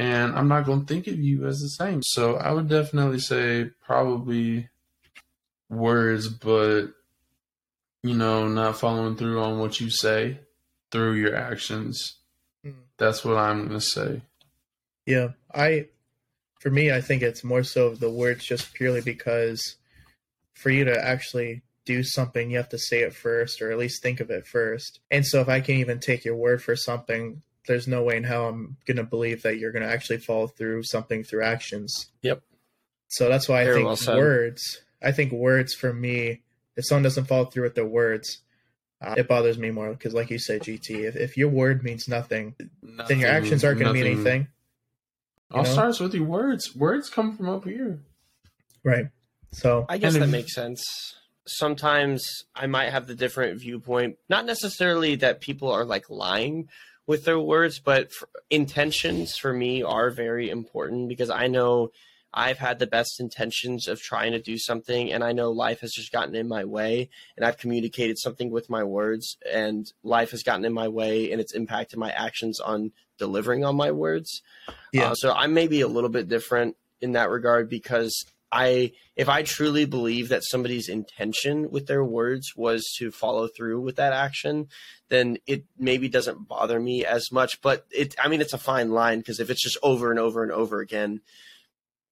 and 0.00 0.34
I'm 0.34 0.48
not 0.48 0.64
going 0.64 0.80
to 0.80 0.86
think 0.86 1.08
of 1.08 1.18
you 1.18 1.46
as 1.46 1.60
the 1.60 1.68
same. 1.68 2.02
So 2.02 2.36
I 2.36 2.52
would 2.52 2.68
definitely 2.68 3.18
say 3.18 3.70
probably 3.84 4.70
words, 5.68 6.28
but 6.28 6.86
you 8.02 8.14
know, 8.14 8.48
not 8.48 8.78
following 8.78 9.16
through 9.16 9.42
on 9.42 9.58
what 9.58 9.78
you 9.78 9.90
say 9.90 10.40
through 10.90 11.16
your 11.16 11.36
actions. 11.36 12.16
Mm. 12.64 12.76
That's 12.96 13.26
what 13.26 13.36
I'm 13.36 13.68
going 13.68 13.78
to 13.78 13.84
say. 13.84 14.22
yeah. 15.04 15.28
I, 15.54 15.88
for 16.60 16.70
me, 16.70 16.92
I 16.92 17.00
think 17.00 17.22
it's 17.22 17.42
more 17.42 17.64
so 17.64 17.94
the 17.94 18.10
words 18.10 18.44
just 18.44 18.74
purely 18.74 19.00
because 19.00 19.76
for 20.54 20.70
you 20.70 20.84
to 20.84 21.04
actually 21.04 21.62
do 21.86 22.02
something, 22.02 22.50
you 22.50 22.58
have 22.58 22.68
to 22.68 22.78
say 22.78 23.00
it 23.00 23.14
first 23.14 23.62
or 23.62 23.72
at 23.72 23.78
least 23.78 24.02
think 24.02 24.20
of 24.20 24.30
it 24.30 24.46
first. 24.46 25.00
And 25.10 25.26
so 25.26 25.40
if 25.40 25.48
I 25.48 25.60
can't 25.60 25.80
even 25.80 26.00
take 26.00 26.24
your 26.24 26.36
word 26.36 26.62
for 26.62 26.76
something, 26.76 27.40
there's 27.66 27.88
no 27.88 28.02
way 28.02 28.18
in 28.18 28.24
hell 28.24 28.48
I'm 28.48 28.76
going 28.84 28.98
to 28.98 29.04
believe 29.04 29.42
that 29.42 29.58
you're 29.58 29.72
going 29.72 29.86
to 29.86 29.92
actually 29.92 30.18
follow 30.18 30.48
through 30.48 30.82
something 30.82 31.24
through 31.24 31.44
actions. 31.44 32.10
Yep. 32.20 32.42
So 33.08 33.28
that's 33.30 33.48
why 33.48 33.62
I 33.62 33.64
Very 33.64 33.82
think 33.82 34.06
well 34.06 34.18
words, 34.18 34.82
I 35.02 35.12
think 35.12 35.32
words 35.32 35.74
for 35.74 35.92
me, 35.94 36.42
if 36.76 36.84
someone 36.84 37.02
doesn't 37.02 37.24
follow 37.24 37.46
through 37.46 37.64
with 37.64 37.74
their 37.74 37.86
words, 37.86 38.42
uh, 39.00 39.14
it 39.16 39.26
bothers 39.26 39.56
me 39.56 39.70
more 39.70 39.90
because, 39.90 40.12
like 40.12 40.28
you 40.28 40.38
said, 40.38 40.62
GT, 40.62 41.04
if, 41.08 41.16
if 41.16 41.36
your 41.38 41.48
word 41.48 41.82
means 41.82 42.06
nothing, 42.06 42.54
then 43.08 43.18
your 43.18 43.30
actions 43.30 43.64
aren't 43.64 43.78
going 43.78 43.94
to 43.94 43.94
mean 43.94 44.12
anything. 44.12 44.48
All 45.50 45.62
you 45.62 45.68
know? 45.68 45.72
starts 45.72 46.00
with 46.00 46.14
your 46.14 46.24
words. 46.24 46.74
Words 46.74 47.10
come 47.10 47.36
from 47.36 47.48
up 47.48 47.64
here. 47.64 48.00
Right. 48.84 49.06
So, 49.52 49.86
I 49.88 49.98
guess 49.98 50.14
that 50.14 50.22
if- 50.22 50.30
makes 50.30 50.54
sense. 50.54 50.82
Sometimes 51.46 52.44
I 52.54 52.66
might 52.66 52.90
have 52.90 53.06
the 53.06 53.14
different 53.14 53.58
viewpoint, 53.60 54.18
not 54.28 54.44
necessarily 54.44 55.16
that 55.16 55.40
people 55.40 55.70
are 55.70 55.84
like 55.84 56.08
lying 56.08 56.68
with 57.06 57.24
their 57.24 57.40
words, 57.40 57.80
but 57.80 58.12
for, 58.12 58.28
intentions 58.50 59.36
for 59.36 59.52
me 59.52 59.82
are 59.82 60.10
very 60.10 60.48
important 60.48 61.08
because 61.08 61.30
I 61.30 61.48
know 61.48 61.90
I've 62.32 62.58
had 62.58 62.78
the 62.78 62.86
best 62.86 63.18
intentions 63.18 63.88
of 63.88 64.00
trying 64.00 64.30
to 64.32 64.40
do 64.40 64.58
something 64.58 65.12
and 65.12 65.24
I 65.24 65.32
know 65.32 65.50
life 65.50 65.80
has 65.80 65.90
just 65.92 66.12
gotten 66.12 66.36
in 66.36 66.46
my 66.46 66.64
way 66.64 67.10
and 67.36 67.44
I've 67.44 67.58
communicated 67.58 68.18
something 68.18 68.50
with 68.50 68.70
my 68.70 68.84
words 68.84 69.36
and 69.50 69.90
life 70.04 70.30
has 70.30 70.44
gotten 70.44 70.64
in 70.64 70.72
my 70.72 70.86
way 70.86 71.32
and 71.32 71.40
it's 71.40 71.54
impacted 71.54 71.98
my 71.98 72.10
actions 72.12 72.60
on 72.60 72.92
delivering 73.20 73.64
on 73.64 73.76
my 73.76 73.92
words. 73.92 74.42
Yeah. 74.92 75.10
Uh, 75.10 75.14
so 75.14 75.32
I 75.32 75.46
may 75.46 75.68
be 75.68 75.82
a 75.82 75.86
little 75.86 76.10
bit 76.10 76.28
different 76.28 76.76
in 77.00 77.12
that 77.12 77.30
regard 77.30 77.68
because 77.68 78.24
I 78.50 78.92
if 79.14 79.28
I 79.28 79.42
truly 79.42 79.84
believe 79.84 80.30
that 80.30 80.42
somebody's 80.44 80.88
intention 80.88 81.70
with 81.70 81.86
their 81.86 82.04
words 82.04 82.56
was 82.56 82.84
to 82.98 83.12
follow 83.12 83.46
through 83.46 83.80
with 83.80 83.96
that 83.96 84.12
action, 84.12 84.66
then 85.08 85.38
it 85.46 85.64
maybe 85.78 86.08
doesn't 86.08 86.48
bother 86.48 86.80
me 86.80 87.04
as 87.04 87.30
much. 87.30 87.60
But 87.60 87.86
it, 87.90 88.16
I 88.18 88.28
mean, 88.28 88.40
it's 88.40 88.54
a 88.54 88.58
fine 88.58 88.90
line 88.90 89.18
because 89.18 89.38
if 89.38 89.50
it's 89.50 89.62
just 89.62 89.78
over 89.82 90.10
and 90.10 90.18
over 90.18 90.42
and 90.42 90.50
over 90.50 90.80
again, 90.80 91.20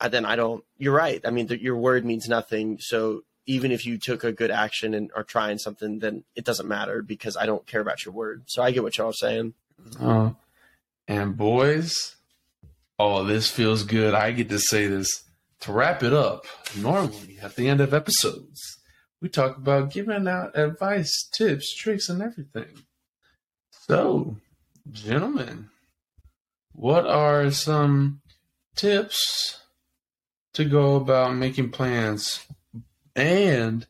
uh, 0.01 0.09
then 0.09 0.25
I 0.25 0.37
don't. 0.37 0.63
You're 0.77 0.95
right. 0.95 1.21
I 1.25 1.31
mean, 1.31 1.49
the, 1.49 1.61
your 1.61 1.77
word 1.77 2.05
means 2.05 2.29
nothing. 2.29 2.79
So 2.81 3.23
even 3.47 3.73
if 3.73 3.87
you 3.87 3.99
took 3.99 4.23
a 4.23 4.31
good 4.31 4.51
action 4.51 4.95
and 4.95 5.11
are 5.17 5.25
trying 5.25 5.59
something, 5.59 5.99
then 5.99 6.23
it 6.37 6.45
doesn't 6.45 6.69
matter 6.69 7.03
because 7.03 7.37
I 7.37 7.47
don't 7.47 7.67
care 7.67 7.81
about 7.81 8.05
your 8.05 8.15
word. 8.15 8.45
So 8.47 8.63
I 8.63 8.71
get 8.71 8.83
what 8.83 8.97
y'all 8.99 9.09
are 9.09 9.13
saying. 9.15 9.55
Uh, 9.99 10.33
and 11.09 11.37
boys, 11.37 12.17
oh, 12.99 13.25
this 13.25 13.51
feels 13.51 13.83
good. 13.83 14.15
I 14.15 14.31
get 14.33 14.51
to 14.51 14.59
say 14.59 14.87
this 14.87 15.25
to 15.61 15.73
wrap 15.73 16.03
it 16.03 16.13
up. 16.13 16.45
Normally, 16.77 17.39
at 17.43 17.57
the 17.57 17.69
end 17.69 17.81
of 17.81 17.95
episodes, 17.95 18.79
we 19.21 19.29
talk 19.29 19.57
about 19.57 19.91
giving 19.91 20.29
out 20.29 20.57
advice, 20.57 21.29
tips, 21.33 21.75
tricks, 21.75 22.09
and 22.09 22.23
everything. 22.23 22.85
So, 23.71 24.37
gentlemen, 24.93 25.71
what 26.73 27.07
are 27.07 27.51
some 27.51 28.21
tips 28.77 29.61
to 30.53 30.65
go 30.65 30.97
about 30.97 31.35
making 31.35 31.71
plans 31.71 32.47
and 33.17 33.87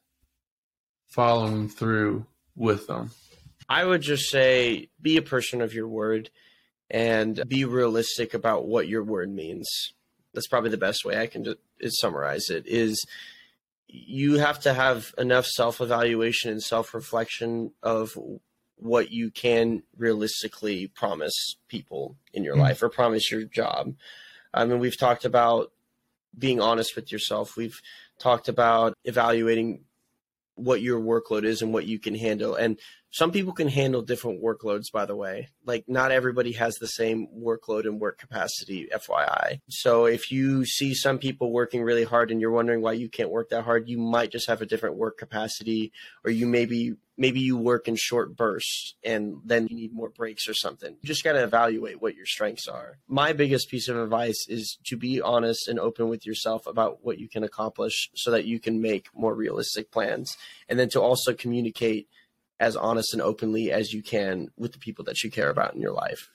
following 1.08 1.68
through 1.68 2.26
with 2.54 2.86
them? 2.86 3.10
I 3.68 3.84
would 3.84 4.00
just 4.00 4.30
say 4.30 4.88
be 5.02 5.16
a 5.18 5.22
person 5.22 5.60
of 5.60 5.74
your 5.74 5.88
word 5.88 6.30
and 6.90 7.42
be 7.46 7.64
realistic 7.64 8.34
about 8.34 8.66
what 8.66 8.88
your 8.88 9.04
word 9.04 9.30
means. 9.30 9.68
That's 10.32 10.48
probably 10.48 10.70
the 10.70 10.76
best 10.76 11.04
way 11.04 11.18
I 11.18 11.26
can 11.26 11.44
just 11.44 12.00
summarize 12.00 12.48
it 12.50 12.66
is 12.66 13.04
you 13.88 14.38
have 14.38 14.60
to 14.60 14.74
have 14.74 15.12
enough 15.16 15.46
self-evaluation 15.46 16.50
and 16.50 16.62
self-reflection 16.62 17.72
of 17.82 18.16
what 18.76 19.10
you 19.10 19.30
can 19.30 19.82
realistically 19.96 20.86
promise 20.88 21.56
people 21.68 22.16
in 22.32 22.44
your 22.44 22.54
mm-hmm. 22.54 22.62
life 22.62 22.82
or 22.82 22.88
promise 22.88 23.30
your 23.30 23.44
job. 23.44 23.94
I 24.52 24.64
mean, 24.64 24.78
we've 24.78 24.98
talked 24.98 25.24
about 25.24 25.72
being 26.38 26.60
honest 26.60 26.94
with 26.94 27.10
yourself. 27.10 27.56
We've 27.56 27.80
talked 28.18 28.48
about 28.48 28.94
evaluating 29.04 29.84
what 30.54 30.82
your 30.82 31.00
workload 31.00 31.44
is 31.44 31.62
and 31.62 31.72
what 31.72 31.86
you 31.86 31.98
can 31.98 32.14
handle. 32.14 32.54
And 32.54 32.78
some 33.10 33.32
people 33.32 33.52
can 33.52 33.68
handle 33.68 34.02
different 34.02 34.42
workloads, 34.42 34.92
by 34.92 35.06
the 35.06 35.16
way. 35.16 35.48
Like, 35.64 35.84
not 35.88 36.12
everybody 36.12 36.52
has 36.52 36.76
the 36.76 36.88
same 36.88 37.28
workload 37.34 37.84
and 37.84 38.00
work 38.00 38.18
capacity, 38.18 38.88
FYI. 38.92 39.60
So, 39.68 40.06
if 40.06 40.30
you 40.30 40.64
see 40.64 40.94
some 40.94 41.18
people 41.18 41.52
working 41.52 41.82
really 41.82 42.04
hard 42.04 42.30
and 42.30 42.40
you're 42.40 42.50
wondering 42.50 42.82
why 42.82 42.92
you 42.92 43.08
can't 43.08 43.30
work 43.30 43.50
that 43.50 43.64
hard, 43.64 43.88
you 43.88 43.98
might 43.98 44.30
just 44.30 44.48
have 44.48 44.60
a 44.60 44.66
different 44.66 44.96
work 44.96 45.16
capacity, 45.18 45.92
or 46.24 46.30
you 46.30 46.46
maybe 46.46 46.96
maybe 47.18 47.40
you 47.40 47.56
work 47.56 47.88
in 47.88 47.96
short 47.96 48.36
bursts 48.36 48.94
and 49.02 49.38
then 49.44 49.66
you 49.66 49.76
need 49.76 49.92
more 49.92 50.08
breaks 50.08 50.48
or 50.48 50.54
something. 50.54 50.96
You 51.02 51.06
just 51.06 51.24
got 51.24 51.32
to 51.32 51.42
evaluate 51.42 52.00
what 52.00 52.14
your 52.14 52.24
strengths 52.24 52.68
are. 52.68 52.98
My 53.08 53.32
biggest 53.32 53.68
piece 53.68 53.88
of 53.88 53.96
advice 53.96 54.46
is 54.48 54.78
to 54.86 54.96
be 54.96 55.20
honest 55.20 55.66
and 55.66 55.80
open 55.80 56.08
with 56.08 56.24
yourself 56.24 56.66
about 56.66 56.98
what 57.02 57.18
you 57.18 57.28
can 57.28 57.42
accomplish 57.42 58.08
so 58.14 58.30
that 58.30 58.44
you 58.44 58.60
can 58.60 58.80
make 58.80 59.08
more 59.14 59.34
realistic 59.34 59.90
plans. 59.90 60.36
And 60.68 60.78
then 60.78 60.88
to 60.90 61.02
also 61.02 61.34
communicate 61.34 62.06
as 62.60 62.76
honest 62.76 63.12
and 63.12 63.22
openly 63.22 63.70
as 63.70 63.92
you 63.92 64.02
can 64.02 64.48
with 64.56 64.72
the 64.72 64.78
people 64.78 65.04
that 65.04 65.22
you 65.22 65.30
care 65.30 65.50
about 65.50 65.74
in 65.74 65.80
your 65.80 65.92
life. 65.92 66.28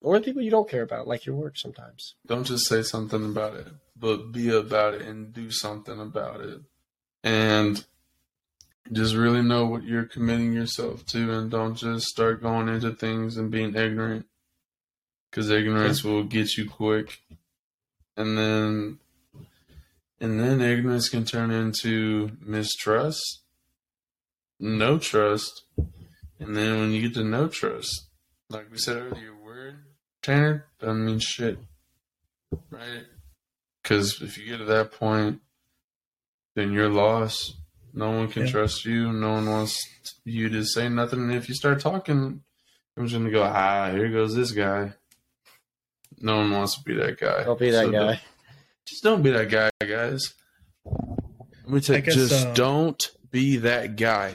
Or 0.00 0.18
the 0.18 0.24
people 0.24 0.42
you 0.42 0.50
don't 0.50 0.68
care 0.68 0.82
about, 0.82 1.06
like 1.06 1.26
your 1.26 1.36
work 1.36 1.56
sometimes. 1.56 2.14
Don't 2.26 2.44
just 2.44 2.66
say 2.66 2.82
something 2.82 3.24
about 3.24 3.54
it, 3.54 3.68
but 3.96 4.32
be 4.32 4.50
about 4.50 4.94
it 4.94 5.02
and 5.02 5.32
do 5.32 5.50
something 5.50 6.00
about 6.00 6.40
it. 6.40 6.60
And 7.22 7.84
just 8.90 9.14
really 9.14 9.42
know 9.42 9.66
what 9.66 9.84
you're 9.84 10.04
committing 10.04 10.52
yourself 10.52 11.06
to 11.06 11.32
and 11.32 11.50
don't 11.50 11.76
just 11.76 12.06
start 12.06 12.42
going 12.42 12.68
into 12.68 12.90
things 12.92 13.36
and 13.36 13.50
being 13.50 13.76
ignorant 13.76 14.26
because 15.30 15.50
ignorance 15.50 16.02
will 16.02 16.24
get 16.24 16.56
you 16.56 16.68
quick 16.68 17.20
and 18.16 18.36
then 18.36 18.98
and 20.20 20.40
then 20.40 20.60
ignorance 20.60 21.08
can 21.08 21.24
turn 21.24 21.50
into 21.50 22.32
mistrust 22.40 23.41
no 24.62 24.98
trust 24.98 25.64
and 26.38 26.56
then 26.56 26.78
when 26.78 26.92
you 26.92 27.02
get 27.02 27.14
to 27.14 27.24
no 27.24 27.48
trust 27.48 28.06
like 28.48 28.70
we 28.70 28.78
said 28.78 28.96
earlier 28.96 29.34
word 29.34 29.76
Tanner 30.22 30.66
doesn't 30.80 31.04
mean 31.04 31.18
shit 31.18 31.58
right 32.70 33.04
because 33.82 34.22
if 34.22 34.38
you 34.38 34.46
get 34.46 34.58
to 34.58 34.64
that 34.64 34.92
point 34.92 35.40
then 36.54 36.72
you're 36.72 36.88
lost 36.88 37.56
no 37.94 38.10
one 38.10 38.28
can 38.28 38.46
yeah. 38.46 38.52
trust 38.52 38.84
you. 38.84 39.12
No 39.12 39.32
one 39.32 39.48
wants 39.48 39.86
you 40.24 40.48
to 40.48 40.64
say 40.64 40.88
nothing. 40.88 41.20
And 41.20 41.34
if 41.34 41.48
you 41.48 41.54
start 41.54 41.80
talking, 41.80 42.42
I'm 42.96 43.06
just 43.06 43.18
gonna 43.18 43.30
go, 43.30 43.42
ah, 43.42 43.90
here 43.90 44.10
goes 44.10 44.34
this 44.34 44.52
guy. 44.52 44.94
No 46.18 46.36
one 46.38 46.50
wants 46.50 46.78
to 46.78 46.84
be 46.84 46.94
that 46.94 47.18
guy. 47.18 47.44
Don't 47.44 47.58
be 47.58 47.70
that 47.70 47.86
so 47.86 47.92
guy. 47.92 48.20
Just 48.86 49.02
don't 49.02 49.22
be 49.22 49.30
that 49.30 49.50
guy, 49.50 49.70
guys. 49.86 50.34
Let 50.84 51.68
me 51.68 51.80
tell 51.80 51.96
you, 51.96 52.02
just 52.02 52.46
uh, 52.46 52.52
don't 52.54 53.10
be 53.32 53.56
that 53.56 53.96
guy. 53.96 54.32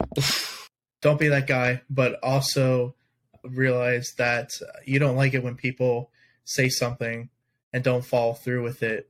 don't 1.02 1.20
be 1.20 1.30
that 1.30 1.48
guy, 1.48 1.82
but 1.90 2.20
also 2.22 2.96
realize 3.44 4.14
that 4.18 4.50
you 4.86 5.00
don't 5.00 5.16
like 5.16 5.34
it 5.34 5.44
when 5.44 5.56
people 5.56 6.12
say 6.44 6.68
something 6.68 7.30
and 7.72 7.84
don't 7.84 8.06
follow 8.06 8.34
through 8.34 8.64
with 8.64 8.84
it 8.84 9.10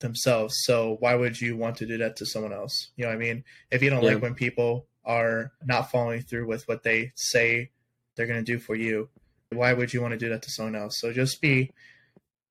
themselves. 0.00 0.54
So 0.64 0.96
why 1.00 1.14
would 1.14 1.40
you 1.40 1.56
want 1.56 1.76
to 1.78 1.86
do 1.86 1.98
that 1.98 2.16
to 2.16 2.26
someone 2.26 2.52
else? 2.52 2.90
You 2.96 3.04
know 3.04 3.10
what 3.10 3.16
I 3.16 3.18
mean? 3.18 3.44
If 3.70 3.82
you 3.82 3.90
don't 3.90 4.02
yeah. 4.02 4.14
like 4.14 4.22
when 4.22 4.34
people 4.34 4.86
are 5.04 5.52
not 5.64 5.90
following 5.90 6.22
through 6.22 6.46
with 6.46 6.66
what 6.66 6.82
they 6.82 7.12
say 7.14 7.70
they're 8.16 8.26
going 8.26 8.44
to 8.44 8.52
do 8.52 8.58
for 8.58 8.74
you, 8.74 9.08
why 9.50 9.72
would 9.72 9.92
you 9.92 10.02
want 10.02 10.12
to 10.12 10.18
do 10.18 10.28
that 10.30 10.42
to 10.42 10.50
someone 10.50 10.74
else? 10.74 10.98
So 10.98 11.12
just 11.12 11.40
be 11.40 11.70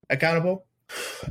accountable. 0.10 0.66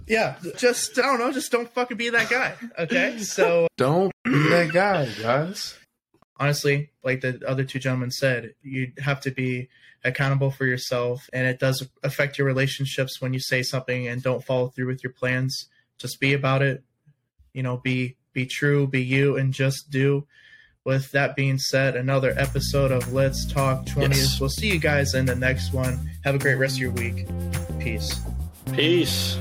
Yeah, 0.07 0.37
just 0.57 0.99
I 0.99 1.03
don't 1.03 1.19
know, 1.19 1.33
just 1.33 1.53
don't 1.53 1.73
fucking 1.73 1.97
be 1.97 2.11
that 2.11 2.29
guy. 2.29 2.55
Okay? 2.79 3.19
So 3.19 3.69
don't 3.77 4.13
be 4.25 4.49
that 4.49 4.73
guy, 4.73 5.09
guys. 5.21 5.79
Honestly, 6.39 6.91
like 7.05 7.21
the 7.21 7.41
other 7.47 7.65
two 7.65 7.79
gentlemen 7.79 8.11
said, 8.11 8.55
you 8.63 8.93
have 8.99 9.21
to 9.21 9.31
be 9.31 9.69
accountable 10.05 10.51
for 10.51 10.67
yourself 10.67 11.31
and 11.33 11.47
it 11.47 11.61
does 11.61 11.87
affect 12.03 12.37
your 12.37 12.47
relationships 12.47 13.21
when 13.21 13.33
you 13.33 13.39
say 13.39 13.63
something 13.63 14.09
and 14.09 14.21
don't 14.21 14.45
follow 14.45 14.69
through 14.69 14.89
with 14.89 15.05
your 15.05 15.13
plans 15.13 15.69
just 16.03 16.21
be 16.21 16.35
about 16.35 16.63
it. 16.63 16.83
You 17.55 17.63
know, 17.63 17.77
be 17.77 18.17
be 18.33 18.45
true, 18.47 18.87
be 18.87 19.03
you, 19.03 19.37
and 19.37 19.55
just 19.55 19.91
do. 19.91 20.27
With 20.85 21.13
that 21.13 21.37
being 21.37 21.59
said, 21.59 21.95
another 21.95 22.35
episode 22.37 22.91
of 22.91 23.13
Let's 23.13 23.47
Talk 23.47 23.87
20s. 23.87 24.17
Yes. 24.17 24.41
We'll 24.41 24.49
see 24.49 24.69
you 24.69 24.81
guys 24.81 25.15
in 25.15 25.27
the 25.27 25.37
next 25.37 25.73
one. 25.73 26.11
Have 26.25 26.35
a 26.35 26.39
great 26.39 26.57
rest 26.57 26.75
of 26.75 26.81
your 26.81 26.91
week. 26.91 27.27
Peace. 27.79 28.21
Peace. 28.73 29.37